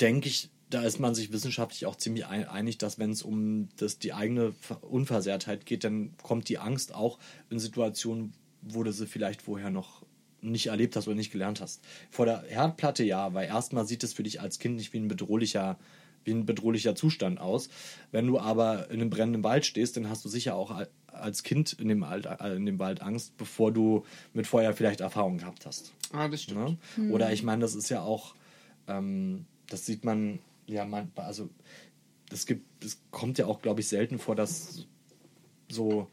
denke 0.00 0.28
ich, 0.28 0.50
da 0.70 0.82
ist 0.82 0.98
man 0.98 1.14
sich 1.14 1.32
wissenschaftlich 1.32 1.86
auch 1.86 1.96
ziemlich 1.96 2.26
ein- 2.26 2.48
einig, 2.48 2.78
dass 2.78 2.98
wenn 2.98 3.10
es 3.10 3.22
um 3.22 3.68
das, 3.76 3.98
die 3.98 4.12
eigene 4.12 4.52
Ver- 4.60 4.82
Unversehrtheit 4.82 5.64
geht, 5.66 5.84
dann 5.84 6.10
kommt 6.22 6.48
die 6.48 6.58
Angst 6.58 6.94
auch 6.94 7.18
in 7.50 7.58
Situationen, 7.58 8.32
wo 8.62 8.82
du 8.82 8.92
sie 8.92 9.06
vielleicht 9.06 9.42
vorher 9.42 9.70
noch 9.70 10.02
nicht 10.40 10.66
erlebt 10.66 10.96
hast 10.96 11.06
oder 11.06 11.16
nicht 11.16 11.32
gelernt 11.32 11.60
hast. 11.60 11.82
Vor 12.10 12.26
der 12.26 12.42
Herdplatte 12.48 13.04
ja, 13.04 13.32
weil 13.34 13.46
erstmal 13.46 13.86
sieht 13.86 14.02
es 14.04 14.12
für 14.12 14.22
dich 14.22 14.40
als 14.40 14.58
Kind 14.58 14.76
nicht 14.76 14.92
wie 14.92 14.98
ein 14.98 15.08
bedrohlicher 15.08 15.78
wie 16.24 16.32
ein 16.32 16.44
bedrohlicher 16.44 16.96
Zustand 16.96 17.38
aus. 17.38 17.68
Wenn 18.10 18.26
du 18.26 18.40
aber 18.40 18.90
in 18.90 19.00
einem 19.00 19.10
brennenden 19.10 19.44
Wald 19.44 19.64
stehst, 19.64 19.96
dann 19.96 20.08
hast 20.10 20.24
du 20.24 20.28
sicher 20.28 20.56
auch 20.56 20.72
al- 20.72 20.88
als 21.06 21.44
Kind 21.44 21.74
in 21.74 21.86
dem, 21.86 22.02
Alt, 22.02 22.26
in 22.56 22.66
dem 22.66 22.80
Wald 22.80 23.00
Angst, 23.00 23.36
bevor 23.36 23.70
du 23.70 24.04
mit 24.34 24.48
Feuer 24.48 24.72
vielleicht 24.72 25.00
Erfahrung 25.00 25.38
gehabt 25.38 25.64
hast. 25.66 25.92
ah, 26.12 26.26
das 26.26 26.42
stimmt. 26.42 26.78
Ne? 26.96 27.12
Oder 27.12 27.32
ich 27.32 27.44
meine, 27.44 27.60
das 27.62 27.76
ist 27.76 27.90
ja 27.90 28.02
auch, 28.02 28.34
ähm, 28.88 29.46
das 29.70 29.86
sieht 29.86 30.04
man, 30.04 30.40
ja, 30.66 30.84
man, 30.84 31.10
also 31.16 31.48
es 32.30 32.46
gibt, 32.46 32.84
es 32.84 33.00
kommt 33.10 33.38
ja 33.38 33.46
auch, 33.46 33.62
glaube 33.62 33.80
ich, 33.80 33.88
selten 33.88 34.18
vor, 34.18 34.34
dass 34.34 34.86
so, 35.70 36.08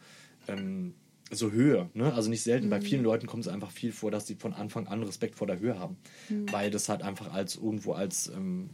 ähm, 0.47 0.93
so 1.31 1.51
Höhe, 1.51 1.89
ne? 1.93 2.13
Also 2.13 2.29
nicht 2.29 2.43
selten, 2.43 2.69
bei 2.69 2.81
vielen 2.81 3.03
Leuten 3.03 3.27
kommt 3.27 3.45
es 3.45 3.51
einfach 3.51 3.71
viel 3.71 3.91
vor, 3.91 4.11
dass 4.11 4.27
sie 4.27 4.35
von 4.35 4.53
Anfang 4.53 4.87
an 4.87 5.03
Respekt 5.03 5.35
vor 5.35 5.47
der 5.47 5.59
Höhe 5.59 5.79
haben. 5.79 5.97
Weil 6.51 6.69
das 6.71 6.89
halt 6.89 7.01
einfach 7.01 7.33
als 7.33 7.55
irgendwo 7.55 7.93
als 7.93 8.27
ähm, 8.27 8.69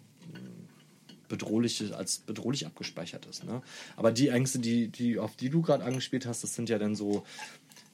bedrohlich, 1.29 1.95
als 1.95 2.19
bedrohlich 2.19 2.65
abgespeichert 2.65 3.25
ist. 3.27 3.45
Ne? 3.45 3.61
Aber 3.95 4.11
die 4.11 4.29
Ängste, 4.29 4.59
die, 4.59 4.89
die, 4.89 5.19
auf 5.19 5.35
die 5.35 5.49
du 5.49 5.61
gerade 5.61 5.83
angespielt 5.83 6.25
hast, 6.25 6.43
das 6.43 6.55
sind 6.55 6.69
ja 6.69 6.77
dann 6.77 6.95
so 6.95 7.23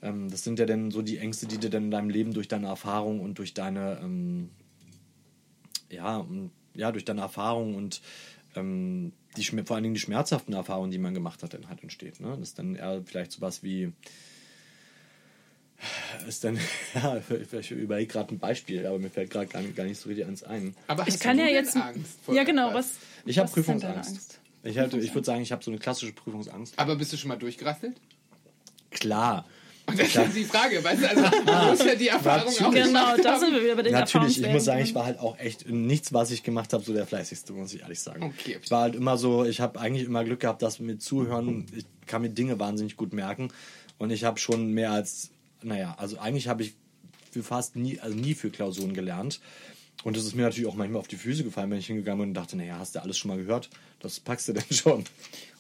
Ähm, 0.02 0.30
das 0.30 0.44
sind 0.44 0.60
ja 0.60 0.66
dann 0.66 0.92
so 0.92 1.02
die 1.02 1.18
Ängste, 1.18 1.48
die 1.48 1.58
dir 1.58 1.70
dann 1.70 1.86
in 1.86 1.92
deinem 1.92 2.10
Leben 2.10 2.34
durch 2.34 2.48
deine 2.48 2.68
Erfahrung 2.68 3.22
und 3.22 3.40
durch 3.40 3.54
deine, 3.54 4.00
ähm, 4.04 4.50
ja, 5.90 6.18
und, 6.18 6.52
ja, 6.76 6.92
durch 6.92 7.06
deine 7.06 7.22
Erfahrung 7.22 7.76
und 7.76 8.02
ähm, 8.56 9.12
die, 9.38 9.44
vor 9.44 9.76
allen 9.76 9.84
Dingen 9.84 9.96
die 9.96 10.00
schmerzhaften 10.02 10.54
Erfahrungen, 10.54 10.92
die 10.92 10.98
man 10.98 11.14
gemacht 11.14 11.44
hat, 11.44 11.54
dann 11.54 11.68
halt 11.68 11.84
entsteht. 11.84 12.20
Ne? 12.20 12.30
Das 12.40 12.50
ist 12.50 12.60
dann 12.60 12.76
eher 12.76 13.02
vielleicht 13.06 13.32
sowas 13.34 13.64
wie, 13.64 13.92
ist 16.28 16.44
dann, 16.44 16.58
ja, 16.96 17.22
ich 17.60 17.72
überlege 17.72 18.12
gerade 18.12 18.34
ein 18.34 18.40
Beispiel, 18.40 18.86
aber 18.86 18.98
mir 19.00 19.10
fällt 19.10 19.30
gerade 19.30 19.48
gar, 19.48 19.62
nicht- 19.62 19.76
gar 19.76 19.84
nicht 19.86 20.00
so 20.00 20.10
richtig 20.10 20.26
eins 20.26 20.44
ein. 20.44 20.76
Aber 20.88 21.08
Ich 21.08 21.20
kann 21.20 21.38
du 21.38 21.44
ja 21.44 21.50
jetzt. 21.50 21.76
Angst 21.76 22.20
vor 22.24 22.34
ja, 22.34 22.44
genau. 22.44 22.74
Was, 22.74 22.94
Ich 23.26 23.38
habe 23.40 23.50
Prüfungsangst. 23.52 24.40
Ich, 24.64 24.78
hatte, 24.80 24.98
ich 24.98 25.14
würde 25.14 25.26
sagen, 25.26 25.42
ich 25.42 25.52
habe 25.52 25.64
so 25.64 25.70
eine 25.70 25.80
klassische 25.80 26.14
Prüfungsangst. 26.14 26.80
Aber 26.80 26.96
bist 26.96 27.14
du 27.14 27.18
schon 27.18 27.28
mal 27.28 27.36
durchgerasselt? 27.38 27.96
Klar. 28.90 29.46
Und 29.88 30.00
das 30.00 30.16
ist 30.16 30.36
die 30.36 30.44
Frage, 30.46 30.84
weißt 30.84 31.02
du, 31.04 31.10
also 31.10 31.22
du 31.24 31.70
musst 31.70 31.86
ja 31.86 31.96
die 31.96 32.08
Erfahrung 32.08 32.48
auch 32.54 32.72
Genau, 32.72 32.86
gemacht 32.88 33.20
da 33.24 33.32
haben. 33.34 33.40
sind 33.40 33.54
wir 33.54 33.64
wieder 33.64 33.76
bei 33.76 33.84
den 33.84 33.94
Natürlich, 33.94 34.42
ich 34.42 34.48
muss 34.50 34.66
sagen, 34.66 34.82
ich 34.82 34.90
Erfahrungswerten. 34.90 34.96
war 34.96 35.06
halt 35.06 35.20
auch 35.20 35.38
echt 35.38 35.62
in 35.64 35.86
nichts, 35.86 36.12
was 36.12 36.32
ich 36.32 36.42
gemacht 36.44 36.74
habe, 36.74 36.84
so 36.84 36.92
der 36.94 37.06
fleißigste, 37.06 37.54
muss 37.54 37.74
ich 37.74 37.82
ehrlich 37.82 38.00
sagen. 38.00 38.24
Okay. 38.24 38.58
Ich 38.64 38.72
war 38.72 38.82
halt 38.82 38.96
immer 38.96 39.18
so, 39.18 39.46
ich 39.46 39.62
habe 39.62 39.80
eigentlich 39.80 40.06
immer 40.08 40.24
Glück 40.24 40.40
gehabt, 40.40 40.62
dass 40.64 40.80
mir 40.80 40.98
zuhören, 40.98 41.66
ich 41.76 41.86
kann 42.08 42.22
mir 42.24 42.30
Dinge 42.30 42.60
wahnsinnig 42.60 42.98
gut 42.98 43.14
merken 43.14 43.50
und 44.00 44.10
ich 44.12 44.24
habe 44.24 44.40
schon 44.40 44.72
mehr 44.72 44.92
als, 44.92 45.30
naja, 45.62 45.96
also 46.00 46.18
eigentlich 46.18 46.48
habe 46.48 46.64
ich 46.64 46.74
für 47.32 47.44
fast 47.44 47.76
nie, 47.76 48.00
also 48.00 48.16
nie 48.16 48.34
für 48.34 48.50
Klausuren 48.50 48.94
gelernt. 48.94 49.40
Und 50.04 50.18
es 50.18 50.26
ist 50.26 50.36
mir 50.36 50.44
natürlich 50.44 50.68
auch 50.70 50.76
manchmal 50.76 51.00
auf 51.00 51.08
die 51.08 51.16
Füße 51.16 51.44
gefallen, 51.44 51.72
wenn 51.72 51.80
ich 51.80 51.88
hingegangen 51.88 52.20
bin 52.20 52.30
und 52.30 52.34
dachte, 52.36 52.56
naja, 52.58 52.78
hast 52.80 52.96
du 52.96 53.02
alles 53.02 53.18
schon 53.18 53.30
mal 53.30 53.38
gehört? 53.38 53.70
Das 54.00 54.20
packst 54.20 54.48
du 54.48 54.54
denn 54.54 54.64
schon. 54.72 55.04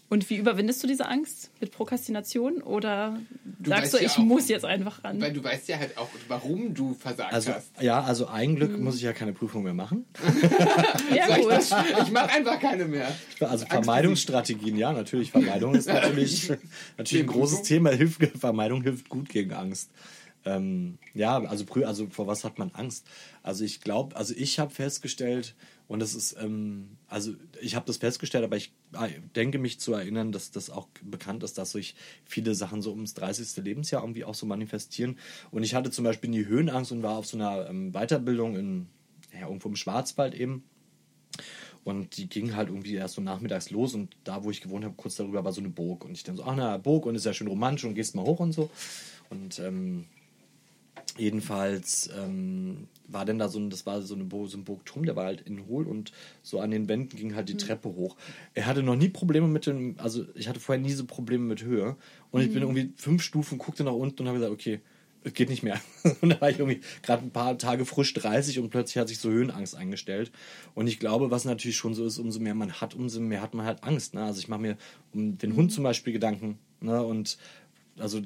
Und 0.08 0.30
wie 0.30 0.36
überwindest 0.36 0.84
du 0.84 0.88
diese 0.88 1.08
Angst? 1.08 1.50
Mit 1.60 1.72
Prokrastination? 1.72 2.62
Oder 2.62 3.20
Du 3.60 3.72
sagst 3.72 3.94
du, 3.94 3.98
ja 3.98 4.04
ich 4.04 4.12
auch- 4.14 4.18
muss 4.20 4.48
jetzt 4.50 4.64
einfach 4.64 5.04
ran? 5.04 5.20
Weil 5.20 5.34
du 5.34 5.44
weißt 5.44 5.68
ja 5.68 5.80
halt 5.80 5.98
auch, 5.98 6.08
warum 6.28 6.74
du 6.76 6.94
versagt 6.94 7.34
Also, 7.34 7.54
hast. 7.54 7.72
ja, 7.82 8.04
also 8.04 8.28
ein 8.28 8.56
Glück 8.56 8.78
muss 8.80 8.98
ich 8.98 9.02
ja 9.02 9.14
keine 9.14 9.34
Prüfung 9.34 9.64
mehr 9.64 9.74
machen. 9.74 10.06
ja, 11.16 11.28
Sag 11.28 11.38
ich 11.40 11.44
gut. 11.44 11.52
das? 11.52 11.72
ich 12.04 12.12
mache 12.12 12.30
einfach 12.30 12.60
keine 12.60 12.86
mehr. 12.86 13.08
Also 13.40 13.66
Vermeidungsstrategien, 13.66 14.78
ja, 14.78 14.94
natürlich. 14.94 15.32
Vermeidung 15.32 15.74
ist 15.74 15.88
natürlich, 15.88 16.50
natürlich 16.98 17.24
ein 17.24 17.28
großes 17.28 17.64
Thema. 17.64 17.90
Hilft, 17.90 18.22
Vermeidung 18.38 18.84
hilft 18.84 19.10
gut 19.10 19.30
gegen 19.30 19.54
Angst. 19.54 19.90
Ähm, 20.46 21.00
ja, 21.16 21.40
also, 21.40 21.66
also 21.84 22.06
vor 22.12 22.28
was 22.28 22.44
hat 22.44 22.60
man 22.60 22.70
Angst? 22.76 23.08
Also 23.42 23.64
ich 23.64 23.82
glaube, 23.82 24.16
also 24.16 24.36
ich 24.38 24.60
habe 24.60 24.70
festgestellt, 24.72 25.56
und 25.88 26.00
das 26.00 26.16
ist, 26.16 26.36
ähm, 26.40 26.98
also 27.08 27.34
ich 27.62 27.76
habe 27.76 27.86
das 27.86 27.98
festgestellt, 27.98 28.44
aber 28.44 28.58
ich 28.58 28.74
äh, 28.94 29.20
denke 29.36 29.60
mich 29.60 29.80
zu 29.80 29.94
erinnern, 29.94 30.32
dass 30.32 30.52
das 30.52 30.70
auch 30.70 30.88
bekannt 31.04 31.44
ist, 31.44 31.58
dass 31.58 31.72
sich 31.72 31.96
viele 32.24 32.56
Sachen 32.56 32.82
so 32.82 32.92
ums 32.92 33.14
30. 33.14 33.64
Lebensjahr 33.64 34.02
irgendwie 34.02 34.24
auch 34.24 34.34
so 34.34 34.46
manifestieren. 34.46 35.20
Und 35.52 35.64
ich 35.64 35.76
hatte 35.76 35.92
zum 35.92 36.04
Beispiel 36.04 36.32
nie 36.32 36.46
Höhenangst 36.46 36.92
und 36.92 37.04
war 37.04 37.18
auf 37.18 37.28
so 37.28 37.38
einer 37.38 37.70
ähm, 37.70 37.92
Weiterbildung 37.92 38.56
in, 38.56 38.88
ja, 39.32 39.48
irgendwo 39.48 39.70
im 39.70 39.76
Schwarzwald 39.76 40.34
eben. 40.34 40.64
Und 41.84 42.18
die 42.18 42.28
ging 42.28 42.56
halt 42.56 42.70
irgendwie 42.70 42.96
erst 42.96 43.14
so 43.14 43.22
nachmittags 43.22 43.70
los 43.70 43.94
und 43.94 44.18
da, 44.24 44.44
wo 44.44 44.50
ich 44.50 44.62
gewohnt 44.62 44.84
habe, 44.84 44.96
kurz 44.98 45.18
darüber 45.18 45.46
war 45.46 45.52
so 45.52 45.62
eine 45.62 45.70
Burg. 45.70 46.04
Und 46.04 46.14
ich 46.14 46.24
dann 46.24 46.36
so, 46.36 46.44
ach 46.44 46.56
na, 46.56 46.78
Burg 46.78 47.06
und 47.06 47.14
ist 47.14 47.28
ja 47.28 47.34
schön 47.34 47.48
romantisch 47.48 47.86
und 47.86 47.94
gehst 47.94 48.16
mal 48.16 48.26
hoch 48.26 48.40
und 48.40 48.54
so. 48.54 48.72
Und 49.30 49.60
ähm, 49.60 50.06
jedenfalls 51.18 52.10
ähm, 52.18 52.88
war 53.08 53.26
denn 53.26 53.40
da 53.40 53.48
so 53.48 53.60
ein, 53.60 53.70
das 53.70 53.86
war 53.86 54.02
so, 54.02 54.16
eine, 54.16 54.28
so 54.48 54.58
ein 54.58 54.64
Burgturm, 54.64 55.06
der 55.06 55.16
war 55.16 55.26
halt 55.26 55.42
in 55.42 55.68
hohl 55.68 55.88
und 55.88 56.12
so 56.44 56.60
an 56.60 56.72
den 56.72 56.90
Wänden 56.90 57.18
ging 57.18 57.36
halt 57.36 57.50
die 57.50 57.58
Treppe 57.58 57.90
hoch. 57.90 58.16
Er 58.54 58.66
hatte 58.66 58.84
noch 58.84 58.96
nie 58.96 59.10
Probleme 59.10 59.48
mit 59.48 59.66
dem, 59.66 59.96
also 59.98 60.26
ich 60.36 60.48
hatte 60.48 60.60
vorher 60.60 60.82
nie 60.82 60.92
so 60.92 61.06
Probleme 61.06 61.46
mit 61.46 61.64
Höhe. 61.64 61.96
Und 62.32 62.42
ich 62.42 62.52
bin 62.52 62.64
irgendwie 62.64 62.92
fünf 62.98 63.22
Stufen, 63.22 63.58
guckte 63.58 63.84
nach 63.84 63.94
unten 63.94 64.24
und 64.24 64.28
habe 64.28 64.40
gesagt, 64.40 64.54
okay, 64.54 64.82
es 65.26 65.34
geht 65.34 65.50
nicht 65.50 65.64
mehr. 65.64 65.82
Und 66.22 66.30
da 66.30 66.40
war 66.40 66.52
ich 66.52 66.60
irgendwie 66.60 66.82
gerade 67.02 67.24
ein 67.24 67.32
paar 67.32 67.58
Tage 67.58 67.86
frisch 67.86 68.14
30 68.14 68.60
und 68.60 68.70
plötzlich 68.70 69.00
hat 69.00 69.08
sich 69.08 69.18
so 69.18 69.32
Höhenangst 69.32 69.76
eingestellt. 69.76 70.32
Und 70.76 70.86
ich 70.86 71.00
glaube, 71.00 71.32
was 71.32 71.46
natürlich 71.46 71.78
schon 71.78 71.96
so 71.96 72.06
ist, 72.06 72.20
umso 72.20 72.40
mehr 72.40 72.54
man 72.54 72.74
hat, 72.74 72.94
umso 72.94 73.20
mehr 73.20 73.42
hat 73.42 73.56
man 73.56 73.66
halt 73.66 73.84
Angst. 73.84 74.14
Ne? 74.14 74.24
Also 74.24 74.40
ich 74.40 74.50
mache 74.50 74.62
mir 74.62 74.78
um 75.14 75.40
den 75.40 75.56
Hund 75.56 75.72
zum 75.72 75.84
Beispiel 75.84 76.14
Gedanken. 76.14 76.60
Ne? 76.80 77.02
Und 77.02 77.40
also 77.98 78.22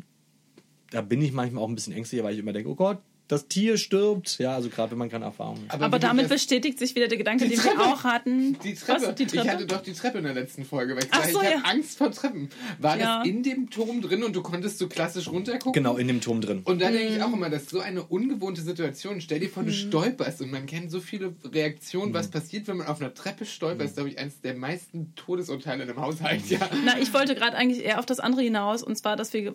da 0.91 1.01
bin 1.01 1.21
ich 1.21 1.31
manchmal 1.31 1.63
auch 1.63 1.69
ein 1.69 1.75
bisschen 1.75 1.93
ängstlicher, 1.93 2.23
weil 2.23 2.33
ich 2.33 2.39
immer 2.39 2.53
denke, 2.53 2.69
oh 2.69 2.75
Gott, 2.75 2.97
das 3.27 3.47
Tier 3.47 3.77
stirbt. 3.77 4.39
Ja, 4.39 4.55
also 4.55 4.69
gerade 4.69 4.89
wenn 4.89 4.97
man 4.97 5.07
keine 5.07 5.25
Erfahrung 5.25 5.59
hat. 5.69 5.79
Aber 5.83 5.99
du 5.99 6.07
damit 6.07 6.29
bestätigt 6.29 6.79
sich 6.79 6.95
wieder 6.95 7.07
der 7.07 7.19
Gedanke, 7.19 7.43
Die 7.43 7.51
den 7.51 7.59
Treppe. 7.59 7.77
wir 7.77 7.85
auch 7.85 8.03
hatten. 8.03 8.57
Die 8.63 8.73
Treppe. 8.73 9.03
Was? 9.05 9.13
Die 9.15 9.27
Treppe? 9.27 9.43
Ich 9.45 9.49
hatte 9.53 9.65
doch 9.67 9.83
die 9.83 9.93
Treppe 9.93 10.17
in 10.17 10.23
der 10.23 10.33
letzten 10.33 10.65
Folge, 10.65 10.95
weil 10.95 11.03
ich 11.03 11.09
Ach 11.11 11.23
so, 11.25 11.39
ich 11.39 11.47
ja. 11.47 11.57
habe 11.57 11.65
Angst 11.65 11.99
vor 11.99 12.09
Treppen. 12.11 12.49
War 12.79 12.97
Ja. 12.97 13.19
das 13.19 13.27
in 13.27 13.43
dem 13.43 13.69
Turm 13.69 14.01
drin 14.01 14.23
und 14.23 14.35
du 14.35 14.41
konntest 14.41 14.79
so 14.79 14.87
klassisch 14.87 15.27
runtergucken? 15.27 15.73
Genau, 15.73 15.97
in 15.97 16.07
dem 16.07 16.21
Turm 16.21 16.41
drin. 16.41 16.61
Und 16.65 16.81
da 16.81 16.89
denke 16.89 17.11
Mhm. 17.11 17.15
ich 17.17 17.21
auch 17.21 17.31
immer, 17.31 17.51
das 17.51 17.61
ist 17.61 17.69
so 17.69 17.81
eine 17.81 18.01
ungewohnte 18.01 18.63
Situation. 18.63 19.21
Stell 19.21 19.39
dir 19.41 19.49
vor, 19.49 19.61
du 19.61 19.73
stolperst 19.73 20.41
und 20.41 20.49
man 20.49 20.65
kennt 20.65 20.89
so 20.89 20.99
viele 20.99 21.35
Reaktionen, 21.53 22.09
Mhm. 22.09 22.15
was 22.15 22.29
passiert, 22.31 22.67
wenn 22.67 22.77
man 22.77 22.87
auf 22.87 22.99
einer 22.99 23.13
Treppe 23.13 23.45
stolpert. 23.45 23.81
Das 23.81 23.89
ist, 23.91 23.95
glaube 23.97 24.09
ich, 24.09 24.17
eines 24.17 24.41
der 24.41 24.55
meisten 24.55 25.13
Todesurteile 25.15 25.83
in 25.83 25.89
einem 25.91 26.01
Haushalt, 26.01 26.49
ja. 26.49 26.67
Na, 26.83 26.97
ich 26.99 27.13
wollte 27.13 27.35
gerade 27.35 27.55
eigentlich 27.55 27.85
eher 27.85 27.99
auf 27.99 28.07
das 28.07 28.19
andere 28.19 28.41
hinaus, 28.41 28.81
und 28.81 28.95
zwar, 28.97 29.15
dass 29.15 29.33
wir 29.33 29.53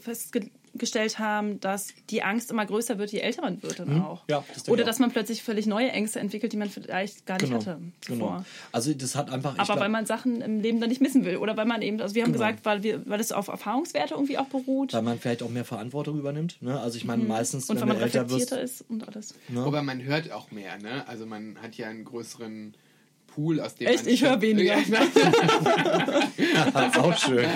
festgestellt 0.79 1.19
haben, 1.19 1.61
dass 1.61 1.89
die 2.11 2.23
Angst 2.23 2.51
immer 2.51 2.67
größer 2.67 2.99
wird, 2.99 3.13
je 3.13 3.21
älter 3.21 3.43
man 3.43 3.63
wird 3.63 3.79
dann 3.79 4.03
auch. 4.03 4.23
Mhm. 4.23 4.31
Ja, 4.31 4.45
das 4.53 4.69
Oder 4.69 4.85
dass 4.85 4.99
man 4.99 5.11
plötzlich 5.13 5.43
völlig 5.43 5.67
neue 5.67 5.91
Ängste 5.91 6.19
entwickelt, 6.21 6.53
die 6.53 6.57
man 6.57 6.69
vielleicht 6.69 7.27
gar 7.27 7.35
nicht 7.41 7.45
Genau, 7.49 7.61
hatte 7.61 7.79
genau. 8.07 8.19
zuvor. 8.27 8.45
Also 8.73 8.93
das 8.93 9.15
hat 9.15 9.31
einfach. 9.31 9.55
Aber 9.57 9.65
glaub- 9.65 9.81
weil 9.81 9.89
man 9.89 10.07
Sachen 10.07 10.41
im 10.41 10.61
Leben 10.61 10.81
dann 10.81 10.89
nicht 10.89 11.01
missen 11.01 11.25
will. 11.25 11.37
Oder 11.37 11.57
weil 11.57 11.67
man 11.67 11.81
eben, 11.83 12.01
also 12.01 12.15
wir 12.15 12.23
haben 12.23 12.33
Genau. 12.33 12.45
gesagt, 12.45 12.65
weil, 12.65 12.83
wir, 12.83 13.07
weil 13.09 13.21
es 13.21 13.31
auf 13.33 13.49
Erfahrungswerte 13.49 14.15
irgendwie 14.15 14.39
auch 14.39 14.47
beruht. 14.47 14.93
weil 14.93 15.03
man 15.03 15.19
vielleicht 15.19 15.43
auch 15.43 15.51
mehr 15.51 15.65
Verantwortung 15.65 16.19
übernimmt. 16.19 16.61
Ne? 16.61 16.79
Also 16.81 16.97
ich 16.97 17.05
meine, 17.05 17.23
meistens, 17.25 17.69
und 17.71 17.77
wenn 17.77 17.83
weil 17.83 17.89
man 17.89 17.97
du 17.99 18.03
älter 18.05 18.21
wirst, 18.31 18.53
reflektierter 18.53 18.63
ist 18.63 18.85
und 18.89 19.07
alles. 19.07 19.35
ne? 19.49 19.61
Aber 19.63 19.83
man 19.83 20.03
hört 20.03 20.33
auch 20.33 20.51
mehr, 20.51 20.79
ne? 20.79 21.07
Also 21.07 21.27
man 21.27 21.57
hat 21.63 21.77
ja 21.77 21.89
einen 21.89 22.05
größeren 22.05 22.75
Pool, 23.35 23.61
aus 23.61 23.75
dem 23.75 23.89
Echt? 23.89 24.05
man... 24.05 24.15
Ich 24.15 24.23
höre 24.25 24.41
weniger. 24.41 24.77
Ja, 24.79 24.83
das 26.73 26.87
ist 26.89 26.99
auch 26.99 27.19
schön. 27.19 27.47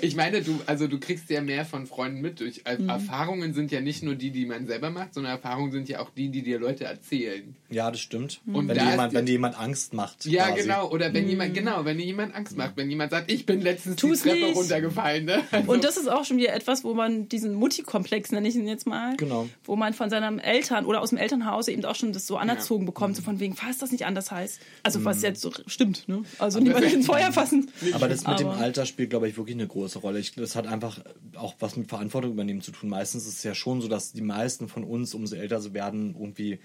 Ich 0.00 0.16
meine, 0.16 0.42
du, 0.42 0.58
also 0.66 0.86
du 0.86 0.98
kriegst 1.00 1.28
ja 1.30 1.40
mehr 1.40 1.64
von 1.64 1.86
Freunden 1.86 2.20
mit. 2.20 2.40
Durch, 2.40 2.62
Mhm. 2.78 2.88
Erfahrungen 2.88 3.54
sind 3.54 3.70
ja 3.72 3.80
nicht 3.80 4.02
nur 4.02 4.14
die, 4.14 4.30
die 4.30 4.44
man 4.46 4.66
selber 4.66 4.90
macht, 4.90 5.14
sondern 5.14 5.32
Erfahrungen 5.32 5.72
sind 5.72 5.88
ja 5.88 6.00
auch 6.00 6.10
die, 6.10 6.28
die 6.28 6.42
dir 6.42 6.58
Leute 6.58 6.84
erzählen. 6.84 7.54
Ja, 7.70 7.90
das 7.90 8.00
stimmt. 8.00 8.40
Und 8.46 8.68
wenn, 8.68 8.76
da 8.76 8.84
dir 8.84 8.90
jemand, 8.90 9.12
wenn 9.14 9.26
dir 9.26 9.32
jemand 9.32 9.58
Angst 9.58 9.94
macht. 9.94 10.24
Ja, 10.26 10.48
quasi. 10.48 10.62
genau. 10.62 10.88
Oder 10.90 11.08
Mhm. 11.10 11.14
wenn 11.14 11.28
jemand, 11.28 11.54
genau, 11.54 11.84
wenn 11.84 11.98
dir 11.98 12.04
jemand 12.04 12.34
Angst 12.34 12.56
macht, 12.56 12.76
wenn 12.76 12.88
jemand 12.90 13.10
sagt, 13.10 13.30
ich 13.30 13.46
bin 13.46 13.60
letztens 13.60 13.96
Tu's 13.96 14.22
die 14.22 14.28
Treppe 14.30 14.44
nicht. 14.46 14.56
runtergefallen, 14.56 15.24
ne? 15.24 15.42
Also, 15.50 15.72
Und 15.72 15.84
das 15.84 15.96
ist 15.96 16.08
auch 16.08 16.24
schon 16.24 16.36
wieder 16.38 16.52
etwas, 16.54 16.84
wo 16.84 16.94
man 16.94 17.28
diesen 17.28 17.54
Mutti-Komplex, 17.54 18.32
nenne 18.32 18.48
ich 18.48 18.54
ihn 18.56 18.66
jetzt 18.68 18.86
mal, 18.86 19.16
Genau. 19.16 19.48
wo 19.64 19.76
man 19.76 19.94
von 19.94 20.10
seinen 20.10 20.38
Eltern 20.38 20.84
oder 20.84 21.00
aus 21.00 21.08
dem 21.10 21.18
Elternhaus 21.18 21.68
eben 21.68 21.84
auch 21.84 21.94
schon 21.96 22.12
das 22.12 22.26
so 22.26 22.36
anerzogen 22.36 22.86
bekommt, 22.86 23.16
so 23.16 23.22
von 23.22 23.40
wegen, 23.40 23.54
falls 23.54 23.78
das 23.78 23.92
nicht 23.92 24.04
anders 24.06 24.30
heißt. 24.30 24.60
Also 24.82 25.04
was 25.04 25.22
jetzt 25.22 25.40
so 25.40 25.50
stimmt, 25.66 26.08
ne? 26.08 26.22
Also 26.38 26.60
niemand 26.60 26.84
ins 26.84 27.06
Feuer 27.06 27.32
fassen. 27.32 27.70
Aber 27.92 28.08
das 28.08 28.26
mit 28.26 28.38
dem 28.40 28.48
Aber- 28.48 28.58
Alter 28.58 28.86
spielt, 28.86 29.10
glaube 29.10 29.28
ich, 29.28 29.36
wirklich 29.36 29.56
eine 29.56 29.66
große 29.66 29.98
Rolle. 29.98 30.18
Ich, 30.18 30.32
das 30.34 30.56
hat 30.56 30.66
einfach 30.66 31.00
auch 31.36 31.54
was 31.58 31.76
mit 31.76 31.88
Verantwortung 31.88 32.32
übernehmen 32.32 32.60
zu 32.60 32.70
tun. 32.70 32.88
Meistens 32.88 33.26
ist 33.26 33.38
es 33.38 33.42
ja 33.42 33.54
schon 33.54 33.80
so, 33.80 33.88
dass 33.88 34.12
die 34.12 34.22
meisten 34.22 34.68
von 34.68 34.84
uns, 34.84 35.14
umso 35.14 35.36
älter 35.36 35.60
sie 35.60 35.74
werden, 35.74 36.14
irgendwie 36.18 36.58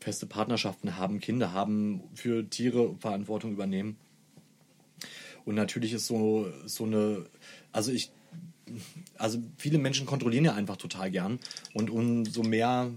feste 0.00 0.26
Partnerschaften 0.26 0.96
haben, 0.96 1.20
Kinder 1.20 1.52
haben, 1.52 2.02
für 2.14 2.48
Tiere 2.48 2.96
Verantwortung 2.98 3.52
übernehmen. 3.52 3.96
Und 5.44 5.54
natürlich 5.54 5.92
ist 5.92 6.06
so, 6.06 6.48
so 6.66 6.84
eine, 6.84 7.26
also 7.72 7.92
ich, 7.92 8.10
also 9.16 9.38
viele 9.56 9.78
Menschen 9.78 10.06
kontrollieren 10.06 10.44
ja 10.44 10.54
einfach 10.54 10.76
total 10.76 11.10
gern. 11.10 11.38
Und 11.74 11.90
umso 11.90 12.42
mehr 12.42 12.90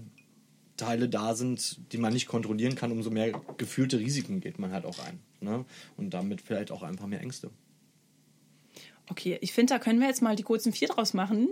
Teile 0.76 1.08
da 1.08 1.34
sind, 1.34 1.78
die 1.92 1.98
man 1.98 2.12
nicht 2.12 2.26
kontrollieren 2.26 2.74
kann, 2.74 2.90
umso 2.92 3.10
mehr 3.10 3.32
gefühlte 3.58 3.98
Risiken 3.98 4.40
geht 4.40 4.58
man 4.58 4.72
halt 4.72 4.84
auch 4.84 4.98
ein. 4.98 5.20
Ne? 5.40 5.64
Und 5.96 6.10
damit 6.14 6.40
vielleicht 6.40 6.70
auch 6.72 6.82
einfach 6.82 7.06
mehr 7.06 7.20
Ängste. 7.20 7.50
Okay, 9.10 9.38
ich 9.40 9.52
finde, 9.52 9.74
da 9.74 9.78
können 9.78 10.00
wir 10.00 10.08
jetzt 10.08 10.22
mal 10.22 10.34
die 10.36 10.42
kurzen 10.42 10.72
vier 10.72 10.88
draus 10.88 11.12
machen 11.14 11.48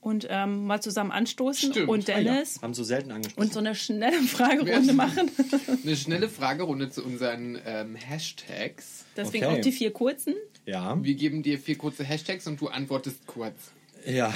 und 0.00 0.26
ähm, 0.30 0.66
mal 0.66 0.80
zusammen 0.82 1.10
anstoßen 1.10 1.72
Stimmt. 1.72 1.88
und 1.88 2.08
Ah, 2.10 2.18
ja. 2.18 2.32
Dennis 2.34 2.60
Haben 2.62 2.74
so 2.74 2.84
selten 2.84 3.10
angesprochen. 3.10 3.46
und 3.46 3.52
so 3.52 3.58
eine 3.60 3.74
schnelle 3.74 4.18
Fragerunde 4.22 4.92
machen. 4.92 5.30
eine 5.84 5.96
schnelle 5.96 6.28
Fragerunde 6.28 6.90
zu 6.90 7.02
unseren 7.04 7.58
ähm, 7.66 7.96
Hashtags. 7.96 9.04
Deswegen 9.16 9.46
Okay. 9.46 9.58
auch 9.58 9.60
die 9.62 9.72
vier 9.72 9.92
kurzen. 9.92 10.34
ja. 10.66 11.02
Wir 11.02 11.14
geben 11.14 11.42
dir 11.42 11.58
vier 11.58 11.78
kurze 11.78 12.04
Hashtags 12.04 12.46
und 12.46 12.60
du 12.60 12.68
antwortest 12.68 13.26
kurz. 13.26 13.72
Ja. 14.06 14.32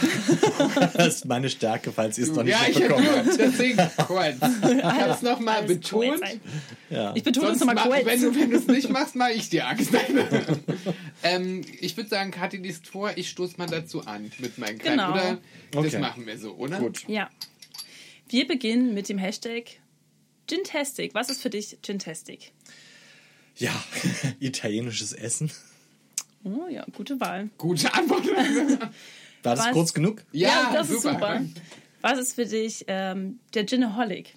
das 0.95 1.17
ist 1.17 1.25
meine 1.25 1.49
Stärke, 1.49 1.93
falls 1.93 2.19
ihr 2.19 2.25
es 2.25 2.31
noch 2.33 2.43
nicht 2.43 2.53
ja, 2.53 2.69
ich 2.69 2.79
hätte 2.79 2.97
habt. 2.97 3.39
deswegen 3.39 3.79
kurz. 4.07 4.37
Ich 4.37 4.85
hab's 4.85 5.23
nochmal 5.23 5.63
betont. 5.65 6.21
Ja. 6.91 7.15
Ich 7.15 7.23
betone 7.23 7.53
es 7.53 7.61
nochmal 7.61 7.77
kurz. 7.77 8.05
wenn 8.05 8.21
du 8.21 8.35
wenn 8.35 8.51
du 8.51 8.57
es 8.57 8.67
nicht 8.67 8.91
machst, 8.91 9.15
mache 9.17 9.33
ich 9.33 9.49
dir 9.49 9.67
Angst. 9.67 9.91
ähm, 11.23 11.63
ich 11.81 11.97
würde 11.97 12.11
sagen, 12.11 12.31
Kathi 12.31 12.59
liest 12.59 12.87
vor, 12.89 13.13
ich 13.17 13.31
stoße 13.31 13.55
mal 13.57 13.67
dazu 13.67 14.07
an 14.07 14.31
mit 14.39 14.59
meinen 14.59 14.79
Kleinen. 14.79 14.99
Genau. 14.99 15.13
Oder? 15.13 15.39
Das 15.71 15.85
Okay. 15.87 15.99
machen 15.99 16.27
wir 16.27 16.39
so, 16.39 16.53
oder? 16.55 16.79
Gut. 16.79 17.05
Ja. 17.09 17.31
Wir 18.29 18.47
beginnen 18.47 18.95
mit 18.95 19.09
dem 19.09 19.19
Hashtag 19.19 19.65
Gintastic. 20.47 21.15
Was 21.15 21.31
ist 21.31 21.43
für 21.43 21.51
dich 21.51 21.79
Gintastic? 21.83 22.53
Ja, 23.57 23.73
italienisches 24.41 25.13
Essen. 25.13 25.51
Oh 26.45 26.69
ja, 26.69 26.85
gute 26.93 27.19
Wahl. 27.21 27.49
Gute 27.57 27.93
Antwort. 27.95 28.25
War 29.45 29.55
das 29.57 29.67
Was? 29.67 29.73
kurz 29.73 29.95
genug? 29.95 30.23
Ja, 30.33 30.71
das 30.73 30.89
super. 30.89 30.97
ist 30.99 31.03
super. 31.15 31.45
Was 32.01 32.19
ist 32.19 32.35
für 32.35 32.47
dich 32.47 32.85
ähm, 32.89 33.39
der 33.55 33.65
Ginaholic? 33.65 34.35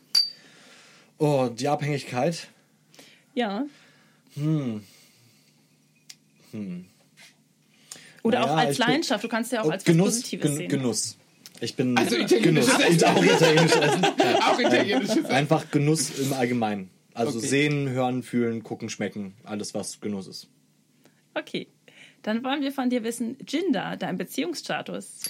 Oh, 1.17 1.49
die 1.51 1.67
Abhängigkeit. 1.67 2.47
Ja. 3.33 3.65
Hm. 4.35 4.83
Oder 8.23 8.39
Naja, 8.39 8.51
auch 8.53 8.57
als 8.57 8.77
Leidenschaft. 8.77 9.23
Du 9.23 9.27
kannst 9.27 9.51
ja 9.51 9.61
auch 9.61 9.65
Oh, 9.65 9.69
als 9.69 9.81
was 9.83 9.85
Genuss, 9.85 10.07
Positives 10.15 10.47
Gen 10.49 10.57
sehen. 10.57 10.69
Genuss. 10.69 11.17
Ich 11.59 11.75
bin 11.75 11.97
Also 11.97 12.15
italienisches 12.15 12.77
Genuss. 12.77 12.79
Essen. 12.79 13.03
Auch 13.05 13.23
italienisches 13.23 13.79
Essen. 13.81 14.05
Auch 14.43 14.59
italienisches 14.59 15.09
Essen. 15.17 15.25
Einfach 15.27 15.71
Genuss 15.71 16.19
im 16.19 16.33
Allgemeinen. 16.33 16.89
Also 17.13 17.39
Okay. 17.39 17.47
sehen, 17.47 17.89
hören, 17.89 18.21
fühlen, 18.21 18.61
gucken, 18.63 18.89
schmecken. 18.89 19.33
Alles, 19.43 19.73
was 19.73 19.99
Genuss 19.99 20.27
ist. 20.27 20.47
Okay. 21.33 21.67
Dann 22.27 22.43
wollen 22.43 22.61
wir 22.61 22.73
von 22.73 22.89
dir 22.89 23.05
wissen, 23.05 23.37
Jinder, 23.47 23.95
dein 23.95 24.17
Beziehungsstatus. 24.17 25.21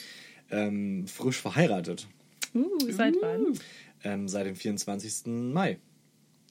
Ähm, 0.49 1.05
frisch 1.05 1.39
verheiratet. 1.39 2.07
Uh, 2.55 2.65
seit 2.89 3.13
wann? 3.21 3.53
Ähm, 4.03 4.27
seit 4.27 4.47
dem 4.47 4.55
24. 4.55 5.27
Mai. 5.27 5.77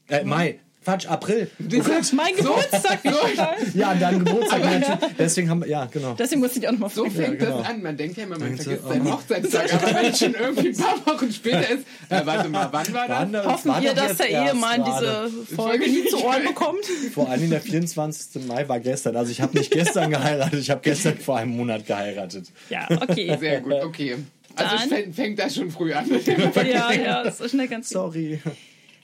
Äh, 0.09 0.23
Mai. 0.23 0.61
Quatsch, 0.87 1.07
April. 1.09 1.51
Das 1.59 1.89
hat 1.91 2.13
Mein 2.13 2.37
Geburtstag, 2.37 3.03
toll. 3.03 3.13
Ja, 3.75 3.89
an 3.91 3.99
deinem 3.99 4.25
Geburtstag. 4.25 4.63
natürlich. 4.63 4.87
Deswegen 5.19 5.51
haben 5.51 5.61
wir, 5.63 5.69
ja, 5.69 5.87
genau. 5.87 6.15
Deswegen 6.15 6.41
musste 6.41 6.61
ich 6.61 6.69
auch 6.69 6.73
nochmal 6.73 6.91
So 6.91 7.11
fängt 7.11 7.41
genau. 7.41 7.59
das 7.59 7.69
an. 7.71 7.83
Man 7.83 7.97
denkt 7.97 8.17
ja 8.17 8.23
immer, 8.23 8.39
man 8.39 8.51
Denkst 8.57 8.65
du, 8.65 8.71
vergisst 8.71 8.87
oh 8.87 8.93
seinen. 8.93 9.13
Hochzeitstag. 9.13 9.75
Aber 9.75 9.95
wenn 9.97 10.05
es 10.13 10.19
schon 10.21 10.35
irgendwie 10.35 10.69
ein 10.69 10.77
paar 10.77 11.07
Wochen 11.15 11.33
später 11.33 11.69
ist. 11.71 11.85
Äh, 12.09 12.21
warte 12.25 12.49
mal, 12.49 12.69
wann 12.71 12.93
war 12.95 13.09
das? 13.09 13.19
Wann- 13.19 13.33
das 13.33 13.47
Hoffen 13.47 13.69
war 13.73 13.83
wir, 13.83 13.95
dass 13.95 14.17
der 14.17 14.29
Ehemann 14.31 14.85
diese 14.85 15.31
Folge 15.57 15.89
nie 15.91 16.05
zu 16.09 16.23
Ohren 16.25 16.45
bekommt. 16.45 16.85
Vor 17.15 17.29
allem 17.29 17.51
der 17.51 17.61
24. 17.61 18.47
Mai 18.47 18.69
war 18.69 18.79
gestern. 18.79 19.17
Also 19.17 19.33
ich 19.33 19.41
habe 19.41 19.59
nicht 19.59 19.73
gestern 19.73 20.11
geheiratet, 20.11 20.61
ich 20.61 20.71
habe 20.71 20.83
gestern 20.83 21.19
vor 21.19 21.37
einem 21.39 21.57
Monat 21.57 21.85
geheiratet. 21.85 22.47
Ja, 22.71 22.87
okay. 22.91 23.37
Sehr 23.41 23.61
gut, 23.61 23.73
okay. 23.83 24.17
Also 24.55 24.77
Dann- 24.77 24.89
fängt, 24.89 25.15
fängt 25.17 25.39
das 25.41 25.57
schon 25.57 25.69
früh 25.73 25.93
an. 25.93 26.09
Ja, 26.71 26.93
ja, 26.93 27.31
so 27.33 27.49
schnell 27.49 27.67
ganz 27.67 27.89
Sorry. 27.89 28.41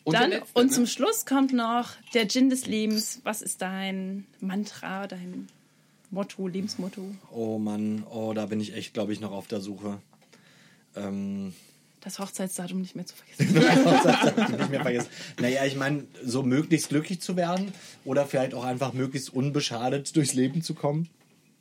Und 0.05 0.15
Dann, 0.15 0.31
letzte, 0.31 0.59
und 0.59 0.67
ne? 0.67 0.73
zum 0.73 0.87
Schluss 0.87 1.27
kommt 1.27 1.53
noch 1.53 1.91
der 2.15 2.29
Gin 2.29 2.51
des 2.51 2.67
Lebens. 2.67 3.21
Was 3.23 3.41
ist 3.41 3.62
dein 3.62 4.27
Mantra, 4.41 5.07
dein 5.07 5.49
Motto, 6.11 6.49
Lebensmotto? 6.49 7.15
Oh 7.31 7.59
Mann, 7.59 8.05
oh, 8.11 8.33
da 8.35 8.47
bin 8.47 8.61
ich 8.61 8.75
echt, 8.75 8.95
glaube 8.95 9.12
ich, 9.12 9.21
noch 9.21 9.31
auf 9.31 9.47
der 9.47 9.61
Suche. 9.61 10.01
Ähm, 10.97 11.55
Das 12.01 12.19
Hochzeitsdatum 12.19 12.81
nicht 12.81 12.97
mehr 12.97 13.07
zu 13.07 13.15
vergessen. 13.15 13.55
nicht 14.59 14.71
mehr 14.71 14.83
vergessen. 14.83 15.09
Naja, 15.41 15.65
ich 15.65 15.77
meine, 15.77 16.05
so 16.25 16.43
möglichst 16.43 16.88
glücklich 16.88 17.21
zu 17.21 17.37
werden 17.37 17.73
oder 18.05 18.27
vielleicht 18.27 18.55
auch 18.55 18.65
einfach 18.65 18.93
möglichst 18.93 19.33
unbeschadet 19.33 20.17
durchs 20.17 20.35
Leben 20.35 20.62
zu 20.62 20.75
kommen. 20.75 21.09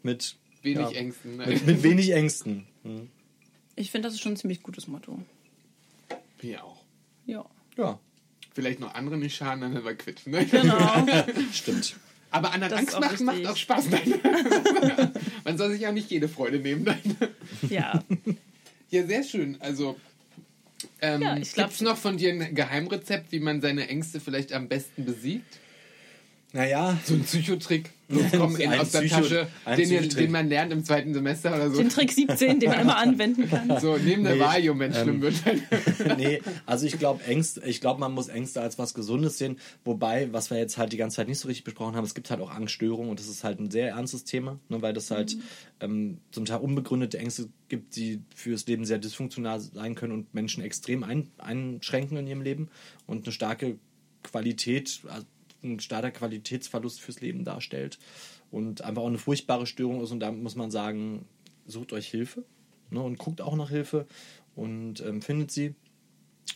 Mit 0.02 0.36
Wenig 0.64 0.92
ja, 0.92 0.98
Ängsten. 0.98 1.38
Ne? 1.38 1.46
Mit, 1.48 1.66
mit 1.66 1.84
wenig 1.84 2.12
Ängsten. 2.12 2.68
Hm. 2.84 3.10
Ich 3.76 3.92
finde, 3.92 4.08
das 4.08 4.16
ist 4.16 4.22
schon 4.22 4.34
ein 4.34 4.38
ziemlich 4.38 4.62
gutes 4.62 4.88
Motto. 4.88 5.20
Mir 6.42 6.64
auch. 6.64 6.84
Ja. 7.26 7.46
Ja, 7.78 8.00
Vielleicht 8.54 8.80
noch 8.80 8.94
andere 8.94 9.18
nicht 9.18 9.36
schaden, 9.36 9.62
dann 9.62 9.74
sind 9.74 9.86
wir 9.86 9.96
quitt. 9.96 10.28
Ne? 10.28 10.46
Genau. 10.46 11.06
stimmt. 11.54 11.96
Aber 12.32 12.54
anderen 12.54 12.72
Das 12.72 12.80
Angst 12.96 13.00
machen 13.00 13.26
macht 13.26 13.46
auch 13.48 13.58
Spaß. 13.58 13.90
Nein. 13.90 14.14
Man 15.44 15.58
soll 15.58 15.72
sich 15.72 15.86
auch 15.88 15.92
nicht 15.92 16.10
jede 16.12 16.30
Freude 16.30 16.60
nehmen. 16.60 16.84
Nein. 16.84 17.16
Ja. 17.70 18.04
Ja, 18.90 19.06
sehr 19.06 19.24
schön. 19.24 19.58
Also, 19.60 19.98
ähm, 21.02 21.22
Ja, 21.22 21.38
ich 21.38 21.54
glaub- 21.54 21.68
gibt's 21.68 21.82
noch 21.82 21.98
von 21.98 22.18
dir 22.18 22.32
ein 22.34 22.56
Geheimrezept, 22.56 23.32
wie 23.32 23.40
man 23.40 23.62
seine 23.62 23.88
Ängste 23.90 24.20
vielleicht 24.20 24.54
am 24.54 24.68
besten 24.70 25.06
besiegt? 25.06 25.60
Naja, 26.54 26.98
So 27.06 27.14
ein 27.14 27.24
Psychotrick. 27.24 27.92
Los, 28.12 28.24
komm, 28.36 28.58
in, 28.58 28.74
aus 28.74 28.92
der 28.92 29.04
Psycho- 29.04 29.22
Tasche, 29.22 29.48
den, 29.78 30.10
den 30.10 30.32
man 30.32 30.50
lernt 30.50 30.74
im 30.74 30.84
zweiten 30.84 31.14
Semester 31.14 31.56
oder 31.56 31.70
so. 31.72 31.78
Den 31.78 31.88
Trick 31.88 32.12
17, 32.12 32.60
den 32.60 32.70
man 32.70 32.82
immer 32.82 32.98
anwenden 32.98 33.50
kann. 33.50 33.80
So, 33.80 33.96
neben 33.96 34.26
der 34.26 34.34
Nee, 34.36 34.40
Valium, 34.42 34.80
wenn 34.80 34.92
es 34.92 35.00
schlimm 35.00 35.22
wird. 35.22 35.36
nee, 36.18 36.42
also 36.66 36.86
ich 36.86 37.00
glaube 37.00 37.24
Ängste, 37.24 37.62
ich 37.66 37.80
glaube, 37.80 38.02
man 38.02 38.12
muss 38.12 38.28
Ängste 38.28 38.60
als 38.60 38.78
was 38.78 38.94
Gesundes 38.94 39.38
sehen. 39.38 39.60
Wobei, 39.86 40.28
was 40.34 40.50
wir 40.50 40.58
jetzt 40.58 40.78
halt 40.78 40.92
die 40.92 40.98
ganze 40.98 41.16
Zeit 41.16 41.30
nicht 41.30 41.40
so 41.40 41.48
richtig 41.48 41.64
besprochen 41.64 41.96
haben, 41.96 42.04
es 42.04 42.14
gibt 42.14 42.30
halt 42.30 42.42
auch 42.42 42.52
Angststörungen 42.52 43.10
und 43.10 43.18
das 43.18 43.30
ist 43.30 43.46
halt 43.46 43.62
ein 43.62 43.72
sehr 43.72 43.88
ernstes 43.92 44.26
Thema, 44.26 44.60
ne, 44.68 44.82
weil 44.82 44.92
das 44.92 45.10
halt 45.10 45.38
ähm, 45.80 46.18
zum 46.32 46.44
Teil 46.44 46.60
unbegründete 46.60 47.18
Ängste 47.18 47.48
gibt, 47.70 47.96
die 47.96 48.20
fürs 48.36 48.68
Leben 48.68 48.84
sehr 48.84 48.98
dysfunktional 49.00 49.62
sein 49.62 49.96
können 49.96 50.12
und 50.12 50.34
Menschen 50.34 50.62
extrem 50.66 51.06
ein, 51.06 51.30
einschränken 51.38 52.18
in 52.18 52.28
ihrem 52.28 52.42
Leben 52.42 52.68
und 53.08 53.24
eine 53.26 53.32
starke 53.32 53.78
Qualität, 54.24 55.00
also 55.08 55.26
ein 55.64 55.80
starker 55.80 56.12
Qualitätsverlust 56.12 57.02
fürs 57.02 57.22
Leben 57.22 57.44
darstellt 57.44 58.00
und 58.50 58.82
einfach 58.82 59.02
auch 59.04 59.08
eine 59.08 59.18
furchtbare 59.18 59.66
Störung 59.66 60.02
ist 60.02 60.12
und 60.12 60.20
da 60.20 60.32
muss 60.32 60.56
man 60.56 60.72
sagen, 60.72 61.26
sucht 61.66 61.94
euch 61.94 62.08
Hilfe 62.08 62.44
ne, 62.90 63.02
und 63.02 63.18
guckt 63.18 63.42
auch 63.42 63.56
nach 63.56 63.70
Hilfe 63.70 64.08
und 64.56 65.02
ähm, 65.02 65.22
findet 65.22 65.52
sie. 65.52 65.76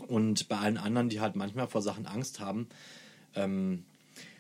Und 0.08 0.50
bei 0.50 0.58
allen 0.58 0.78
anderen, 0.78 1.10
die 1.10 1.22
halt 1.22 1.36
manchmal 1.36 1.68
vor 1.68 1.82
Sachen 1.82 2.06
Angst 2.06 2.40
haben, 2.40 2.68
ähm, 3.34 3.86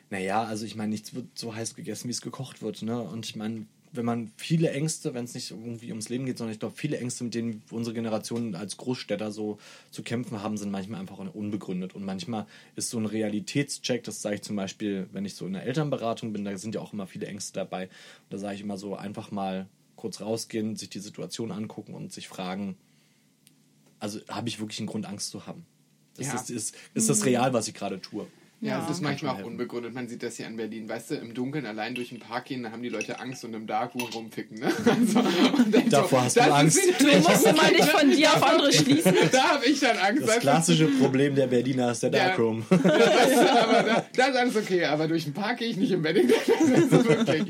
naja, 0.10 0.44
also 0.44 0.66
ich 0.66 0.76
meine, 0.76 0.92
nichts 0.92 1.14
wird 1.14 1.38
so 1.38 1.56
heiß 1.56 1.76
gegessen, 1.76 2.08
wie 2.08 2.12
es 2.12 2.22
gekocht 2.22 2.62
wird. 2.62 2.82
Ne? 2.82 3.00
Und 3.02 3.26
ich 3.26 3.36
meine, 3.36 3.66
wenn 3.96 4.06
man 4.06 4.32
viele 4.38 4.72
Ängste, 4.72 5.14
wenn 5.14 5.26
es 5.26 5.34
nicht 5.34 5.52
irgendwie 5.52 5.90
ums 5.92 6.10
Leben 6.10 6.26
geht, 6.26 6.38
sondern 6.38 6.54
ich 6.54 6.60
glaube, 6.60 6.76
viele 6.76 6.98
Ängste, 6.98 7.24
mit 7.24 7.34
denen 7.34 7.64
unsere 7.72 7.94
Generation 7.94 8.56
als 8.56 8.78
Großstädter 8.78 9.32
so 9.32 9.60
zu 9.92 10.04
kämpfen 10.04 10.42
haben, 10.42 10.58
sind 10.58 10.72
manchmal 10.72 11.00
einfach 11.00 11.18
unbegründet. 11.18 11.96
Und 11.96 12.04
manchmal 12.06 12.46
ist 12.76 12.90
so 12.90 12.98
ein 12.98 13.06
Realitätscheck, 13.06 14.04
das 14.04 14.22
sage 14.22 14.36
ich 14.36 14.42
zum 14.42 14.56
Beispiel, 14.56 15.08
wenn 15.12 15.26
ich 15.26 15.36
so 15.36 15.46
in 15.46 15.54
der 15.54 15.64
Elternberatung 15.64 16.34
bin, 16.34 16.46
da 16.46 16.58
sind 16.58 16.76
ja 16.76 16.82
auch 16.82 16.94
immer 16.94 17.08
viele 17.08 17.28
Ängste 17.28 17.54
dabei. 17.54 17.86
Und 17.86 17.92
da 18.32 18.38
sage 18.38 18.56
ich 18.56 18.62
immer 18.62 18.78
so, 18.78 18.96
einfach 18.96 19.32
mal 19.32 19.68
kurz 19.96 20.22
rausgehen, 20.22 20.76
sich 20.76 20.90
die 20.90 21.00
Situation 21.00 21.52
angucken 21.52 21.94
und 21.94 22.14
sich 22.14 22.28
fragen, 22.28 22.78
also 24.00 24.20
habe 24.28 24.50
ich 24.50 24.60
wirklich 24.60 24.80
einen 24.80 24.88
Grund, 24.88 25.06
Angst 25.06 25.30
zu 25.32 25.48
haben? 25.48 25.66
Ist, 26.18 26.28
Ja. 26.28 26.34
das, 26.34 26.50
ist, 26.50 26.76
ist 26.94 27.10
das 27.10 27.26
real, 27.26 27.54
was 27.54 27.68
ich 27.68 27.74
gerade 27.74 28.00
tue? 28.00 28.28
Ja, 28.62 28.80
Ja. 28.80 28.86
es 28.86 28.90
ist 28.92 29.02
manchmal 29.02 29.34
auch 29.34 29.38
helfen. 29.38 29.52
unbegründet. 29.52 29.94
Man 29.94 30.08
sieht 30.08 30.24
das 30.24 30.38
hier 30.38 30.48
in 30.48 30.56
Berlin. 30.56 30.88
Weißt 30.90 31.12
du, 31.12 31.16
im 31.16 31.34
Dunkeln 31.34 31.66
allein 31.66 31.94
durch 31.94 32.10
den 32.10 32.20
Park 32.20 32.46
gehen, 32.46 32.64
da 32.64 32.72
haben 32.72 32.82
die 32.82 32.90
Leute 32.90 33.20
Angst 33.20 33.44
und 33.44 33.54
im 33.54 33.68
Darkroom 33.68 34.04
rumficken. 34.14 34.60
Ne? 34.60 34.72
Also, 34.86 35.90
Davor 35.90 36.24
hast 36.24 36.36
du 36.38 36.40
das 36.40 36.48
ist 36.48 36.54
Angst. 36.54 36.80
Du 37.00 37.06
musst 37.18 37.56
mal 37.58 37.72
nicht 37.72 37.84
von 37.90 38.10
dir 38.12 38.34
auf 38.34 38.44
andere 38.44 38.72
schließen. 38.74 39.14
Da 39.32 39.44
habe 39.56 39.66
ich 39.66 39.80
dann 39.80 39.98
Angst. 39.98 40.28
Das 40.28 40.40
klassische 40.40 40.88
Problem 40.88 41.36
der 41.36 41.48
Berliner 41.48 41.92
ist 41.92 42.02
der 42.04 42.12
Ja. 42.12 42.28
Darkroom. 42.28 42.66
aber 42.70 43.84
da, 43.84 44.06
da 44.16 44.26
ist 44.28 44.36
alles 44.38 44.56
okay, 44.56 44.86
aber 44.86 45.08
durch 45.08 45.26
den 45.26 45.34
Park 45.34 45.58
gehe 45.58 45.68
ich 45.68 45.78
nicht 45.78 45.92
im 45.92 46.04
Wedding. 46.04 46.30
Das 46.48 47.02
ist 47.02 47.08
wirklich. 47.08 47.44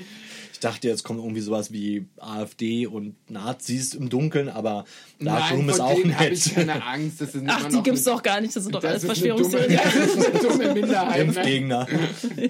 Ich 0.66 0.72
dachte, 0.72 0.88
jetzt 0.88 1.04
kommt 1.04 1.20
irgendwie 1.20 1.42
sowas 1.42 1.72
wie 1.72 2.08
AfD 2.18 2.88
und 2.88 3.14
Nazis 3.30 3.94
im 3.94 4.10
Dunkeln, 4.10 4.50
aber 4.50 4.86
Darkroom 5.20 5.68
Nein, 5.68 5.70
ist 5.76 5.80
auch 5.80 5.90
habe 5.92 6.30
ich 6.34 6.46
nett. 6.48 6.56
keine 6.56 6.84
Angst. 6.84 7.22
Das 7.22 7.36
ist 7.36 7.44
Ach, 7.46 7.66
die 7.70 7.84
gibt's 7.84 8.08
eine- 8.08 8.16
doch 8.16 8.24
gar 8.24 8.42
nicht. 8.42 8.56
Das 8.56 8.64
sind 8.64 8.74
doch 8.74 8.84
alles 8.84 9.04
das 9.04 9.20
dumme, 9.20 9.38
Verschwörungstheorien. 9.46 9.80
das 9.84 9.96
ist 9.96 10.26
eine 10.26 10.40
dumme 10.40 10.74
Minderheit. 10.74 11.18
Ne? 11.18 11.24
Impfgegner. 11.24 11.88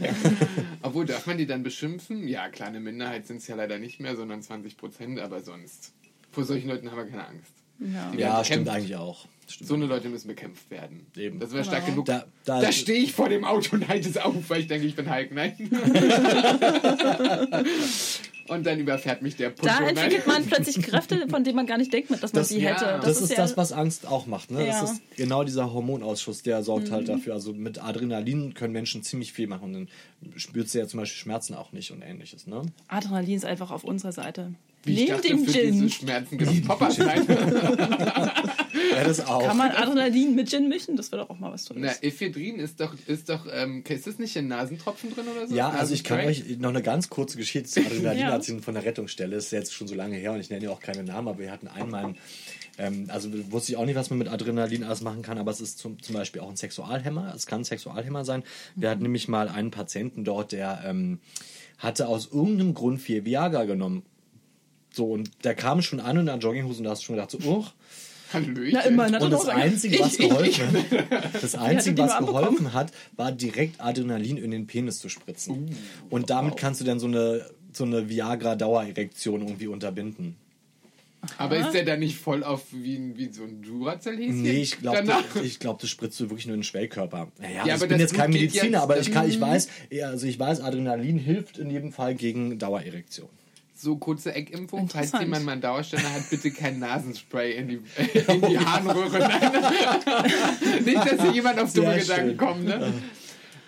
Obwohl, 0.82 1.06
darf 1.06 1.28
man 1.28 1.38
die 1.38 1.46
dann 1.46 1.64
beschimpfen? 1.64 2.26
Ja, 2.26 2.48
kleine 2.48 2.80
Minderheit 2.80 3.28
sind 3.28 3.42
es 3.42 3.48
ja 3.48 3.56
leider 3.58 3.80
nicht 3.80 4.00
mehr, 4.00 4.16
sondern 4.16 4.42
20 4.42 4.78
Prozent, 4.78 5.20
aber 5.20 5.42
sonst. 5.42 5.92
Vor 6.32 6.46
solchen 6.46 6.70
Leuten 6.70 6.90
haben 6.92 6.98
wir 6.98 7.08
keine 7.08 7.28
Angst. 7.28 7.52
Ja. 7.80 8.12
Die 8.14 8.20
Ja, 8.20 8.44
stimmt 8.44 8.70
eigentlich 8.70 8.96
auch. 8.96 9.26
Stimmt. 9.48 9.68
So 9.68 9.76
eine 9.76 9.86
Leute 9.86 10.10
müssen 10.10 10.28
bekämpft 10.28 10.72
werden. 10.72 11.06
Eben. 11.16 11.40
Das 11.40 11.52
wäre 11.54 11.64
stark 11.64 11.86
genug. 11.86 12.06
Da- 12.06 12.26
Da, 12.46 12.62
da- 12.62 12.72
stehe 12.72 13.00
ich 13.04 13.14
vor 13.14 13.30
dem 13.30 13.46
Auto 13.46 13.76
und 13.76 13.88
halte 13.88 14.10
es 14.10 14.18
auf, 14.18 14.34
weil 14.50 14.62
ich 14.62 14.68
denke, 14.68 14.88
ich 14.88 14.96
bin 14.96 15.08
Hulk. 15.14 15.32
Nein. 15.34 15.54
und 18.48 18.66
dann 18.66 18.80
überfährt 18.80 19.22
mich 19.22 19.36
der 19.36 19.50
Pusho. 19.52 19.68
Da 19.68 19.88
entwickelt 19.88 20.26
man 20.28 20.46
plötzlich 20.48 20.82
Kräfte, 20.84 21.28
von 21.30 21.44
denen 21.44 21.56
man 21.56 21.66
gar 21.68 21.78
nicht 21.78 21.92
denkt, 21.94 22.10
dass 22.12 22.22
man 22.22 22.32
Das- 22.34 22.50
sie 22.50 22.60
ja, 22.60 22.72
hätte. 22.72 23.00
Das, 23.06 23.22
ist 23.22 23.30
ja- 23.32 23.36
das, 23.38 23.56
was 23.58 23.72
Angst 23.72 24.08
auch 24.08 24.26
macht. 24.28 24.52
Ne? 24.52 24.66
Ja. 24.68 24.82
Das 24.82 24.94
ist 24.94 25.02
genau 25.16 25.44
dieser 25.44 25.72
Hormonausschuss, 25.74 26.42
der 26.44 26.64
sorgt 26.64 26.92
halt 26.92 27.08
dafür. 27.10 27.34
Also 27.34 27.54
mit 27.54 27.82
Adrenalin 27.84 28.54
können 28.54 28.74
Menschen 28.74 29.04
ziemlich 29.04 29.34
viel 29.34 29.48
machen. 29.48 29.64
Und 29.76 29.90
dann 30.22 30.40
spürt 30.40 30.70
sie 30.70 30.80
ja 30.80 30.88
zum 30.88 31.00
Beispiel 31.00 31.20
Schmerzen 31.20 31.54
auch 31.56 31.72
nicht 31.72 31.92
und 31.92 32.02
ähnliches. 32.02 32.48
Ne? 32.48 32.64
Adrenalin 32.88 33.36
ist 33.38 33.46
einfach 33.46 33.72
auf 33.72 33.84
unserer 33.84 34.12
Seite. 34.12 34.54
Wie 34.86 34.94
ich 34.94 35.00
Neben 35.00 35.12
dachte, 35.14 35.28
dem 35.28 35.46
für 35.46 35.52
Gin 35.52 35.72
diese 35.74 35.90
Schmerzen 35.90 36.64
Poppers. 36.66 36.98
Nein. 37.00 37.26
Ja, 38.92 39.04
das 39.04 39.26
auch. 39.26 39.46
kann 39.46 39.58
man 39.58 39.72
Adrenalin 39.72 40.36
mit 40.36 40.50
Gin 40.50 40.70
mischen. 40.70 40.96
Das 40.96 41.12
wäre 41.12 41.24
doch 41.24 41.30
auch 41.30 41.40
mal 41.40 41.52
was 41.52 41.66
Na, 41.70 41.76
Tolles. 41.76 42.04
Ephedrin 42.04 42.60
ist 42.60 42.80
doch, 42.80 42.94
ist 43.08 43.30
doch, 43.30 43.46
ähm, 43.52 43.84
ist 43.88 44.08
das 44.08 44.20
nicht 44.20 44.36
in 44.36 44.48
Nasentropfen 44.48 45.14
drin 45.14 45.26
oder 45.28 45.48
so? 45.48 45.56
Ja, 45.56 45.70
also 45.70 45.94
ich 45.94 46.04
kann 46.04 46.20
euch 46.20 46.58
noch 46.60 46.70
eine 46.70 46.82
ganz 46.82 47.10
kurze 47.10 47.38
Geschichte 47.38 47.70
zu 47.70 47.82
Adrenalin 47.82 48.20
Ja. 48.20 48.32
erzählen 48.32 48.62
von 48.62 48.74
der 48.74 48.86
Rettungsstelle. 48.86 49.36
Das 49.36 49.46
ist 49.46 49.52
jetzt 49.52 49.74
schon 49.74 49.88
so 49.88 49.96
lange 49.96 50.18
her 50.18 50.32
und 50.34 50.40
ich 50.40 50.50
nenne 50.50 50.64
ja 50.66 50.72
auch 50.72 50.80
keine 50.82 51.04
Namen, 51.04 51.28
aber 51.28 51.40
wir 51.40 51.52
hatten 51.52 51.68
einmal, 51.68 52.06
einen, 52.06 52.18
ähm, 52.78 53.06
also 53.10 53.30
wusste 53.52 53.72
ich 53.72 53.78
auch 53.78 53.86
nicht, 53.86 53.96
was 53.96 54.10
man 54.10 54.20
mit 54.20 54.28
Adrenalin 54.28 54.84
alles 54.84 55.02
machen 55.02 55.22
kann, 55.22 55.38
aber 55.38 55.52
es 55.52 55.62
ist 55.62 55.80
zum, 55.80 56.02
zum 56.02 56.16
Beispiel 56.16 56.42
auch 56.42 56.50
ein 56.50 56.58
Sexualhemmer. 56.58 57.34
Es 57.36 57.48
kann 57.48 57.62
ein 57.62 57.66
Sexualhemmer 57.66 58.24
sein. 58.26 58.44
Wir 58.76 58.90
hatten 58.90 59.04
nämlich 59.04 59.28
mal 59.28 59.50
einen 59.50 59.72
Patienten 59.72 60.24
dort, 60.24 60.52
der 60.52 60.84
ähm, 60.86 61.20
hatte 61.78 62.08
aus 62.08 62.30
irgendeinem 62.32 62.74
Grund 62.74 63.02
viel 63.02 63.26
Viagra 63.26 63.66
genommen. 63.66 64.04
So, 64.96 65.08
und 65.12 65.30
der 65.44 65.56
kam 65.56 65.82
schon 65.82 66.00
an 66.00 66.18
in 66.18 66.26
der 66.26 66.38
Jogginghose 66.38 66.78
und 66.80 66.86
da 66.86 66.92
hast 66.92 67.02
du 67.02 67.08
schon 67.08 67.16
gedacht, 67.16 67.32
so, 67.32 67.40
uch. 67.40 67.74
Hallöchen. 68.34 68.72
Na, 68.74 68.82
immerhin 68.82 69.14
hat 69.16 69.22
er 69.22 69.26
Und 69.26 69.32
das 69.32 69.48
Einzige, 69.48 70.00
was 70.00 70.18
geholfen 70.18 70.86
das 71.42 71.56
Einzige, 71.56 71.98
was 72.02 72.18
geholfen 72.18 72.74
hat, 72.74 72.92
war 73.18 73.32
direkt 73.32 73.80
Adrenalin 73.82 74.38
in 74.38 74.52
den 74.52 74.68
Penis 74.68 75.00
zu 75.00 75.10
spritzen. 75.10 75.76
Und 76.10 76.30
damit 76.30 76.58
kannst 76.58 76.82
du 76.82 76.86
dann 76.86 77.00
so 77.00 77.08
eine, 77.08 77.46
so 77.74 77.84
eine 77.84 78.10
Viagra-Dauererektion 78.10 79.42
irgendwie 79.42 79.68
unterbinden. 79.68 80.38
Aber 81.38 81.58
ist 81.58 81.72
der 81.72 81.84
dann 81.86 82.00
nicht 82.00 82.18
voll 82.18 82.44
auf 82.44 82.62
wie, 82.72 83.18
wie 83.18 83.32
so 83.34 83.44
ein 83.44 83.62
Duracell-Häschen? 83.64 84.44
Nee, 84.44 84.62
ich 84.62 84.78
glaube, 84.80 85.04
ich 85.44 85.60
glaub, 85.60 85.80
das 85.80 85.90
spritzt 85.90 86.20
du 86.20 86.30
wirklich 86.30 86.46
nur 86.46 86.54
in 86.56 86.60
den 86.62 86.64
Schwellkörper. 86.66 87.32
Naja, 87.40 87.66
Ja, 87.66 87.74
also 87.74 87.74
aber 87.74 87.76
ich 87.86 87.90
bin 87.90 87.90
das 87.90 88.00
jetzt 88.12 88.14
kein 88.16 88.32
Blut 88.32 88.42
Mediziner, 88.42 88.72
ja- 88.72 88.84
aber 88.84 89.00
ich, 89.00 89.12
kann, 89.12 89.28
ich 89.30 89.42
weiß, 89.42 89.68
ja, 89.92 90.08
also 90.10 90.28
ich 90.28 90.40
weiß, 90.40 90.62
Adrenalin 90.62 91.18
hilft 91.18 91.58
in 91.58 91.70
jedem 91.72 91.92
Fall 91.92 92.16
gegen 92.16 92.58
Dauererektion. 92.60 93.30
So 93.86 93.98
kurze 93.98 94.34
Eckinfo, 94.34 94.84
falls 94.88 95.12
jemand 95.12 95.46
mal 95.46 95.52
einen 95.52 95.62
Dauerständer 95.62 96.12
hat, 96.12 96.28
bitte 96.32 96.50
kein 96.50 96.80
Nasenspray 96.80 97.56
in 97.56 97.68
die, 97.68 97.76
in 98.34 98.42
die 98.42 98.58
Harnröhre. 98.58 99.20
Nicht, 100.84 101.12
dass 101.12 101.22
hier 101.22 101.32
jemand 101.32 101.60
auf 101.60 101.72
dumme 101.72 101.92
Sehr 101.92 102.00
Gedanken 102.00 102.30
schön. 102.30 102.38
kommt. 102.38 102.66
Ne? 102.66 102.94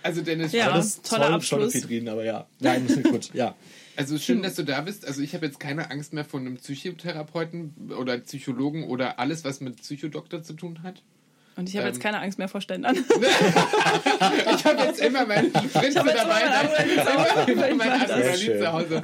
Also 0.01 0.22
Dennis, 0.22 0.53
Ja. 0.53 0.72
Alles 0.72 1.03
toller 1.03 1.26
Zoll 1.26 1.34
Abschluss. 1.36 1.74
Pseudoephedrin, 1.74 2.09
aber 2.09 2.26
ja. 2.26 2.47
Nein, 2.59 2.88
gut, 3.03 3.32
ja. 3.36 3.53
also 3.95 4.18
schön, 4.18 4.41
dass 4.41 4.55
du 4.55 4.63
da 4.63 4.82
bist. 4.82 5.05
Also 5.05 5.22
ich 5.22 5.36
habe 5.36 5.45
jetzt 5.45 5.59
keine 5.59 5.91
Angst 5.91 6.13
mehr 6.13 6.26
vor 6.26 6.39
einem 6.39 6.57
Psychotherapeuten 6.57 7.91
oder 7.95 8.18
Psychologen 8.18 8.86
oder 8.86 9.20
alles, 9.20 9.43
was 9.43 9.61
mit 9.61 9.80
Psychodoktor 9.80 10.41
zu 10.41 10.53
tun 10.53 10.82
hat. 10.82 11.03
Und 11.58 11.68
ich 11.70 11.76
habe 11.76 11.88
Ähm. 11.88 11.93
jetzt 11.93 12.01
keine 12.01 12.20
Angst 12.22 12.38
mehr 12.38 12.47
vor 12.47 12.62
Ständern. 12.62 12.95
Ich 14.58 14.66
habe 14.66 14.84
jetzt 14.84 14.99
immer 15.01 15.26
meine 15.26 15.47
Spritze 15.49 15.93
dabei. 15.93 16.41
immer 16.41 17.47
Immer 17.47 17.62
mein 17.62 17.78
mein 17.78 18.01
Adrenalin 18.01 18.60
zu 18.60 18.72
Hause. 18.74 19.03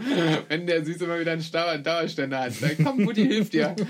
Wenn 0.50 0.66
der 0.68 0.84
Süße 0.86 1.06
mal 1.06 1.20
wieder 1.20 1.32
einen 1.34 1.42
Stau- 1.44 1.78
Dauerständer 1.78 2.40
hat, 2.40 2.54
dann 2.62 2.72
komm, 2.84 3.04
Mutti 3.04 3.26
hilft 3.26 3.54
dir. 3.54 3.76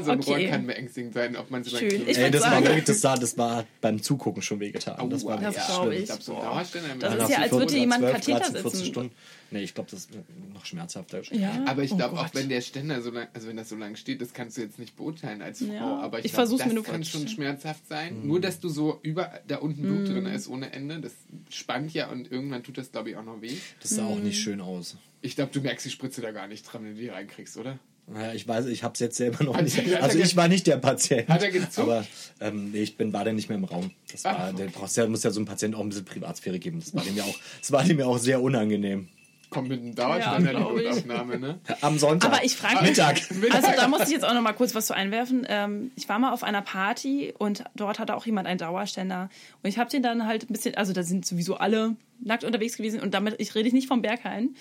So 0.00 0.10
ein 0.12 0.20
Okay. 0.20 0.42
Rohr 0.44 0.50
kann 0.50 0.66
beängstigend 0.66 1.14
sein, 1.14 1.36
ob 1.36 1.50
man 1.50 1.62
es 1.62 1.70
Schön. 1.70 2.08
Ich 2.08 2.16
Ey, 2.18 2.30
das 2.30 2.42
war 2.42 2.62
sagen- 2.62 2.82
das, 2.86 3.02
war, 3.04 3.18
das 3.18 3.38
war 3.38 3.64
beim 3.80 4.02
Zugucken 4.02 4.42
schon 4.42 4.60
wehgetan. 4.60 5.10
Das 5.10 5.24
war 5.24 5.38
Das 5.38 5.56
ja. 5.56 5.64
glaub 5.66 5.82
schlimm. 5.88 6.00
ich. 6.02 6.06
Glaube, 6.06 6.22
so 6.22 6.32
ein 6.34 6.38
Boah. 6.40 6.44
Dauerständer. 6.46 6.94
Das 6.98 7.24
ist 7.24 7.30
ja, 7.30 7.38
als 7.38 7.50
würde 7.52 7.60
14, 7.64 7.80
jemand 7.80 8.00
12, 8.00 8.12
Katheter 8.14 8.38
13, 8.38 8.52
14 8.54 8.70
sitzen. 8.72 8.86
Stunden. 8.86 9.14
Nee, 9.50 9.62
ich 9.64 9.74
glaube, 9.74 9.90
das 9.90 10.00
ist 10.00 10.10
noch 10.54 10.64
schmerzhafter. 10.64 11.20
Ja. 11.34 11.64
Aber 11.66 11.82
ich 11.82 11.92
Oh 11.92 11.96
glaube 11.96 12.18
auch, 12.18 12.28
wenn 12.32 12.48
der 12.48 12.62
Ständer 12.62 13.02
so 13.02 13.10
lang, 13.10 13.28
also 13.34 13.48
wenn 13.48 13.56
das 13.58 13.68
so 13.68 13.76
lang 13.76 13.96
steht, 13.96 14.22
das 14.22 14.32
kannst 14.32 14.56
du 14.56 14.62
jetzt 14.62 14.78
nicht 14.78 14.96
beurteilen 14.96 15.42
als 15.42 15.58
Frau. 15.58 15.72
Ja. 15.74 15.96
Aber 15.98 16.20
ich, 16.20 16.24
Ich 16.26 16.30
glaub, 16.32 16.36
versuch's 16.46 16.60
das 16.60 16.68
mir 16.68 16.74
nur 16.74 16.84
kann 16.84 17.04
schon 17.04 17.28
schmerzhaft 17.28 17.86
sein. 17.86 18.20
Mhm. 18.22 18.28
Nur, 18.28 18.40
dass 18.40 18.60
du 18.60 18.70
so 18.70 18.98
über 19.02 19.30
da 19.46 19.56
unten 19.58 19.82
Blut 19.82 20.08
drin 20.08 20.24
ist 20.24 20.48
ohne 20.48 20.72
Ende, 20.72 21.00
das 21.00 21.12
spannt 21.50 21.92
ja 21.92 22.08
und 22.10 22.32
irgendwann 22.32 22.62
tut 22.62 22.78
das, 22.78 22.92
glaube 22.92 23.10
ich, 23.10 23.16
auch 23.16 23.24
noch 23.24 23.42
weh. 23.42 23.52
Das 23.82 23.90
sah 23.90 24.06
auch 24.06 24.16
Mhm. 24.16 24.22
nicht 24.24 24.40
schön 24.40 24.60
aus. 24.62 24.96
Ich 25.20 25.36
glaube, 25.36 25.52
du 25.52 25.60
merkst 25.60 25.84
die 25.84 25.90
Spritze 25.90 26.22
da 26.22 26.30
gar 26.32 26.48
nicht 26.48 26.62
dran, 26.64 26.82
wenn 26.84 26.94
du 26.94 27.00
die 27.02 27.08
reinkriegst, 27.08 27.56
oder? 27.58 27.78
Naja, 28.06 28.34
ich 28.34 28.46
weiß, 28.46 28.66
ich 28.66 28.82
habe 28.82 28.94
es 28.94 29.00
jetzt 29.00 29.16
selber 29.16 29.44
noch 29.44 29.56
Hat 29.56 29.64
nicht. 29.64 29.76
hat 29.76 30.02
Also 30.02 30.18
ich 30.18 30.36
war 30.36 30.48
nicht 30.48 30.66
der 30.66 30.76
Patient. 30.76 31.28
Hat 31.28 31.42
er 31.42 31.50
gezuckt? 31.50 31.78
Aber 31.78 32.04
ähm, 32.40 32.72
nee, 32.72 32.82
ich 32.82 32.96
bin, 32.96 33.12
war 33.12 33.24
dann 33.24 33.36
nicht 33.36 33.48
mehr 33.48 33.58
im 33.58 33.64
Raum. 33.64 33.90
Das 34.10 34.24
war, 34.24 34.36
Ach, 34.38 34.54
der 34.54 34.66
brauchst 34.66 34.96
ja, 34.96 35.06
muss 35.06 35.22
ja 35.22 35.30
so 35.30 35.40
einem 35.40 35.46
Patienten 35.46 35.76
auch 35.76 35.80
ein 35.80 35.88
bisschen 35.88 36.04
Privatsphäre 36.04 36.58
geben. 36.58 36.80
Das 36.80 36.94
war 36.94 37.02
dem 37.04 37.16
ja 37.16 37.24
auch, 37.24 37.38
das 37.60 37.72
war 37.72 37.84
dem 37.84 37.98
ja 37.98 38.06
auch 38.06 38.18
sehr 38.18 38.42
unangenehm. 38.42 39.08
Kommt 39.52 39.68
mit 39.68 39.80
einem 39.80 39.94
Dauerständer 39.94 40.52
Ja, 40.52 40.58
ich. 40.76 40.84
Notaufnahme, 40.84 41.38
ne? 41.38 41.60
Am 41.82 41.98
Sonntag. 41.98 42.32
Aber 42.32 42.44
ich 42.44 42.56
frage 42.56 42.80
mich, 42.80 42.90
Mittag. 42.90 43.20
also 43.52 43.68
da 43.76 43.86
muss 43.88 44.02
ich 44.02 44.10
jetzt 44.10 44.24
auch 44.24 44.34
noch 44.34 44.40
mal 44.42 44.52
kurz 44.52 44.74
was 44.74 44.86
zu 44.86 44.94
einwerfen. 44.94 45.46
Ähm, 45.48 45.90
ich 45.96 46.08
war 46.08 46.18
mal 46.18 46.32
auf 46.32 46.42
einer 46.42 46.62
Party 46.62 47.34
und 47.38 47.64
dort 47.74 47.98
hatte 47.98 48.16
auch 48.16 48.24
jemand 48.26 48.46
einen 48.48 48.58
Dauerständer. 48.58 49.28
Und 49.62 49.68
ich 49.68 49.78
habe 49.78 49.90
den 49.90 50.02
dann 50.02 50.26
halt 50.26 50.48
ein 50.48 50.52
bisschen, 50.52 50.74
also 50.76 50.92
da 50.92 51.02
sind 51.02 51.26
sowieso 51.26 51.56
alle 51.56 51.96
nackt 52.24 52.44
unterwegs 52.44 52.76
gewesen 52.76 53.00
und 53.00 53.14
damit, 53.14 53.34
ich 53.38 53.54
rede 53.54 53.66
ich 53.68 53.74
nicht 53.74 53.88
vom 53.88 54.00
Berghain. 54.00 54.54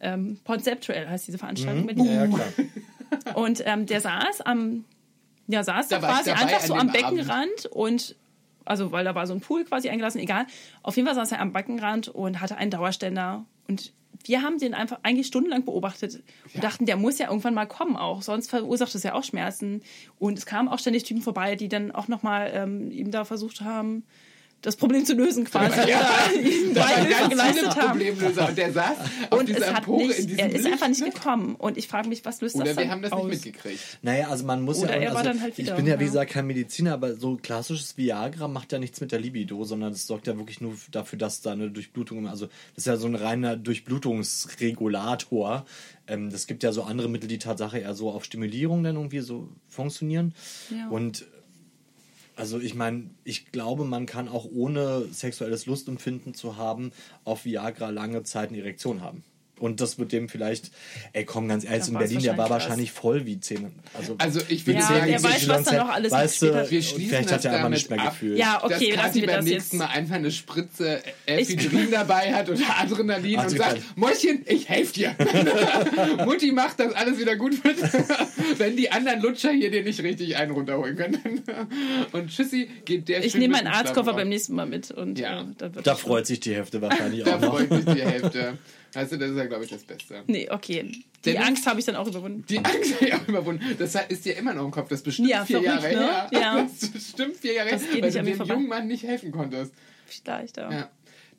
Ähm, 0.00 0.38
Conceptual 0.46 1.08
heißt 1.10 1.26
diese 1.26 1.38
Veranstaltung 1.38 1.84
mit 1.84 1.98
Mhm. 1.98 2.04
ja, 2.04 2.24
ja, 2.24 2.26
klar. 2.26 3.34
Und 3.34 3.62
ähm, 3.66 3.86
der 3.86 4.00
saß 4.00 4.40
am, 4.42 4.84
ja, 5.48 5.62
saß 5.64 5.88
Da 5.88 5.98
da 5.98 6.06
quasi 6.08 6.30
einfach 6.30 6.60
so 6.60 6.74
am 6.74 6.92
dem 6.92 7.04
Abend. 7.04 7.16
Beckenrand 7.18 7.66
und 7.70 8.14
also 8.64 8.92
weil 8.92 9.04
da 9.04 9.14
war 9.14 9.26
so 9.26 9.32
ein 9.34 9.40
Pool 9.40 9.64
quasi 9.64 9.88
eingelassen, 9.88 10.20
egal. 10.20 10.46
Auf 10.82 10.96
jeden 10.96 11.06
Fall 11.06 11.14
saß 11.14 11.32
er 11.32 11.40
am 11.40 11.52
Beckenrand 11.52 12.08
und 12.08 12.40
hatte 12.40 12.56
einen 12.56 12.70
Dauerständer 12.70 13.44
und 13.66 13.92
wir 14.28 14.42
haben 14.42 14.58
den 14.58 14.74
einfach 14.74 15.00
eigentlich 15.02 15.26
stundenlang 15.26 15.64
beobachtet 15.64 16.22
und 16.54 16.62
dachten, 16.62 16.86
der 16.86 16.96
muss 16.96 17.18
ja 17.18 17.28
irgendwann 17.28 17.54
mal 17.54 17.66
kommen 17.66 17.96
auch, 17.96 18.22
sonst 18.22 18.50
verursacht 18.50 18.94
es 18.94 19.02
ja 19.02 19.14
auch 19.14 19.24
Schmerzen. 19.24 19.82
Und 20.18 20.38
es 20.38 20.46
kamen 20.46 20.68
auch 20.68 20.78
ständig 20.78 21.04
Typen 21.04 21.22
vorbei, 21.22 21.56
die 21.56 21.68
dann 21.68 21.90
auch 21.90 22.08
nochmal 22.08 22.50
ähm, 22.54 22.90
ihm 22.90 23.10
da 23.10 23.24
versucht 23.24 23.62
haben, 23.62 24.04
das 24.62 24.76
Problem 24.76 25.04
zu 25.04 25.14
lösen 25.14 25.44
quasi 25.44 25.88
Ja. 25.88 26.00
oder 26.00 26.40
ihm 26.40 26.74
Da 26.74 26.82
bei 26.82 26.90
waren 26.90 27.06
Hilfe 27.06 27.08
ganz 27.08 27.18
viele 27.18 27.28
geleistet 27.28 27.76
haben. 27.76 27.88
Problemlöser 27.90 28.48
und 28.48 28.58
der 28.58 28.72
saß 28.72 28.96
auf 29.30 29.38
Und 29.38 29.48
dieser 29.48 29.58
es 29.60 29.66
hat 29.68 29.78
Empore 29.78 30.02
in 30.02 30.08
nicht, 30.08 30.18
diesem 30.18 30.38
er 30.38 30.46
ist 30.48 30.52
Licht, 30.54 30.66
einfach 30.72 30.88
nicht 30.88 31.00
ne? 31.00 31.10
gekommen. 31.10 31.54
Und 31.54 31.78
ich 31.78 31.88
frage 31.88 32.08
mich, 32.08 32.24
was 32.24 32.40
löst 32.40 32.56
Oder 32.56 32.64
das 32.64 32.76
dann 32.76 32.84
wir 32.84 32.90
haben 32.90 33.02
das 33.02 33.12
aus? 33.12 33.26
nicht 33.26 33.44
mitgekriegt. 33.44 33.80
Naja, 34.02 34.28
also 34.28 34.44
man 34.44 34.62
muss 34.62 34.78
Oder 34.78 34.96
ja. 34.96 35.02
er 35.02 35.10
war 35.10 35.18
also 35.18 35.30
dann 35.30 35.42
halt 35.42 35.58
wieder, 35.58 35.72
ich 35.72 35.76
bin 35.76 35.86
ja, 35.86 35.98
wie 35.98 36.04
ja. 36.04 36.08
gesagt, 36.08 36.30
kein 36.32 36.46
Mediziner, 36.46 36.94
aber 36.94 37.14
so 37.14 37.36
klassisches 37.36 37.96
Viagra 37.96 38.48
macht 38.48 38.72
ja 38.72 38.78
nichts 38.78 39.00
mit 39.00 39.12
der 39.12 39.20
Libido, 39.20 39.64
sondern 39.64 39.92
es 39.92 40.06
sorgt 40.06 40.26
ja 40.26 40.36
wirklich 40.36 40.60
nur 40.60 40.74
dafür, 40.90 41.18
dass 41.18 41.40
da 41.40 41.52
eine 41.52 41.70
Durchblutung, 41.70 42.28
also 42.28 42.46
das 42.46 42.78
ist 42.78 42.86
ja 42.86 42.96
so 42.96 43.06
ein 43.06 43.14
reiner 43.14 43.56
Durchblutungsregulator. 43.56 45.64
Ähm, 46.06 46.30
das 46.30 46.46
gibt 46.46 46.62
ja 46.62 46.72
so 46.72 46.82
andere 46.82 47.08
Mittel, 47.08 47.28
die 47.28 47.38
Tatsache 47.38 47.78
eher 47.78 47.94
so 47.94 48.10
auf 48.10 48.24
Stimulierung 48.24 48.82
dann 48.82 48.96
irgendwie 48.96 49.20
so 49.20 49.48
funktionieren. 49.68 50.34
Ja. 50.70 50.88
Und 50.88 51.26
also 52.38 52.60
ich 52.60 52.74
meine, 52.74 53.10
ich 53.24 53.50
glaube, 53.50 53.84
man 53.84 54.06
kann 54.06 54.28
auch 54.28 54.44
ohne 54.44 55.06
sexuelles 55.10 55.66
Lustempfinden 55.66 56.34
zu 56.34 56.56
haben 56.56 56.92
auf 57.24 57.44
Viagra 57.44 57.90
lange 57.90 58.22
Zeit 58.22 58.50
eine 58.50 58.58
Erektion 58.58 59.02
haben. 59.02 59.24
Und 59.58 59.80
das 59.80 59.98
wird 59.98 60.12
dem 60.12 60.28
vielleicht, 60.28 60.70
ey 61.12 61.24
komm, 61.24 61.48
ganz 61.48 61.64
ehrlich, 61.64 61.80
Da 61.82 61.88
in 61.88 61.98
Berlin, 61.98 62.20
der 62.22 62.36
war 62.38 62.50
wahrscheinlich 62.50 62.68
wahrscheinlich 62.68 62.92
voll 62.92 63.26
wie 63.26 63.40
Zähne. 63.40 63.70
Also, 63.94 64.14
Also 64.18 64.40
ich 64.48 64.66
würde 64.66 64.80
Ja, 64.80 64.86
sagen, 64.86 65.06
der 65.06 65.22
weiß, 65.22 65.48
was 65.48 65.64
da 65.64 65.76
noch 65.84 65.88
alles 65.90 66.12
weißt 66.12 66.42
du, 66.42 66.70
Wir 66.70 66.82
schließen 66.82 67.08
vielleicht 67.08 67.32
hat 67.32 67.38
das 67.38 67.44
er 67.46 67.52
einfach 67.54 67.68
nicht 67.70 67.90
damit 67.90 68.00
mehr 68.02 68.08
ab. 68.08 68.14
gefühlt. 68.14 68.38
Ja, 68.38 68.64
okay, 68.64 68.68
dass 68.68 68.80
lassen 68.80 68.94
Kathi 68.96 69.20
wir 69.20 69.26
beim 69.26 69.36
das 69.36 69.44
nächsten 69.46 69.76
jetzt. 69.76 69.86
Mal 69.88 69.94
einfach 69.94 70.14
eine 70.16 70.30
Spritze 70.30 71.02
Ephedrin 71.26 71.88
dabei 71.90 72.34
hat 72.34 72.48
oder 72.48 72.60
Adrenalin 72.80 73.38
und 73.40 73.50
sagt, 73.50 73.82
Mäuschen, 73.96 74.42
ich 74.46 74.68
helfe 74.68 74.92
dir. 74.92 75.16
Mutti 76.24 76.52
macht, 76.52 76.80
dass 76.80 76.92
alles 76.94 77.18
wieder 77.18 77.36
gut 77.36 77.62
wird, 77.64 77.76
wenn 78.58 78.76
die 78.76 78.90
anderen 78.90 79.20
Lutscher 79.22 79.50
hier 79.50 79.70
dir 79.70 79.82
nicht 79.82 80.02
richtig 80.02 80.36
einen 80.36 80.52
runterholen 80.52 80.96
können. 80.96 81.42
Und 82.12 82.28
Tschüssi, 82.30 82.68
geht 82.84 83.08
der 83.08 83.24
Ich 83.24 83.34
nehme 83.34 83.54
mit 83.54 83.64
meinen 83.64 83.74
Arztkoffer 83.74 84.12
beim 84.14 84.28
nächsten 84.28 84.54
Mal 84.54 84.66
mit. 84.66 84.90
Und, 84.90 85.18
Ja. 85.18 85.42
äh, 85.42 85.70
Da 85.82 85.94
freut 85.94 86.26
sich 86.26 86.40
die 86.40 86.54
Hälfte 86.54 86.80
wahrscheinlich 86.82 87.24
Da 87.24 87.36
auch 87.36 87.40
noch. 87.40 87.50
freut 87.58 87.70
sich 87.72 87.84
die 87.84 88.02
Hälfte. 88.02 88.58
Du, 88.94 89.00
das 89.18 89.30
ist 89.30 89.36
ja, 89.36 89.44
glaube 89.46 89.64
ich, 89.64 89.70
das 89.70 89.82
Beste. 89.84 90.22
Nee, 90.26 90.48
okay. 90.50 90.82
Die 91.24 91.32
Dennis- 91.32 91.46
Angst 91.46 91.66
habe 91.66 91.80
ich 91.80 91.86
dann 91.86 91.96
auch 91.96 92.06
überwunden. 92.06 92.44
Die 92.48 92.58
Angst 92.58 92.94
habe 92.96 93.06
ich 93.06 93.14
auch 93.14 93.28
überwunden. 93.28 93.64
Das 93.78 93.94
ist 94.08 94.24
dir 94.24 94.36
immer 94.36 94.54
noch 94.54 94.64
im 94.64 94.70
Kopf. 94.70 94.88
Das 94.88 95.00
ist 95.00 95.04
bestimmt 95.04 95.28
Ja, 95.28 95.44
vier 95.44 95.62
verrückt, 95.62 95.82
Jahre 95.82 95.94
ne? 95.94 96.00
her. 96.00 96.30
Ja. 96.32 96.62
Das 96.62 96.82
ist 96.82 96.92
bestimmt 96.92 97.36
vier 97.36 97.52
Jahre 97.54 97.70
Das 97.70 97.82
her, 97.82 97.92
geht 97.92 98.02
weil 98.02 98.08
nicht 98.08 98.14
du 98.14 98.18
an 98.20 98.24
mir 98.24 98.30
dem 98.32 98.36
vorbei. 98.38 98.54
jungen 98.54 98.68
Mann 98.68 98.86
nicht 98.86 99.02
helfen 99.04 99.30
konntest. 99.32 99.72
Vielleicht, 100.06 100.56
ja. 100.56 100.70
Ja. 100.72 100.90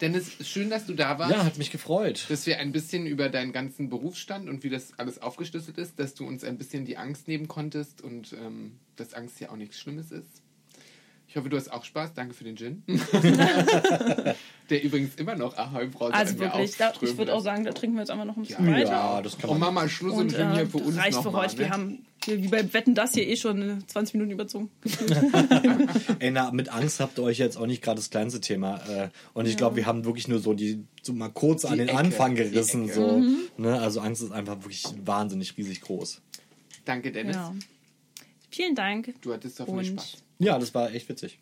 Dennis, 0.02 0.32
schön, 0.48 0.70
dass 0.70 0.86
du 0.86 0.94
da 0.94 1.20
warst. 1.20 1.32
Ja, 1.34 1.44
hat 1.44 1.58
mich 1.58 1.72
gefreut. 1.72 2.26
dass 2.30 2.46
wir 2.46 2.60
ein 2.60 2.72
bisschen 2.72 3.06
über 3.06 3.28
deinen 3.30 3.52
ganzen 3.52 3.90
Berufsstand 3.90 4.48
und 4.48 4.64
wie 4.64 4.70
das 4.70 4.94
alles 4.98 5.22
aufgeschlüsselt 5.22 5.78
ist, 5.78 6.00
dass 6.00 6.14
du 6.14 6.26
uns 6.26 6.44
ein 6.46 6.58
bisschen 6.58 6.86
die 6.86 6.96
Angst 6.98 7.28
nehmen 7.28 7.48
konntest 7.50 8.02
und 8.02 8.32
ähm, 8.34 8.78
dass 8.96 9.14
Angst 9.14 9.40
ja 9.42 9.50
auch 9.50 9.58
nichts 9.58 9.78
Schlimmes 9.80 10.12
ist. 10.12 10.42
Ich 11.30 11.36
hoffe, 11.36 11.48
du 11.48 11.58
hast 11.58 11.72
auch 11.72 11.84
Spaß. 11.86 12.16
Danke 12.16 12.34
für 12.34 12.44
den 12.44 12.58
Gin. 12.58 12.82
Der 14.70 14.84
übrigens 14.84 15.14
immer 15.16 15.36
noch 15.36 15.56
Ahoi 15.58 15.86
Brause 15.88 16.14
Also 16.14 16.34
an 16.34 16.40
wirklich, 16.40 16.76
da, 16.78 16.92
ich 17.02 17.18
würde 17.20 17.34
auch 17.36 17.42
sagen, 17.42 17.64
da 17.66 17.72
trinken 17.72 17.96
wir 17.98 18.02
jetzt 18.02 18.10
einfach 18.10 18.26
noch 18.26 18.36
ein 18.36 18.42
bisschen 18.44 18.66
Ja, 18.68 18.74
weiter. 18.74 18.92
Ja, 18.92 19.22
das 19.22 19.38
kann 19.38 19.50
Und 19.52 19.60
man. 19.60 19.74
mach 19.74 19.82
mal 19.84 19.90
Schluss 19.90 20.14
und, 20.14 20.34
Und 20.34 20.34
äh, 20.34 20.54
hier 20.56 20.68
für 20.68 20.78
uns 20.78 20.98
reicht 20.98 21.18
noch 21.18 21.24
für 21.24 21.32
mal, 21.32 21.44
heute. 21.44 21.58
Wir 21.60 21.68
ne? 21.68 21.72
haben 21.72 22.06
hier, 22.24 22.42
wie 22.44 22.48
bei 22.48 22.74
Wetten 22.74 22.96
das 22.96 23.14
hier 23.14 23.28
eh 23.28 23.36
schon 23.36 23.84
20 23.88 24.16
Minuten 24.16 24.32
überzogen. 24.32 24.72
Ey, 26.20 26.32
na, 26.32 26.52
mit 26.52 26.70
Angst 26.70 27.00
habt 27.00 27.18
ihr 27.20 27.24
euch 27.24 27.38
jetzt 27.38 27.58
auch 27.58 27.68
nicht 27.68 27.84
gerade 27.84 27.98
das 27.98 28.10
kleinste 28.10 28.42
Thema. 28.42 28.78
Äh, 28.90 29.10
und 29.34 29.48
ich 29.48 29.56
glaube, 29.58 29.76
wir 29.76 29.86
haben 29.86 30.06
wirklich 30.06 30.28
nur 30.28 30.40
so 30.40 30.54
die 30.56 30.84
so 31.04 31.14
mal 31.14 31.30
kurz 31.30 31.64
an 31.66 31.74
Die 31.74 31.78
den 31.80 31.90
Ecke, 31.90 31.98
Anfang 32.00 32.36
gerissen. 32.36 32.92
So, 32.92 33.20
Mhm. 33.20 33.38
ne? 33.58 33.80
Also 33.80 34.00
Angst 34.02 34.24
ist 34.24 34.32
einfach 34.32 34.58
wirklich 34.58 34.84
wahnsinnig 35.06 35.56
riesig 35.58 35.82
groß. 35.82 36.22
Danke, 36.86 37.12
Dennis. 37.12 37.36
Ja. 37.36 37.54
Vielen 38.52 38.74
Dank. 38.76 39.14
Du 39.22 39.32
hattest 39.34 39.60
hoffentlich 39.60 39.92
Und 39.92 40.02
Spaß. 40.02 40.24
Ja, 40.40 40.58
das 40.58 40.74
war 40.74 40.92
echt 40.94 41.08
witzig. 41.10 41.38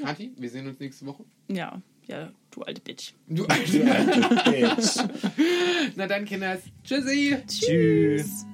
Kathi, 0.00 0.32
wir 0.36 0.48
sehen 0.50 0.68
uns 0.68 0.78
nächste 0.78 1.06
Woche. 1.06 1.24
ja, 1.48 1.80
ja, 2.06 2.30
du 2.52 2.62
alte 2.62 2.80
Bitch. 2.80 3.12
Du 3.28 3.46
Na 5.96 6.06
dann, 6.06 6.24
Kinders. 6.24 6.60
Tschüssi. 6.82 7.36
Tschüss. 7.46 8.46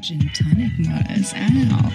Gin 0.00 0.30
Tonic 0.34 0.78
Models 0.78 1.34
out. 1.34 1.92